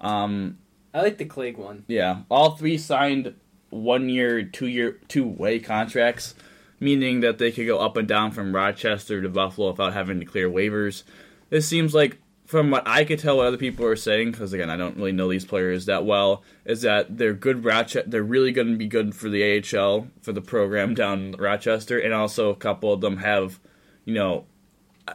[0.00, 0.58] Um,
[0.94, 1.84] I like the Clegg one.
[1.88, 3.34] yeah, all three signed
[3.68, 6.34] one year, two year, two way contracts,
[6.80, 10.26] meaning that they could go up and down from Rochester to Buffalo without having to
[10.26, 11.02] clear waivers.
[11.50, 14.70] This seems like, from what I could tell, what other people are saying, because again,
[14.70, 17.64] I don't really know these players that well, is that they're good.
[17.64, 21.32] Rochester, they're really going to be good for the AHL for the program down in
[21.32, 23.58] Rochester, and also a couple of them have,
[24.04, 24.44] you know,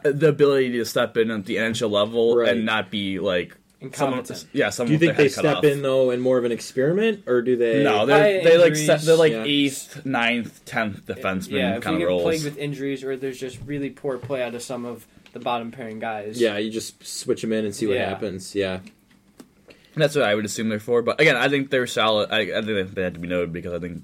[0.02, 2.48] the ability to step in at the NHL level Right.
[2.50, 3.56] and not be like.
[3.92, 5.64] Someone, yeah, someone Do you think they their head cut step off.
[5.64, 7.82] in though in more of an experiment, or do they?
[7.82, 8.86] No, they're they like injuries.
[8.86, 9.44] se- they're like Yeah.
[9.46, 12.22] eighth, ninth, tenth defenseman yeah, if kind you of get roles.
[12.22, 15.70] plagued with injuries or there's just really poor play out of some of the bottom
[15.70, 16.40] pairing guys.
[16.40, 18.08] Yeah, you just switch them in and see what Yeah.
[18.08, 18.54] happens.
[18.54, 18.80] Yeah,
[19.94, 21.02] That's what I would assume they're for.
[21.02, 22.30] But again, I think they're solid.
[22.30, 24.02] I, I think they had to be noted because I think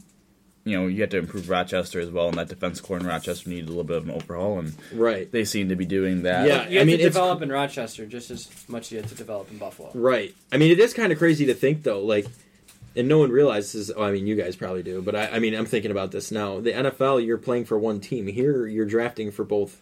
[0.64, 3.48] you know you have to improve Rochester as well, and that defense core in Rochester
[3.48, 6.46] needed a little bit of an overhaul, and right, they seem to be doing that.
[6.46, 6.68] Yeah.
[6.68, 9.08] You I have mean, to it's- develop in Rochester just as much as you have
[9.08, 9.90] to develop in Buffalo.
[9.94, 10.34] right.
[10.52, 12.26] I mean, it is kind of crazy to think though, like,
[12.96, 13.90] and no one realizes.
[13.94, 16.30] Oh, I mean, you guys probably do, but I, I mean, I'm thinking about this
[16.32, 16.60] now.
[16.60, 18.26] The NFL, you're playing for one team.
[18.26, 19.80] Here, you're drafting for both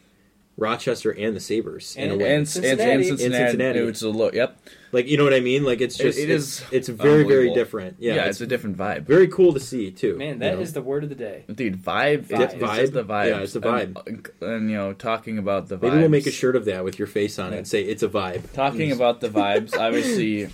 [0.59, 2.29] Rochester and the Sabres in a And- way.
[2.29, 2.83] And, and, Cincinnati.
[2.93, 3.79] and In Cincinnati, Cincinnati.
[3.81, 4.35] it's a look.
[4.35, 4.59] Yep.
[4.93, 5.65] like, you know what I mean?
[5.65, 7.97] Like, it's just it it's, is it's very very different.
[7.99, 9.03] Yeah, Yeah, it's, it's a different vibe.
[9.03, 10.17] very cool to see too.
[10.17, 10.81] Man, you that is know?
[10.81, 11.45] the word of the day.
[11.53, 12.27] Dude, vibe.
[12.29, 12.41] Vibe.
[12.41, 13.29] It's, it's just the vibe.
[13.29, 14.07] Yeah, it's the vibe.
[14.07, 15.83] And, and, you know, talking about the vibes.
[15.83, 18.03] Maybe we'll make a shirt of that with your face on it and say it's
[18.03, 18.51] a vibe.
[18.55, 20.49] Talking about the vibes, obviously,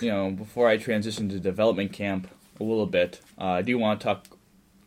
[0.00, 2.28] you know, before I transition to development camp
[2.60, 4.26] a little bit, uh, I do want to talk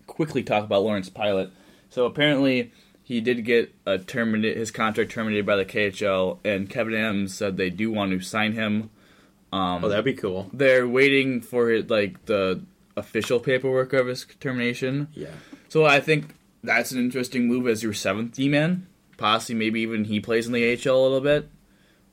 [0.08, 1.52] quickly talk about Lawrence Pilot.
[1.90, 2.72] So apparently,
[3.04, 7.58] he did get a terminate his contract terminated by the KHL, and Kevyn Adams said
[7.58, 8.90] they do want to sign him.
[9.52, 10.50] Um, Oh, that'd be cool.
[10.54, 12.62] they're waiting for it, like the
[12.96, 15.08] official paperwork of his termination.
[15.14, 15.32] Yeah.
[15.70, 18.88] So I think that's an interesting move as your seventh D man.
[19.18, 21.50] Possibly, maybe even he plays in the AHL a little bit.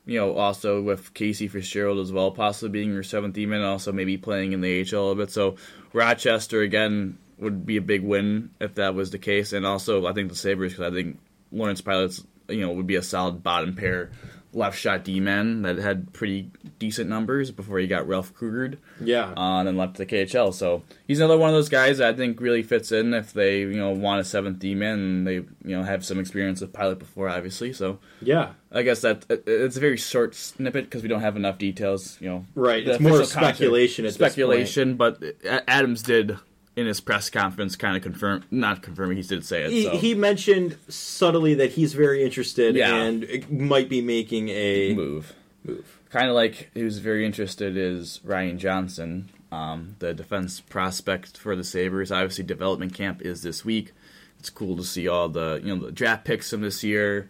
[0.05, 3.91] You know, also with Casey Fitzgerald as well, possibly being your seventh D man, also
[3.91, 5.31] maybe playing in the AHL a little bit.
[5.31, 5.55] So
[5.93, 10.13] Rochester again would be a big win if that was the case, and also I
[10.13, 11.19] think the Sabres because I think
[11.51, 14.11] Lawrence Piluts you know would be a solid bottom pair
[14.51, 19.31] left shot D man that had pretty decent numbers before he got Ralph Krugered Yeah.
[19.37, 20.51] on and left the KHL.
[20.55, 23.59] So he's another one of those guys that I think really fits in if they
[23.59, 26.73] you know want a seventh D man and they you know have some experience with
[26.73, 27.73] pilot before, obviously.
[27.73, 28.53] So yeah.
[28.71, 32.17] I guess that it's a very short snippet because we don't have enough details.
[32.19, 32.87] You know, Right.
[32.87, 34.95] It's more speculation at speculation.
[34.95, 35.21] But
[35.67, 36.39] Adams did
[36.79, 39.71] in his press conference kind of confirm, not confirming, he did say it.
[39.71, 39.97] He, so.
[39.97, 42.95] he mentioned subtly that he's very interested Yeah.
[42.95, 45.33] and might be making a move.
[45.63, 45.99] move.
[46.09, 51.63] kind of like who's very interested is Ryan Johnson, um, the defense prospect for the
[51.63, 52.11] Sabres.
[52.11, 53.91] Obviously, development camp is this week.
[54.39, 57.29] It's cool to see all the you know the draft picks from this year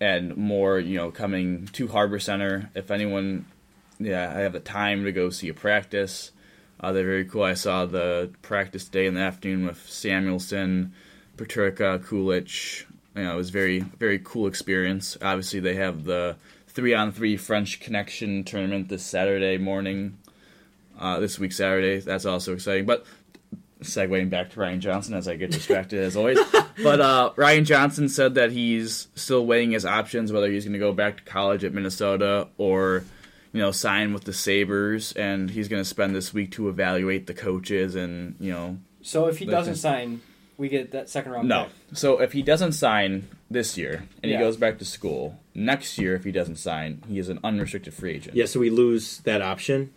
[0.00, 2.70] and more you know coming to Harbor Center.
[2.74, 3.46] If anyone,
[3.98, 6.30] yeah, I have the time to go see a practice.
[6.80, 7.42] Uh, they're very cool.
[7.42, 10.92] I saw the practice day in the afternoon with Samuelsson,
[11.36, 12.84] Peterka, Kulich.
[13.14, 15.16] You know, it was very very cool experience.
[15.22, 16.36] Obviously, they have the
[16.68, 20.18] three on three French Connection tournament this Saturday morning.
[20.98, 22.00] Uh, this week Saturday.
[22.00, 22.86] That's also exciting.
[22.86, 23.04] But
[23.82, 26.38] segueing back to Ryan Johnson as I get distracted as always.
[26.82, 30.78] But uh, Ryan Johnson said that he's still weighing his options whether he's going to
[30.78, 33.02] go back to college at Minnesota or
[33.56, 37.26] you know sign with the Sabres, and he's going to spend this week to evaluate
[37.26, 40.20] the coaches and you know So if he doesn't sign,
[40.58, 41.64] we get that second round no.
[41.64, 41.96] pick.
[41.96, 44.36] So if he doesn't sign this year and Yeah.
[44.38, 47.94] he goes back to school next year, if he doesn't sign, he is an unrestricted
[47.94, 48.36] free agent.
[48.36, 49.90] Yeah, so we lose that option.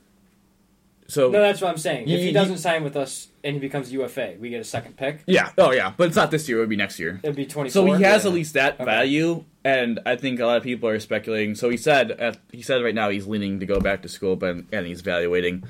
[1.07, 2.07] So No, that's what I'm saying.
[2.07, 4.97] You- if he doesn't sign with us and he becomes UFA, we get a second
[4.97, 5.21] pick.
[5.25, 6.57] yeah, oh yeah, but it's not this year.
[6.57, 7.19] It would be next year.
[7.23, 7.69] It'd be twenty.
[7.69, 8.29] So he has Yeah.
[8.29, 8.85] at least that Okay.
[8.85, 11.55] value, and I think a lot of people are speculating.
[11.55, 14.35] So he said, at, he said right now he's leaning to go back to school,
[14.35, 15.63] but and he's evaluating.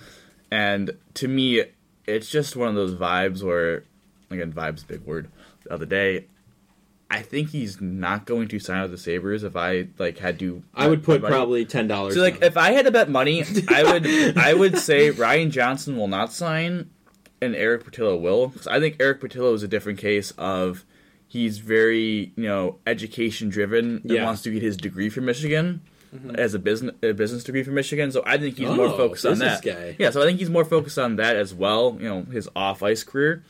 [0.52, 1.64] and to me,
[2.06, 3.84] it's just one of those vibes where,
[4.32, 5.30] again, vibes big word.
[5.64, 6.26] The other day,
[7.12, 9.44] I think he's not going to sign with the Sabres.
[9.44, 12.14] If I like had to, I would put probably ten dollars.
[12.16, 15.98] So like, if I had to bet money, I would I would say Ryan Johnson
[15.98, 16.90] will not sign,
[17.42, 18.50] and Eric Portillo will.
[18.50, 20.86] 'Cause I think Eric Portillo is a different case of
[21.28, 24.24] he's very you know education driven and Yeah.
[24.26, 25.82] wants to get his degree from Michigan
[26.16, 26.36] mm-hmm.
[26.36, 28.12] as a business a business degree from Michigan.
[28.12, 29.62] So I think he's more Oh, focused on that.
[29.64, 29.96] guy.
[30.00, 31.98] Yeah, so I think he's more focused on that as well.
[32.00, 33.44] You know, his off ice career.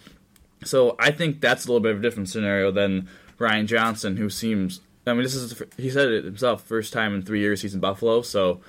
[0.66, 4.30] So I think that's a little bit of a different scenario than Ryan Johnson, who
[4.30, 4.82] seems.
[5.08, 6.64] I mean, this is he said it himself.
[6.68, 8.22] First time in three years he's in Buffalo.
[8.22, 8.60] So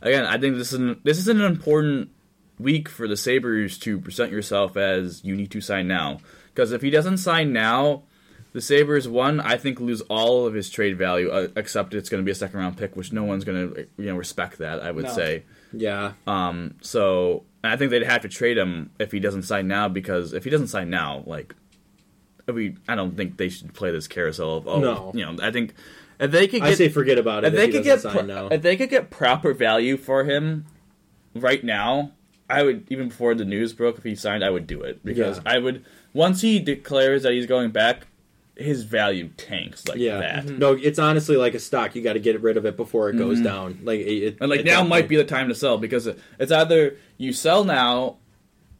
[0.00, 2.10] again, I think this is an, this is an important
[2.58, 6.18] week for the Sabres to present yourself as you need to sign now.
[6.54, 8.02] Because if he doesn't sign now,
[8.52, 12.22] the Sabres one I think lose all of his trade value, uh, except it's going
[12.22, 14.80] to be a second round pick, which no one's going to you know respect that.
[14.82, 15.12] I would No.
[15.12, 15.44] say.
[15.72, 19.88] yeah, Um, so I think they'd have to trade him if he doesn't sign now
[19.88, 21.54] because if he doesn't sign now, like
[22.46, 25.12] we, I don't think they should play this carousel of oh, No.
[25.14, 25.72] you know, I think
[26.20, 27.48] if they could I say forget about it.
[27.48, 30.66] if If, they he could get pro- if they could get proper value for him
[31.34, 32.12] right now,
[32.52, 35.38] I would even before the news broke if he signed, I would do it because
[35.38, 35.42] Yeah.
[35.54, 38.06] I would once he declares that he's going back,
[38.56, 40.44] his value tanks like yeah, that.
[40.46, 40.58] Mm-hmm.
[40.58, 41.94] no, it's honestly like a stock.
[41.96, 43.44] You got to get rid of it before it goes mm-hmm.
[43.46, 43.78] down.
[43.82, 46.06] Like it, it- And like at now might be the time to sell because
[46.38, 48.16] it's either you sell now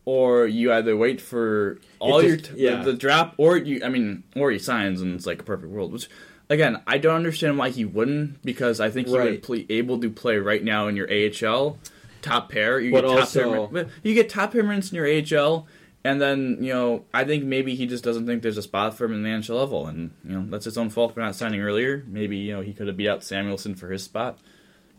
[0.05, 2.83] or you either wait for all It your t- yeah.
[2.83, 5.71] the, the drop or you I mean or he signs and it's like a perfect
[5.73, 5.93] world.
[5.93, 6.09] Which
[6.51, 9.43] again, I don't understand why he wouldn't because I think he Right.
[9.49, 11.79] would be able to play right now in your AHL
[12.23, 12.81] top pair.
[12.81, 15.67] You But get top also- pair, you get top pair minutes in your AHL.
[16.05, 19.05] And then you know, I think maybe he just doesn't think there's a spot for
[19.05, 21.61] him in the NHL level, and you know that's his own fault for not signing
[21.61, 22.03] earlier.
[22.09, 24.39] Maybe you know he could have beat out Samuelsson for his spot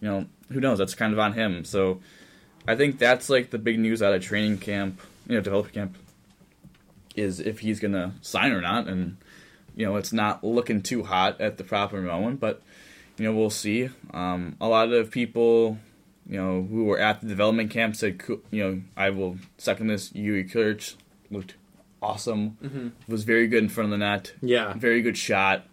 [0.01, 0.77] you know, who knows?
[0.79, 1.63] That's kind of on him.
[1.63, 2.01] So
[2.67, 4.99] I think that's like the big news out of training camp,
[5.29, 5.97] you know, development camp,
[7.15, 8.87] is if he's gonna sign or not.
[8.87, 9.15] And
[9.77, 12.61] you know, it's not looking too hot at the proper moment, but
[13.17, 13.89] you know, we'll see.
[14.13, 15.77] Um, a lot of people,
[16.27, 18.21] you know, who were at the development camp said,
[18.51, 20.13] you know, I will second this.
[20.13, 20.95] Yuri Kirch
[21.29, 21.55] looked
[22.01, 22.93] awesome.
[23.07, 25.65] Was very good in front of the net yeah, very good shot.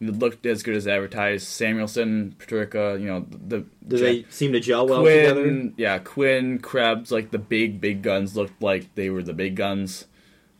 [0.00, 1.48] It looked as good as advertised.
[1.48, 5.72] Samuelsson, Peterka, you know the do they seem to gel well together?
[5.76, 10.06] Yeah, Quinn, Krebs, like the big big guns looked like they were the big guns.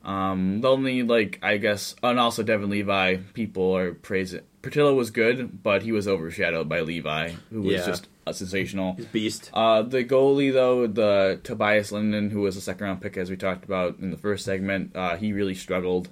[0.05, 4.41] Um, the only like I guess, and also Devon Levi, people are praising.
[4.69, 7.87] Portillo was good, but he was overshadowed by Levi, who was Yeah.
[7.87, 8.99] just a sensational.
[9.13, 9.51] Beast.
[9.55, 13.37] Uh, the goalie though, the Tobias Linden, who was a second round pick, as we
[13.37, 16.11] talked about in the first segment, uh, he really struggled.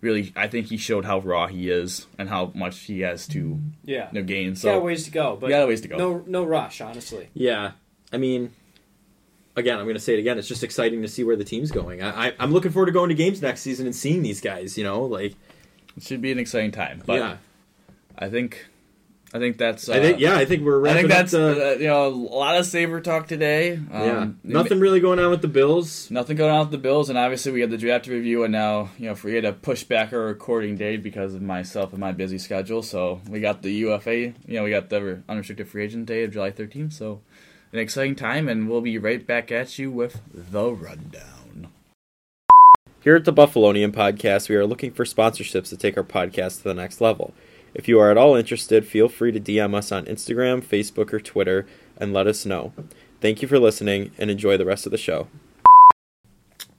[0.00, 3.58] Really, I think he showed how raw he is and how much he has to
[3.84, 4.08] Yeah.
[4.12, 4.50] you know, gain.
[4.50, 5.96] Got So a ways to go, but got a ways to go.
[5.96, 7.28] No, no rush, honestly.
[7.34, 7.72] Yeah,
[8.12, 8.52] I mean,
[9.56, 10.38] again, I'm going to say it again.
[10.38, 12.02] It's just exciting to see where the team's going.
[12.02, 14.78] I, I, I'm looking forward to going to games next season and seeing these guys.
[14.78, 15.34] You know, like
[15.96, 17.02] it should be an exciting time.
[17.04, 17.36] But yeah,
[18.18, 18.66] I think,
[19.32, 19.88] I think that's.
[19.88, 22.06] Uh, I think yeah, I think we're I think that's up the, uh, you know
[22.06, 23.74] a lot of saber talk today.
[23.74, 24.28] Um, yeah.
[24.44, 26.10] Nothing really going on with the Bills.
[26.10, 28.90] Nothing going on with the Bills, and obviously we had the draft review, and now
[28.98, 32.00] you know if we had to push back our recording date because of myself and
[32.00, 32.82] my busy schedule.
[32.82, 36.32] So we got the UFA, you know, we got the unrestricted free agent day of
[36.32, 36.92] July 13th.
[36.92, 37.20] So
[37.72, 41.68] an exciting time, and we'll be right back at you with the rundown.
[43.02, 46.64] Here at the Buffalonian Podcast, we are looking for sponsorships to take our podcast to
[46.64, 47.34] the next level.
[47.76, 51.20] If you are at all interested, feel free to DM us on Instagram, Facebook, or
[51.20, 51.66] Twitter
[51.98, 52.72] and let us know.
[53.20, 55.28] Thank you for listening and enjoy the rest of the show.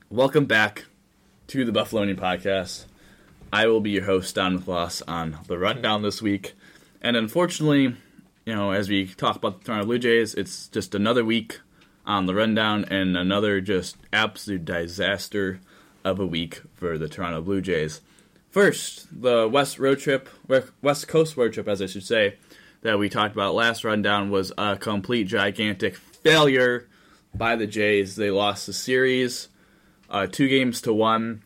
[0.10, 0.86] Welcome back
[1.50, 2.86] to the Buffalonian Podcast.
[3.54, 6.56] I will be your host, Don McLoss, on the rundown this week.
[7.00, 7.96] And unfortunately,
[8.48, 11.60] you know, as we talk about the Toronto Blue Jays, it's just another week
[12.08, 15.60] on the rundown and another just absolute disaster
[16.04, 18.02] of a week for the Toronto Blue Jays.
[18.58, 20.28] First, the West road trip,
[20.82, 22.38] West Coast road trip, as I should say,
[22.82, 26.88] that we talked about last rundown was a complete gigantic failure
[27.36, 28.16] by the Jays.
[28.16, 29.50] They lost the series
[30.10, 31.44] uh, two games to one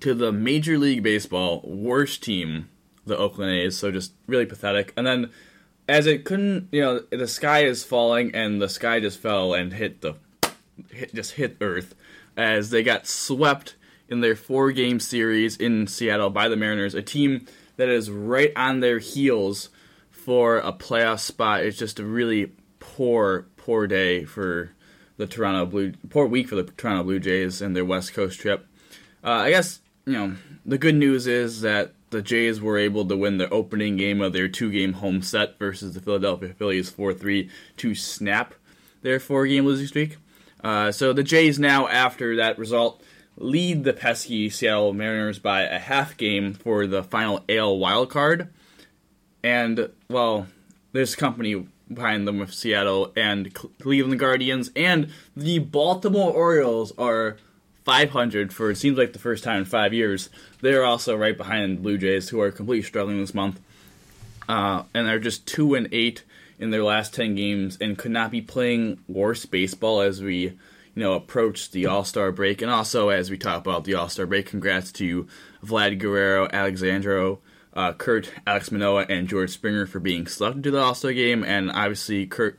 [0.00, 2.70] to the Major League Baseball worst team,
[3.04, 3.76] the Oakland A's.
[3.76, 4.94] So just really pathetic.
[4.96, 5.30] And then
[5.86, 9.74] as it couldn't, you know, the sky is falling and the sky just fell and
[9.74, 10.14] hit the,
[10.90, 11.94] hit, just hit Earth
[12.38, 13.74] as they got swept
[14.08, 17.46] in their four game series in Seattle by the Mariners, a team
[17.76, 19.70] that is right on their heels
[20.10, 21.62] for a playoff spot.
[21.64, 24.72] It's just a really poor, poor day for
[25.16, 28.66] the Toronto Blue, poor week for the Toronto Blue Jays and their West Coast trip.
[29.22, 33.16] Uh, I guess you know the good news is that the Jays were able to
[33.16, 37.94] win the opening game of their two-game home set versus the Philadelphia Phillies 4-3 to
[37.94, 38.54] snap
[39.02, 40.16] their four-game losing streak.
[40.64, 43.02] Uh, so the Jays now, after that result,
[43.38, 48.48] lead the pesky Seattle Mariners by a half game for the final AL wild card.
[49.42, 50.48] And well,
[50.92, 57.36] there's company behind them with Seattle and Cleveland Guardians and the Baltimore Orioles are
[57.84, 60.28] 500 for it seems like the first time in five years.
[60.60, 63.60] They're also right behind the Blue Jays, who are completely struggling this month,
[64.48, 66.24] uh, and they're just two and eight
[66.58, 70.58] in their last 10 games and could not be playing worse baseball as we
[70.98, 74.46] you know approach the All-Star break and also as we talk about the All-Star break
[74.46, 75.28] congrats to
[75.64, 77.38] Vlad Guerrero, Alexandro,
[77.72, 81.44] uh, Kirk, Alex Manoah, and George Springer for being selected to the All Star game,
[81.44, 82.58] and obviously Kirk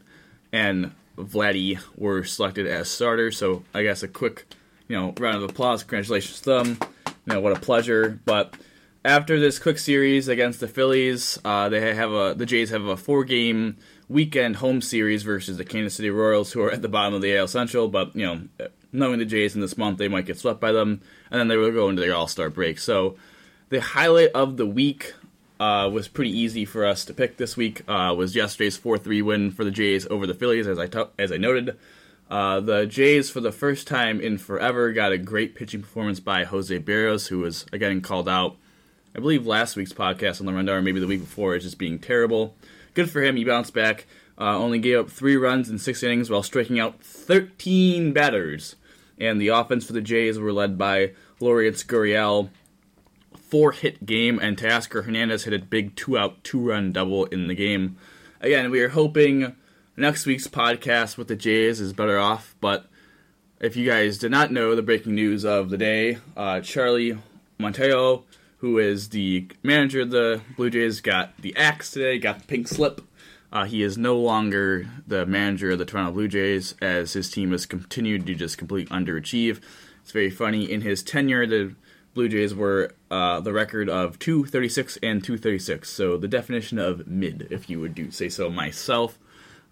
[0.54, 3.38] and Vladdy were selected as starters.
[3.38, 4.46] So I guess a quick,
[4.88, 5.84] you know, round of applause.
[5.84, 6.78] Congratulations to them.
[7.26, 8.22] You know, what a pleasure.
[8.24, 8.56] But
[9.04, 12.96] after this quick series against the Phillies, uh, they have a the Jays have a
[12.96, 13.76] four game
[14.10, 17.38] weekend home series versus the Kansas City Royals, who are at the bottom of the
[17.38, 17.88] AL Central.
[17.88, 21.02] But you know, knowing the Jays in this month, they might get swept by them,
[21.32, 22.80] and then they will go into their All Star break.
[22.80, 23.16] So
[23.70, 25.14] the highlight of the week
[25.60, 27.84] uh, was pretty easy for us to pick this week.
[27.88, 31.04] Uh, was yesterday's four three win for the Jays over the Phillies, as I t-
[31.18, 31.78] as I noted.
[32.30, 36.44] Uh, the Jays, for the first time in forever, got a great pitching performance by
[36.44, 38.56] Jose Berrios, who was again called out.
[39.16, 41.98] I believe last week's podcast on the or maybe the week before, is just being
[41.98, 42.56] terrible.
[43.00, 43.38] Good for him.
[43.38, 44.08] He bounced back.
[44.38, 48.76] Uh, only gave up three runs in six innings while striking out 13 batters.
[49.18, 52.50] And the offense for the Jays were led by Lourdes Gurriel,
[53.38, 57.48] four hit game, and Teoscar Hernandez hit a big two out, two run double in
[57.48, 57.96] the game.
[58.42, 59.56] Again, we are hoping
[59.96, 62.90] next week's podcast with the Jays is better off, but
[63.62, 67.18] if you guys did not know the breaking news of the day, uh, Charlie
[67.62, 68.24] Montoyo,
[68.60, 72.68] who is the manager of the Blue Jays, got the axe today, got the pink
[72.68, 73.02] slip.
[73.52, 77.52] Uh, he is no longer the manager of the Toronto Blue Jays, as his team
[77.52, 79.60] has continued to just completely underachieve.
[80.02, 80.70] It's very funny.
[80.72, 81.74] In his tenure, the
[82.14, 85.90] Blue Jays were uh, the record of 236 and 236.
[85.90, 89.18] So the definition of mid, if you would do say so myself.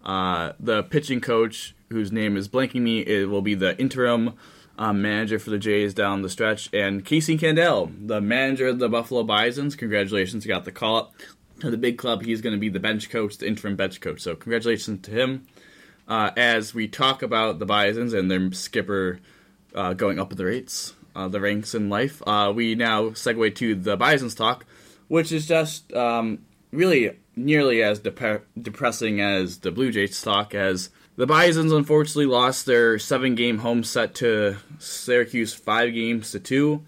[0.05, 4.33] Uh, the pitching coach, whose name is blanking me, it will be the interim
[4.77, 8.89] um, manager for the Jays down the stretch, and Casey Candaele, the manager of the
[8.89, 9.75] Buffalo Bisons.
[9.75, 11.13] Congratulations, he got the call up
[11.59, 12.23] to the big club.
[12.23, 14.21] He's going to be the bench coach, the interim bench coach.
[14.21, 15.47] So congratulations to him.
[16.07, 19.19] Uh, as we talk about the Bisons and their skipper
[19.75, 23.75] uh, going up the rates, uh, the ranks in life, uh, we now segue to
[23.75, 24.65] the Bison's talk,
[25.07, 26.39] which is just um,
[26.71, 30.55] really nearly as dep- depressing as the Blue Jays talk.
[30.55, 36.83] As the Bisons unfortunately lost their seven-game home set to Syracuse, five games to two,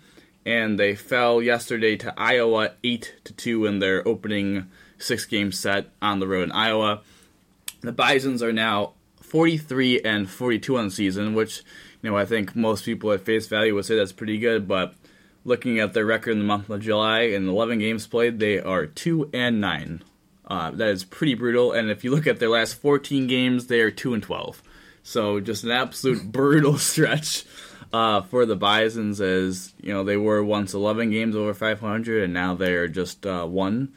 [0.45, 4.69] and they fell yesterday to Iowa, eight to two in their opening
[4.99, 7.01] six-game set on the road in Iowa.
[7.81, 11.63] The Bisons are now 43 and 42 on the season, which
[12.01, 14.93] you know, I think most people at face value would say that's pretty good, but
[15.43, 18.85] looking at their record in the month of July in 11 games played, they are
[18.85, 20.03] 2 and 9.
[20.49, 23.81] Uh, that is pretty brutal, and if you look at their last 14 games, they
[23.81, 24.63] are 2 and 12.
[25.03, 27.45] So just an absolute brutal stretch
[27.93, 32.33] uh, for the Bisons, as you know they were once 11 games over 500, and
[32.33, 33.93] now they are just uh, one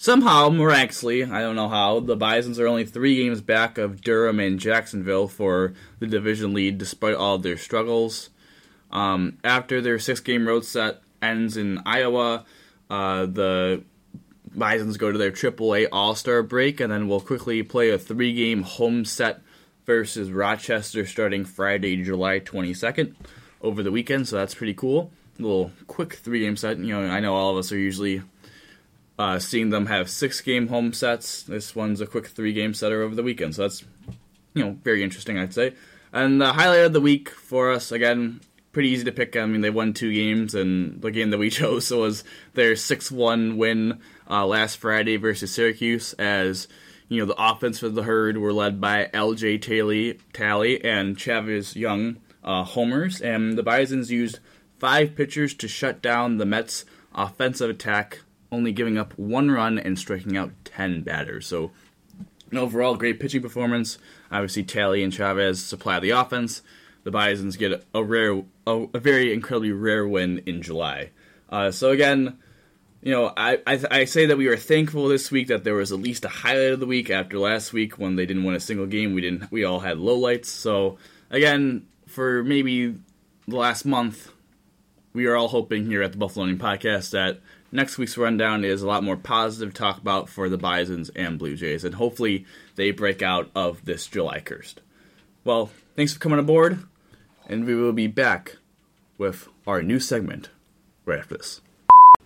[0.00, 4.40] somehow, miraculously, I don't know how, the Bisons are only three games back of Durham
[4.40, 8.30] and Jacksonville for the division lead, despite all their struggles.
[8.90, 12.46] Um, after their six-game road set ends in Iowa,
[12.88, 13.84] uh, the
[14.54, 19.04] Bisons go to their AAA All-Star break, and then we'll quickly play a three-game home
[19.04, 19.40] set
[19.86, 23.14] versus Rochester starting Friday, July 22nd,
[23.62, 24.28] over the weekend.
[24.28, 25.12] So that's pretty cool.
[25.38, 26.78] A little quick three-game set.
[26.78, 28.22] You know, I know all of us are usually
[29.20, 31.42] uh, seeing them have six game home sets.
[31.42, 33.84] This one's a quick three game setter over the weekend, so that's
[34.54, 35.74] you know very interesting, I'd say.
[36.10, 38.40] And the highlight of the week for us again,
[38.72, 39.36] pretty easy to pick.
[39.36, 43.10] I mean, they won two games, and the game that we chose was their six
[43.10, 46.12] one win uh, last Friday versus Syracuse.
[46.14, 46.68] As
[47.08, 49.58] you know, the offense for the herd were led by L.J.
[49.58, 54.38] Talley, Talley and Chavez Young uh, homers, and the Bison's used
[54.78, 58.20] five pitchers to shut down the Mets' offensive attack
[58.52, 61.46] only giving up one run and striking out 10 batters.
[61.46, 61.70] So,
[62.52, 63.98] overall great pitching performance.
[64.30, 66.62] Obviously, Talley and Chavez supply the offense.
[67.04, 71.10] The Bisons get a rare, a, a very incredibly rare win in July.
[71.48, 72.38] Uh, so again,
[73.02, 75.92] you know, I, I, I say that we were thankful this week that there was
[75.92, 78.60] at least a highlight of the week after last week when they didn't win a
[78.60, 79.14] single game.
[79.14, 79.50] We didn't.
[79.50, 80.46] We all had lowlights.
[80.46, 80.98] So
[81.30, 82.96] again, for maybe
[83.48, 84.30] the last month,
[85.12, 87.40] we are all hoping here at the Buffalonian Podcast that
[87.72, 91.56] next week's rundown is a lot more positive talk about for the Bisons and Blue
[91.56, 92.44] Jays, and hopefully
[92.76, 94.74] they break out of this July curse.
[95.42, 96.84] Well, thanks for coming aboard,
[97.48, 98.58] and we will be back
[99.16, 100.50] with our new segment
[101.06, 101.62] right after this.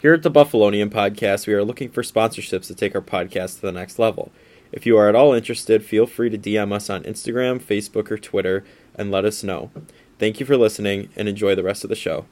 [0.01, 3.63] Here at the Buffalonian Podcast, we are looking for sponsorships to take our podcast to
[3.63, 4.33] the next level.
[4.73, 8.19] If you are at all interested, feel free to DM us on Instagram, Facebook, or
[8.19, 8.65] Twitter
[8.97, 9.71] and let us know.
[10.19, 12.27] Thank you for listening and enjoy the rest of the show.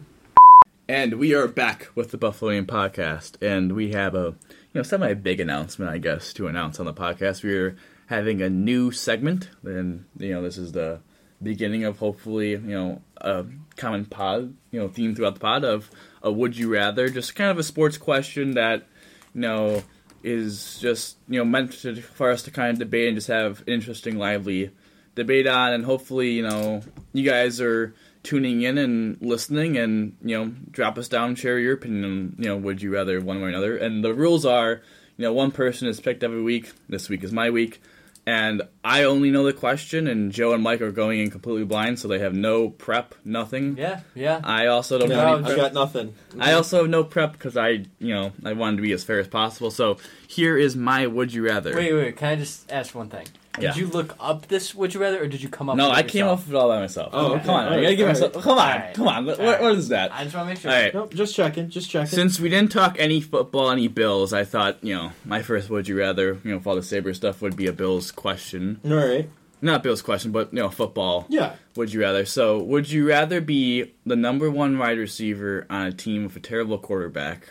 [0.89, 4.35] And we are back with the Buffalonian podcast, and we have a
[4.73, 7.45] you know semi big announcement, I guess, to announce on the podcast.
[7.45, 7.77] We're
[8.13, 11.01] having a new segment, and you know this is the
[11.43, 13.45] beginning of hopefully you know a
[13.77, 15.91] common pod you know theme throughout the pod of
[16.23, 18.87] a would you rather, just kind of a sports question that
[19.35, 19.83] you know
[20.23, 23.61] is just you know meant to, for us to kind of debate and just have
[23.61, 24.71] an interesting, lively
[25.15, 26.83] debate on, and hopefully you know
[27.15, 31.73] you guys are tuning in and listening, and you know drop us down, share your
[31.73, 32.37] opinion.
[32.39, 33.79] You know, would you rather one way or another?
[33.79, 34.83] And the rules are,
[35.17, 36.73] you know, one person is picked every week.
[36.91, 37.81] This week is my week.
[38.25, 41.99] And I only know the question, and Joe and Mike are going in completely blind,
[41.99, 43.77] so they have no prep, nothing.
[43.77, 44.41] Yeah, yeah.
[44.45, 46.15] I also don't No, have any I've got nothing.
[46.39, 49.19] I also have no prep because I, you know, I wanted to be as fair
[49.19, 49.73] as possible.
[49.73, 49.97] So
[50.29, 51.75] here is my would you rather.
[51.75, 52.17] Wait, wait.
[52.17, 53.27] Can I just ask one thing?
[53.61, 53.73] Yeah.
[53.73, 54.75] Did you look up this?
[54.75, 55.77] Would you rather, or did you come up?
[55.77, 56.41] no, with I came yourself?
[56.41, 57.11] up with it all by myself.
[57.13, 57.45] Oh, okay.
[57.45, 58.21] come on, I gotta give alright.
[58.21, 58.33] myself.
[58.45, 58.95] Come on, Alright.
[58.95, 59.27] come on.
[59.27, 59.61] What, Alright.
[59.61, 60.11] what is that?
[60.13, 60.71] I just want to make sure.
[60.71, 60.95] All right.
[60.95, 62.07] Nope, just checking, just checking.
[62.09, 65.87] Since we didn't talk any football, any Bills, I thought, you know, my first would
[65.87, 68.81] you rather, you know, for all the Sabre stuff would be a Bills question.
[68.87, 69.29] all right.
[69.61, 71.27] Not Bills question, but, you know, football.
[71.29, 71.55] Yeah.
[71.77, 72.25] Would you rather?
[72.25, 76.41] So, would you rather be the number one wide receiver on a team with a
[76.41, 77.51] terrible quarterback,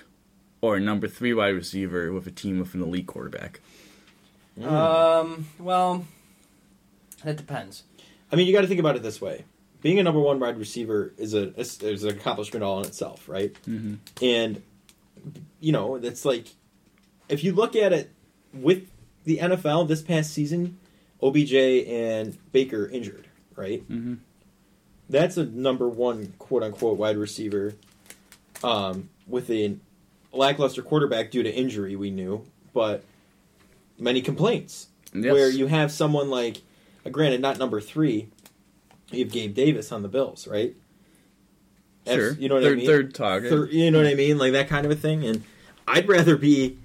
[0.62, 3.62] or a number three wide receiver with a team with an elite quarterback?
[4.60, 5.47] Um.
[5.60, 6.06] Well,
[7.24, 7.84] that depends.
[8.32, 9.45] I mean, you got to think about it this way:
[9.82, 13.28] being a number one wide receiver is a is, is an accomplishment all in itself,
[13.28, 13.54] right?
[13.68, 13.95] Mm-hmm.
[14.24, 14.62] And
[15.60, 16.47] you know, it's like
[17.30, 18.12] if you look at it
[18.54, 18.89] with
[19.24, 20.78] the NFL this past season,
[21.22, 23.88] OBJ and Baker injured, right?
[23.89, 24.16] Mm-hmm.
[25.10, 27.74] That's a number one quote unquote wide receiver
[28.64, 29.78] um, with a
[30.32, 31.95] lackluster quarterback due to injury.
[31.95, 33.04] We knew, but
[34.02, 35.32] many complaints Yes.
[35.32, 36.58] where you have someone like,
[37.06, 38.28] uh, granted, not number three,
[39.12, 40.76] you have Gabe Davis on the Bills, right?
[42.06, 42.34] That's- Sure.
[42.41, 42.86] you know what third, I mean.
[42.88, 43.49] Third target.
[43.52, 45.24] Thir- you know what I mean, like that kind of a thing.
[45.24, 45.43] And
[45.88, 46.78] I'd rather be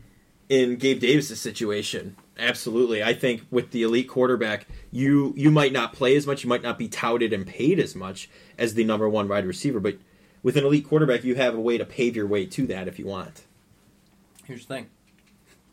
[0.48, 2.16] in Gabe Davis's situation.
[2.38, 6.50] Absolutely, I think with the elite quarterback, you you might not play as much, you
[6.50, 9.96] might not be touted and paid as much as the number one wide receiver, but
[10.42, 12.98] with an elite quarterback, you have a way to pave your way to that if
[12.98, 13.44] you want.
[14.44, 14.86] Here's the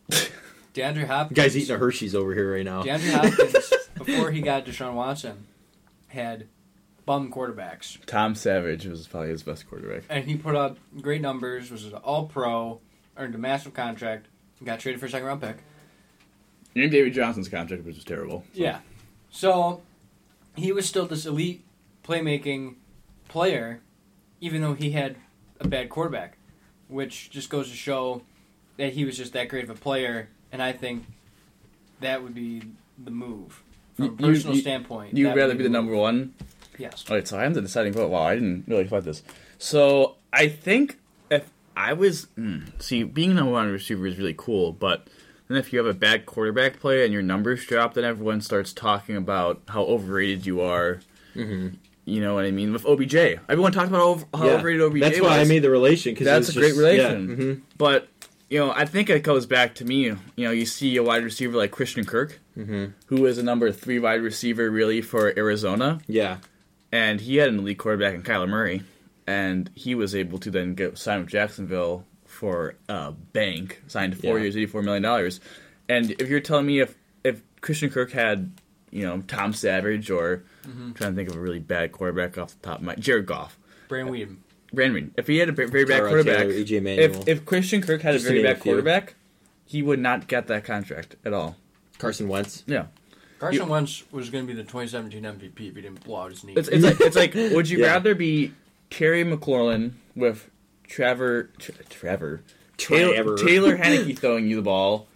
[0.09, 0.29] thing.
[0.73, 1.29] DeAndre Hopkins.
[1.29, 2.83] The guy's eating a Hershey's over here right now.
[2.83, 5.45] DeAndre Hopkins, before he got Deshaun Watson,
[6.07, 6.47] had
[7.05, 10.03] bum quarterbacks, Tom Savage was probably his best quarterback.
[10.09, 11.69] and he put up great numbers.
[11.71, 12.79] Was an All Pro,
[13.17, 14.27] earned a massive contract,
[14.63, 15.57] got traded for a second round pick.
[16.75, 18.43] And David Johnson's contract which was terrible.
[18.53, 18.79] so- Yeah.
[19.29, 19.81] So
[20.55, 21.63] he was still this elite
[22.03, 22.75] playmaking
[23.27, 23.81] player,
[24.41, 25.15] even though he had
[25.59, 26.37] a bad quarterback,
[26.87, 28.21] which just goes to show
[28.77, 30.29] that he was just that great of a player.
[30.53, 31.03] And I think
[31.99, 32.61] that would be
[33.03, 33.61] the move
[33.95, 35.17] from a personal you- standpoint.
[35.17, 35.71] You'd rather be the move.
[35.71, 36.33] number one?
[36.77, 37.03] Yes.
[37.09, 38.09] Alright, so I am the deciding vote.
[38.09, 39.21] Wow, I didn't really expect this.
[39.57, 40.97] So I think
[41.29, 45.07] if I was mm, see being a number one receiver is really cool, but
[45.47, 48.73] then if you have a bad quarterback play and your numbers drop, then everyone starts
[48.73, 50.99] talking about how overrated you are.
[51.35, 51.75] Mm-hmm.
[52.05, 52.73] You know what I mean?
[52.73, 53.15] With OBJ,
[53.47, 55.29] everyone talked about over, how overrated OBJ That's was.
[55.29, 56.13] why I made the relation.
[56.15, 57.29] Cause That's it's a great relation.
[57.29, 57.61] Yeah, mhm.
[57.77, 58.07] But
[58.53, 60.03] you know, I think it goes back to me.
[60.05, 62.93] You know, you see a wide receiver like Christian Kirk, Mhm.
[63.07, 66.37] who is a number three wide receiver really for Arizona, yeah.
[66.91, 68.83] and he had an elite quarterback in Kyler Murray,
[69.25, 74.37] and he was able to then get signed with Jacksonville for a bank, signed four
[74.37, 74.43] Yeah.
[74.43, 75.39] years, eighty four million dollars.
[75.89, 78.51] And if you're telling me if if Christian Kirk had
[78.91, 82.49] you know Tom Savage or I'm trying to think of a really bad quarterback off
[82.61, 83.57] the top of my Jared Goff.
[83.87, 84.35] Brandon Weeden.
[84.73, 86.79] Brandon, if he had a very bad quarterback, Taylor, E.J.
[86.79, 87.05] Manuel.
[87.21, 89.15] if if Christian Kirk had Just a very name a bad quarterback,
[89.65, 91.55] he would not get that contract at all.
[91.99, 92.63] Carson Wentz.
[92.65, 92.87] Yeah,
[93.39, 96.31] Carson You- Wentz was going to be the 2017 MVP if he didn't blow out
[96.31, 96.53] his knee.
[96.57, 97.87] it's it's like it's like would you Yeah.
[97.87, 98.53] rather be
[98.89, 100.49] Terry McLaurin with
[100.87, 102.41] Trevor Tra- Trevor
[102.77, 103.37] Taylor, Trevor.
[103.37, 105.07] Taylor Heinicke throwing you the ball,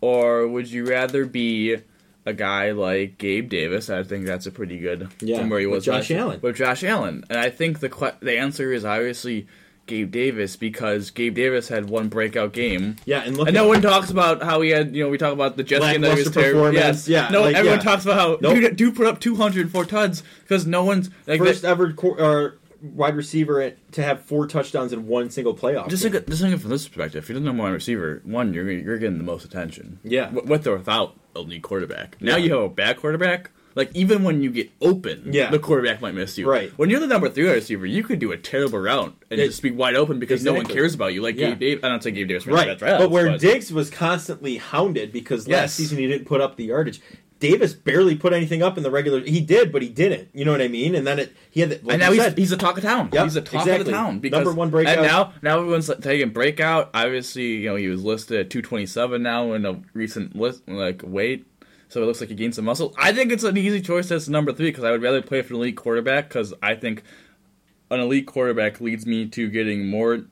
[0.00, 1.78] or would you rather be
[2.26, 3.88] a guy like Gabe Davis?
[3.90, 6.18] I think that's a pretty good Yeah, from where he with was Josh last.
[6.18, 6.40] Allen.
[6.42, 9.46] With Josh Allen, and I think the the answer is obviously
[9.86, 12.96] Gabe Davis because Gabe Davis had one breakout game.
[13.06, 13.48] Yeah, and look.
[13.48, 15.84] And no one talks about how he had, you know, we talk about the Jets
[15.84, 16.66] game that was terrible.
[16.70, 17.84] performance, yeah, no, like, everyone yeah.
[17.84, 18.54] talks about how Nope.
[18.60, 22.50] dude, dude put up 204 tuds because no one's like first that- ever qu- uh,
[22.82, 25.88] wide receiver to have four touchdowns in one single playoff.
[25.88, 26.12] Just game.
[26.12, 27.22] think, just think of it from this perspective.
[27.24, 29.98] If you're the number one receiver, one, you're you're getting the most attention.
[30.02, 30.26] Yeah.
[30.26, 32.16] W- with or without a elite quarterback.
[32.20, 32.44] Now Yeah.
[32.44, 33.50] you have a bad quarterback.
[33.76, 35.48] Like even when you get open, Yeah.
[35.50, 36.50] the quarterback might miss you.
[36.50, 36.72] Right.
[36.76, 39.46] When you're the number three wide receiver, you could do a terrible route and Yeah.
[39.46, 41.22] just be wide open because no one cares about you.
[41.22, 41.50] Like Yeah.
[41.50, 42.78] Gabe Davis, I don't say Gabe Davis Right.
[42.80, 47.00] But where Diggs was constantly hounded because last season he didn't put up the yardage.
[47.40, 49.20] Davis barely put anything up in the regular.
[49.20, 50.28] He did, but he didn't.
[50.34, 50.94] You know what I mean?
[50.94, 52.84] And then it he had the, like and now he's, said, he's the talk of
[52.84, 53.08] town.
[53.12, 54.20] Yep, he's the talk of the town.
[54.20, 54.98] Because, Number one breakout.
[54.98, 56.90] And now, now everyone's taking breakout.
[56.94, 61.46] Obviously, you know he was listed at 227 now in a recent list like weight,
[61.88, 62.94] so it looks like he gained some muscle.
[62.98, 65.54] I think it's an easy choice as number three because I would rather play for
[65.54, 67.02] an elite quarterback because I think
[67.90, 70.26] an elite quarterback leads me to getting more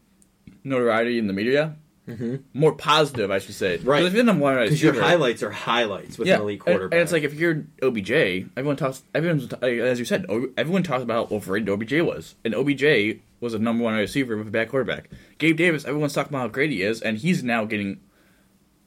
[0.62, 1.76] notoriety in the media.
[2.08, 2.36] Mm-hmm.
[2.58, 3.76] More positive, I should say.
[3.78, 4.02] Right.
[4.04, 6.92] If you're number because your highlights are highlights with an elite and- quarterback.
[6.94, 8.10] And, it's like if you're OBJ,
[8.56, 9.02] everyone talks.
[9.14, 10.26] Everyone's as you said.
[10.56, 14.48] Everyone talks about how overrated OBJ was, and OBJ was a number one receiver with
[14.48, 15.10] a bad quarterback.
[15.38, 18.00] Gabe Davis, everyone's talking about how great he is, and he's now getting,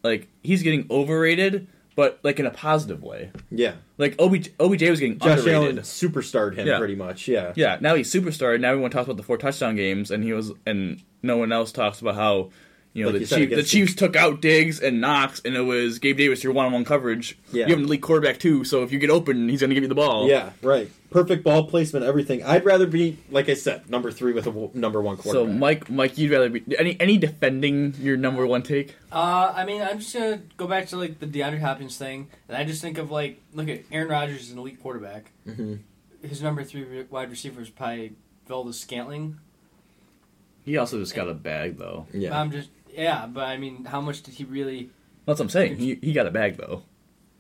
[0.04, 3.32] like, he's getting overrated, but like in a positive way.
[3.50, 5.54] yeah, Like OBJ, OBJ was getting Josh underrated.
[5.54, 6.78] Allen superstarred him Yeah.
[6.80, 7.28] pretty much.
[7.28, 8.60] Yeah, Yeah, now he's superstar.
[8.60, 11.72] Now everyone talks about the four touchdown games, and he was, and no one else
[11.72, 12.50] talks about how,
[12.94, 15.56] you know, Like the you said, Chiefs, the Chiefs took out Diggs and Knox, and
[15.56, 17.38] it was Gabe Davis your one-on-one coverage.
[17.54, 17.66] Yeah.
[17.68, 19.84] You have an elite quarterback too, so if you get open, he's going to give
[19.84, 20.28] you the ball.
[20.28, 20.90] yeah, right.
[21.10, 22.42] Perfect ball placement, everything.
[22.44, 25.52] I'd rather be like I said, number three with a w- number one quarterback.
[25.54, 25.58] So.
[25.60, 28.96] Mike, Mike, you'd rather be any any defending your number one take?
[29.12, 32.56] Uh, I mean, I'm just gonna go back to like the DeAndre Hopkins thing, and
[32.58, 35.32] I just think of like, look at Aaron Rodgers is an elite quarterback.
[35.48, 35.80] Mhm.
[36.24, 38.14] His number three wide receiver is probably
[38.48, 39.38] Valdes-Scantling.
[40.64, 42.06] He also just got a bag though.
[42.14, 44.90] yeah, I'm just yeah, but I mean, how much did he really?
[45.26, 45.78] That's what I'm saying.
[45.78, 46.84] He he got a bag though.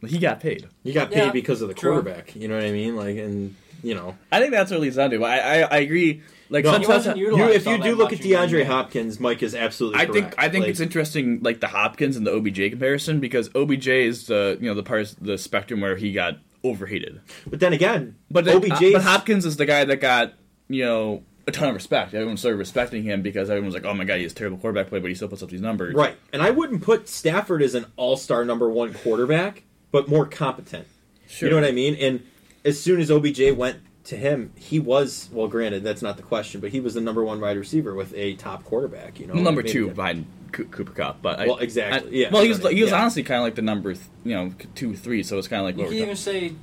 [0.06, 0.68] He got paid.
[0.84, 1.92] He got paid Yeah, because of the true.
[2.02, 2.36] quarterback.
[2.36, 2.96] You know what I mean?
[2.96, 5.24] Like, and you know, I think that's what it leads down to.
[5.24, 6.22] I I, I agree.
[6.50, 6.72] Like No.
[6.74, 10.02] Sometimes you, if you do look at DeAndre Hopkins, Mike is absolutely.
[10.02, 10.34] I think.
[10.38, 14.28] I think Like, it's interesting, like the Hopkins and the OBJ comparison, because OBJ is
[14.28, 17.22] the you know the part of the spectrum where he got overheated.
[17.48, 18.72] But then again, but OBJ.
[18.72, 20.34] uh, but Hopkins is the guy that got
[20.68, 22.14] you know a ton of respect.
[22.14, 24.88] Everyone started respecting him because everyone was like, "Oh my god, he's a terrible quarterback
[24.90, 26.16] play, but he still puts up these numbers." Right.
[26.34, 30.88] And I wouldn't put Stafford as an all star number one quarterback, but more competent.
[31.28, 31.50] Sure.
[31.50, 31.96] You know what I mean?
[31.96, 32.22] And
[32.66, 36.60] as soon as OBJ went to him, he was, well, granted, that's not the question,
[36.62, 39.20] but he was the number one wide receiver with a top quarterback.
[39.20, 42.30] You know, Well, number Maybe- two behind Cooper Kupp, but I- Well, exactly, I- yeah.
[42.32, 43.02] well, he was he was Yeah.
[43.02, 45.66] honestly kind of like the number th- you know two three, so it's kind of
[45.66, 46.54] like You what can we're even say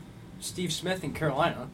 [0.40, 1.68] Steve Smith in Carolina.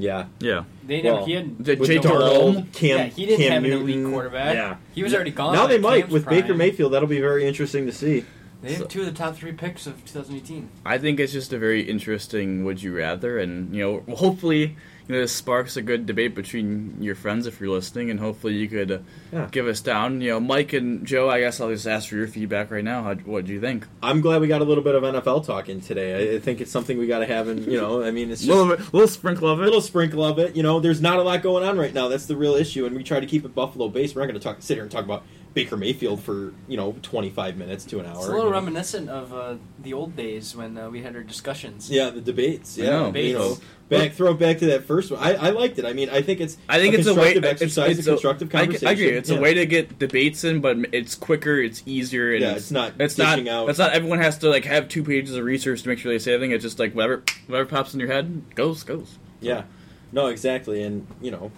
[0.00, 0.26] Yeah.
[0.40, 0.64] yeah.
[0.86, 3.64] They never Well, he had Did With Jay Darnold, Cam, yeah he didn't Cam have
[3.64, 4.54] an Newton, elite quarterback.
[4.54, 4.76] Yeah.
[4.94, 5.52] he was already gone.
[5.54, 6.54] Now they might Cam's with Baker.
[6.54, 6.92] Mayfield.
[6.92, 8.24] That'll be very interesting to see.
[8.62, 10.68] They have So- two of the top three picks of 2018.
[10.84, 14.76] I think it's just a very interesting would you rather, and you know, hopefully,
[15.10, 18.54] you know, this sparks a good debate between your friends if you're listening, and hopefully
[18.54, 18.98] you could uh,
[19.32, 19.48] Yeah.
[19.50, 20.20] give us down.
[20.20, 23.02] You know, Mike and Joe, I guess I'll just ask for your feedback right now.
[23.02, 23.88] How, what do you think?
[24.02, 26.34] I'm glad we got a little bit of NFL talking today.
[26.34, 28.42] I, I think it's something we got to have, and you know, I mean, it's
[28.42, 29.64] A just little, bit, little sprinkle of a it.
[29.64, 30.54] little sprinkle of it.
[30.54, 32.06] You know, there's not a lot going on right now.
[32.06, 34.14] That's the real issue, and we try to keep it Buffalo based.
[34.14, 36.94] We're not going to talk, sit here and talk about Baker Mayfield for you know
[37.02, 38.14] 25 minutes to an hour.
[38.14, 38.52] It's a little you know.
[38.52, 41.90] reminiscent of uh, the old days when uh, we had our discussions.
[41.90, 42.78] Yeah, the debates.
[42.78, 43.12] Yeah, know.
[43.16, 43.60] you know, Debates.
[43.90, 45.20] Back throw it back to that first one.
[45.20, 45.84] I, I liked it.
[45.84, 47.32] I mean, I think it's I think it's a way.
[47.34, 48.88] constructive It's, it's a constructive I- conversation.
[48.88, 49.08] I, agree.
[49.10, 49.36] It's Yeah.
[49.36, 51.58] a way to get debates in, but it's quicker.
[51.60, 52.32] It's easier.
[52.32, 53.46] And Yeah, it's not It's not.
[53.46, 53.92] out- It's not.
[53.92, 56.52] Everyone has to like have two pages of research to make sure they say everything.
[56.54, 59.18] It's just like whatever, whatever pops in your head goes goes.
[59.40, 59.64] Yeah,
[60.12, 61.50] no, exactly, and you know,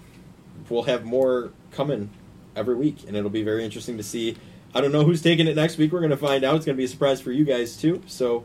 [0.69, 2.11] we'll have more coming
[2.57, 4.37] every week, and it'll be very interesting to see.
[4.75, 5.93] I don't know who's taking it next week.
[5.93, 6.57] We're going to find out.
[6.57, 8.03] It's going to be a surprise for you guys too.
[8.07, 8.45] So,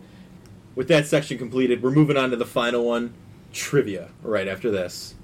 [0.76, 3.14] with that section completed, we're moving on to the final one,
[3.58, 4.10] trivia.
[4.24, 5.16] Right after this.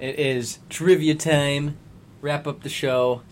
[0.00, 1.76] It is trivia time.
[2.20, 3.22] Wrap up the show.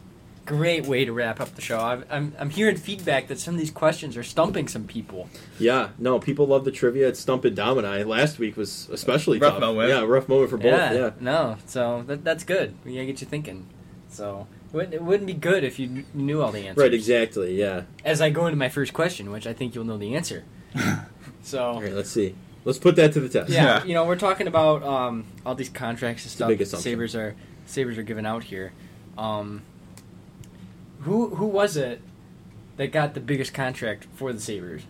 [0.45, 1.79] Great way to wrap up the show.
[1.81, 5.29] I'm, I'm, I'm hearing feedback that some of these questions are stumping some people.
[5.59, 7.09] Yeah, no, people love the trivia.
[7.09, 8.05] It's Stump and Dom and I.
[8.05, 9.61] Last week was especially Rough tough.
[9.61, 9.89] moment.
[9.89, 10.67] Yeah, rough moment for both.
[10.67, 12.77] Yeah, No, so that, that's good.
[12.85, 13.67] We gotta get you thinking.
[14.09, 16.81] So it wouldn't, be good if you knew all the answers.
[16.83, 17.59] right, exactly.
[17.59, 17.83] Yeah.
[18.05, 20.45] As I go into my first question, which I think you'll know the answer.
[21.43, 22.35] so All right, let's see.
[22.66, 23.48] Let's put that to the test.
[23.51, 23.84] yeah, Yeah.
[23.84, 26.48] you know, we're talking about um, all these contracts and stuff.
[26.48, 26.82] big assumption.
[26.93, 27.34] Sabres are
[27.64, 28.72] Sabres are giving out here.
[29.16, 29.62] Um,
[31.01, 32.01] who who was it
[32.76, 34.82] that got the biggest contract for the Sabres?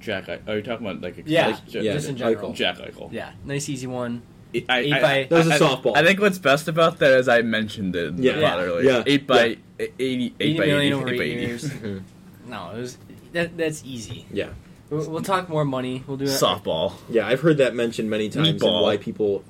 [0.00, 2.18] Jack, I- are you talking about like Yeah, like, Jack, yeah, just in Eichel.
[2.18, 2.52] general.
[2.52, 3.12] Jack Eichel?
[3.12, 4.22] Yeah, nice easy one.
[4.68, 5.96] I, Eight I- by- That was a I- softball.
[5.96, 8.14] I think what's best about that is I mentioned it.
[8.14, 8.38] Yeah.
[8.38, 8.90] Yeah, earlier.
[8.90, 9.02] Yeah.
[9.06, 9.86] Eight by Yeah.
[9.98, 11.46] eighty, eight Eighty by million eighty, over eight by eight 80.
[11.46, 11.70] years.
[12.48, 12.98] No, it was
[13.32, 13.56] that.
[13.58, 14.24] That's easy.
[14.32, 14.50] Yeah.
[14.90, 16.04] We'll, we'll talk more money.
[16.06, 16.28] We'll do it.
[16.28, 16.94] Softball.
[17.08, 19.44] Yeah, I've heard that mentioned many times and why people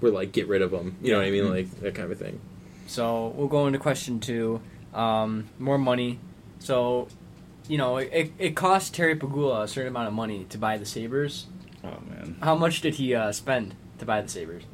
[0.00, 0.96] were like, get rid of them.
[1.00, 1.48] You know what I mean?
[1.48, 2.40] Like, that kind of thing.
[2.86, 4.60] So we'll go into question two.
[4.92, 6.18] Um, more money.
[6.58, 7.08] So
[7.68, 10.84] you know, it, it cost Terry Pegula a certain amount of money to buy the
[10.84, 11.46] Sabres.
[11.84, 12.36] Oh man.
[12.42, 14.64] How much did he uh, spend to buy the Sabres?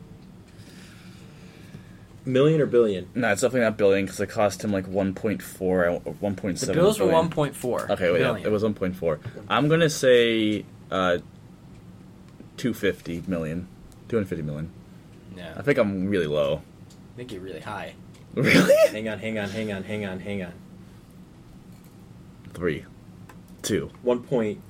[2.28, 3.08] Million or billion?
[3.14, 6.66] No, it's definitely not billion because it cost him like 1.4 or 1.7.
[6.66, 7.30] The Bills were billion.
[7.30, 7.88] 1.4.
[7.90, 9.18] Okay, wait, yeah, it was 1.4.
[9.48, 11.18] I'm gonna say uh,
[12.58, 13.66] 250 million,
[14.08, 14.70] 250 million.
[15.36, 16.60] Yeah, I think I'm really low.
[16.90, 17.94] I think you're really high.
[18.34, 18.74] Really?
[18.92, 20.52] Hang on, hang on, hang on, hang on, hang on.
[22.52, 22.84] Three,
[23.62, 24.60] two, One point.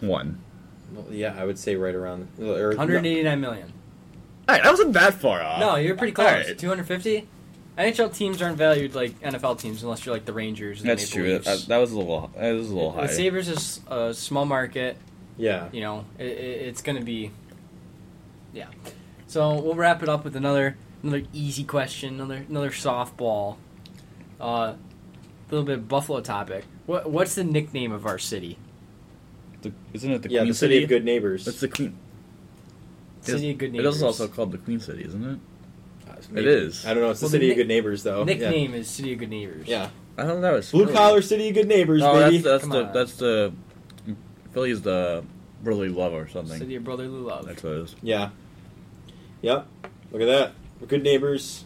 [0.00, 0.40] one.
[0.92, 2.28] Well, yeah, I would say right around.
[2.38, 3.72] Or, 189 million.
[4.50, 5.60] All right, I wasn't that far off.
[5.60, 6.26] No, you're pretty close.
[6.26, 6.58] All right.
[6.58, 7.28] 250.
[7.78, 10.80] NHL teams aren't valued like NFL teams unless you're like the Rangers.
[10.80, 11.32] And the That's Maple true.
[11.34, 11.44] Leafs.
[11.46, 12.30] That, that was a little.
[12.36, 13.06] That was a little the high.
[13.06, 14.96] Sabres is a small market.
[15.36, 15.68] Yeah.
[15.70, 17.30] You know, it, it, it's going to be.
[18.52, 18.66] Yeah.
[19.28, 23.56] So we'll wrap it up with another another easy question, another another softball.
[24.40, 24.76] Uh, a
[25.50, 26.64] little bit of Buffalo topic.
[26.86, 28.58] What what's the nickname of our city?
[29.62, 31.44] The- isn't it the Yeah, Queen the city, of good neighbors.
[31.44, 31.96] That's the Queen.
[33.22, 35.38] City of Good It is also called the Queen City, isn't it?
[36.10, 36.48] Uh, Maybe.
[36.48, 36.84] is.
[36.86, 37.10] I don't know.
[37.10, 38.24] It's the Well, the city nick- of good neighbors, though.
[38.24, 39.66] Nickname is City of Good Neighbors.
[39.66, 39.82] Yeah.
[39.82, 39.88] yeah.
[40.24, 40.96] I thought that was Blue Philly.
[40.96, 42.38] collar city of good neighbors, Oh, baby.
[42.38, 42.92] that's that's the on.
[42.92, 43.52] that's the
[44.52, 45.24] Philly's the
[45.62, 46.58] brotherly love or something.
[46.58, 47.46] City of Brotherly Love.
[47.46, 47.96] That's what it is.
[48.02, 48.30] Yeah.
[49.42, 49.66] Yep.
[50.12, 50.52] Look at that.
[50.80, 51.64] We're good neighbors.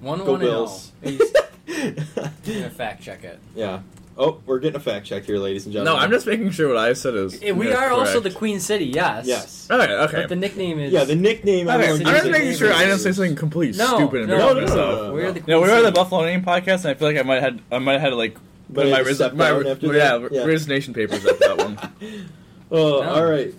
[0.00, 0.92] One Go one and Bills.
[1.04, 1.08] oh.
[1.08, 1.20] He's
[2.56, 3.38] gonna fact check it.
[3.54, 3.80] yeah.
[4.18, 5.94] Oh, we're getting a fact check here, ladies and gentlemen.
[5.98, 6.04] No.
[6.04, 7.42] I'm just making sure what I said is.
[7.42, 8.30] Eh, We is are also the.
[8.30, 8.84] Queen City.
[8.86, 9.26] Yes.
[9.26, 9.66] Yes.
[9.70, 10.16] Okay, okay.
[10.22, 10.92] But the nickname is.
[10.92, 11.68] Yeah, the nickname.
[11.68, 14.76] Okay, I'm just making sure I didn't say something completely No, stupid and no, embarrassing
[14.76, 14.98] no, no, myself.
[15.00, 15.12] no, no.
[15.14, 15.82] We're the Yeah, Queen we were City.
[15.90, 18.12] the Buffalonian podcast, and I feel like I might have had I might have had
[18.14, 18.34] like
[18.68, 20.32] But put my, had to res- step my down after yeah, that?
[20.32, 20.44] Yeah.
[20.44, 21.78] resignation papers at that one.
[22.72, 23.10] Oh, No.
[23.10, 23.52] all right.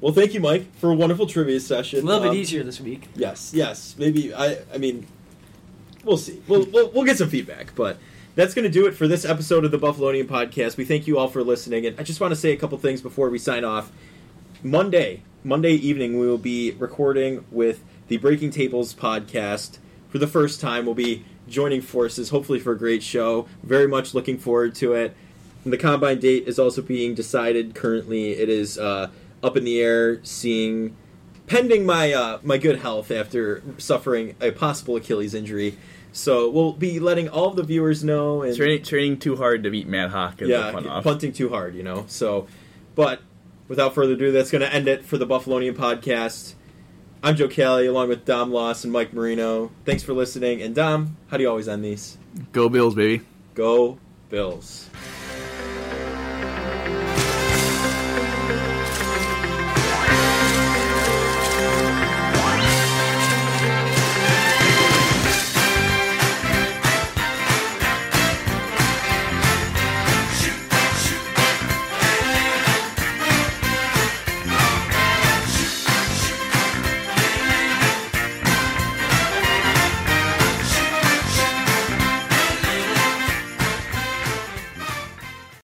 [0.00, 2.00] Well, thank you, Mike, for a wonderful trivia session.
[2.00, 3.08] a little bit Um, easier this week.
[3.14, 3.94] Yes, yes.
[3.98, 4.58] Maybe I.
[4.74, 5.06] I mean,
[6.04, 6.42] we'll see.
[6.46, 7.98] We'll we'll, we'll get some feedback, but
[8.38, 10.76] that's going to do it for this episode of the Buffalonian podcast.
[10.76, 13.00] We thank you all for listening, and I just want to say a couple things
[13.02, 13.90] before we sign off.
[14.62, 19.78] Monday, Monday evening, we will be recording with the Breaking Tables podcast
[20.08, 20.86] for the first time.
[20.86, 23.48] We'll be joining forces, hopefully for a great show.
[23.64, 25.16] Very much looking forward to it.
[25.64, 28.34] And the combine date is also being decided currently.
[28.34, 29.10] It is uh,
[29.42, 30.94] up in the air, seeing
[31.48, 35.76] pending my uh, my good health after suffering a possible Achilles injury.
[36.12, 39.70] So we'll be letting all of the viewers know and training, training too hard to
[39.70, 41.04] beat Matt Haack is yeah, a fun off.
[41.04, 42.04] punting too hard, you know.
[42.08, 42.46] So,
[42.94, 43.20] but
[43.68, 46.54] without further ado, that's going to end it for the Buffalonian podcast.
[47.22, 49.70] I'm Joe Kelly, along with Dom Loss and Mike Marino.
[49.84, 50.62] Thanks for listening.
[50.62, 52.16] And Dom, how do you always end these?
[52.52, 53.24] Go Bills, baby.
[53.54, 53.98] Go
[54.30, 54.87] Bills.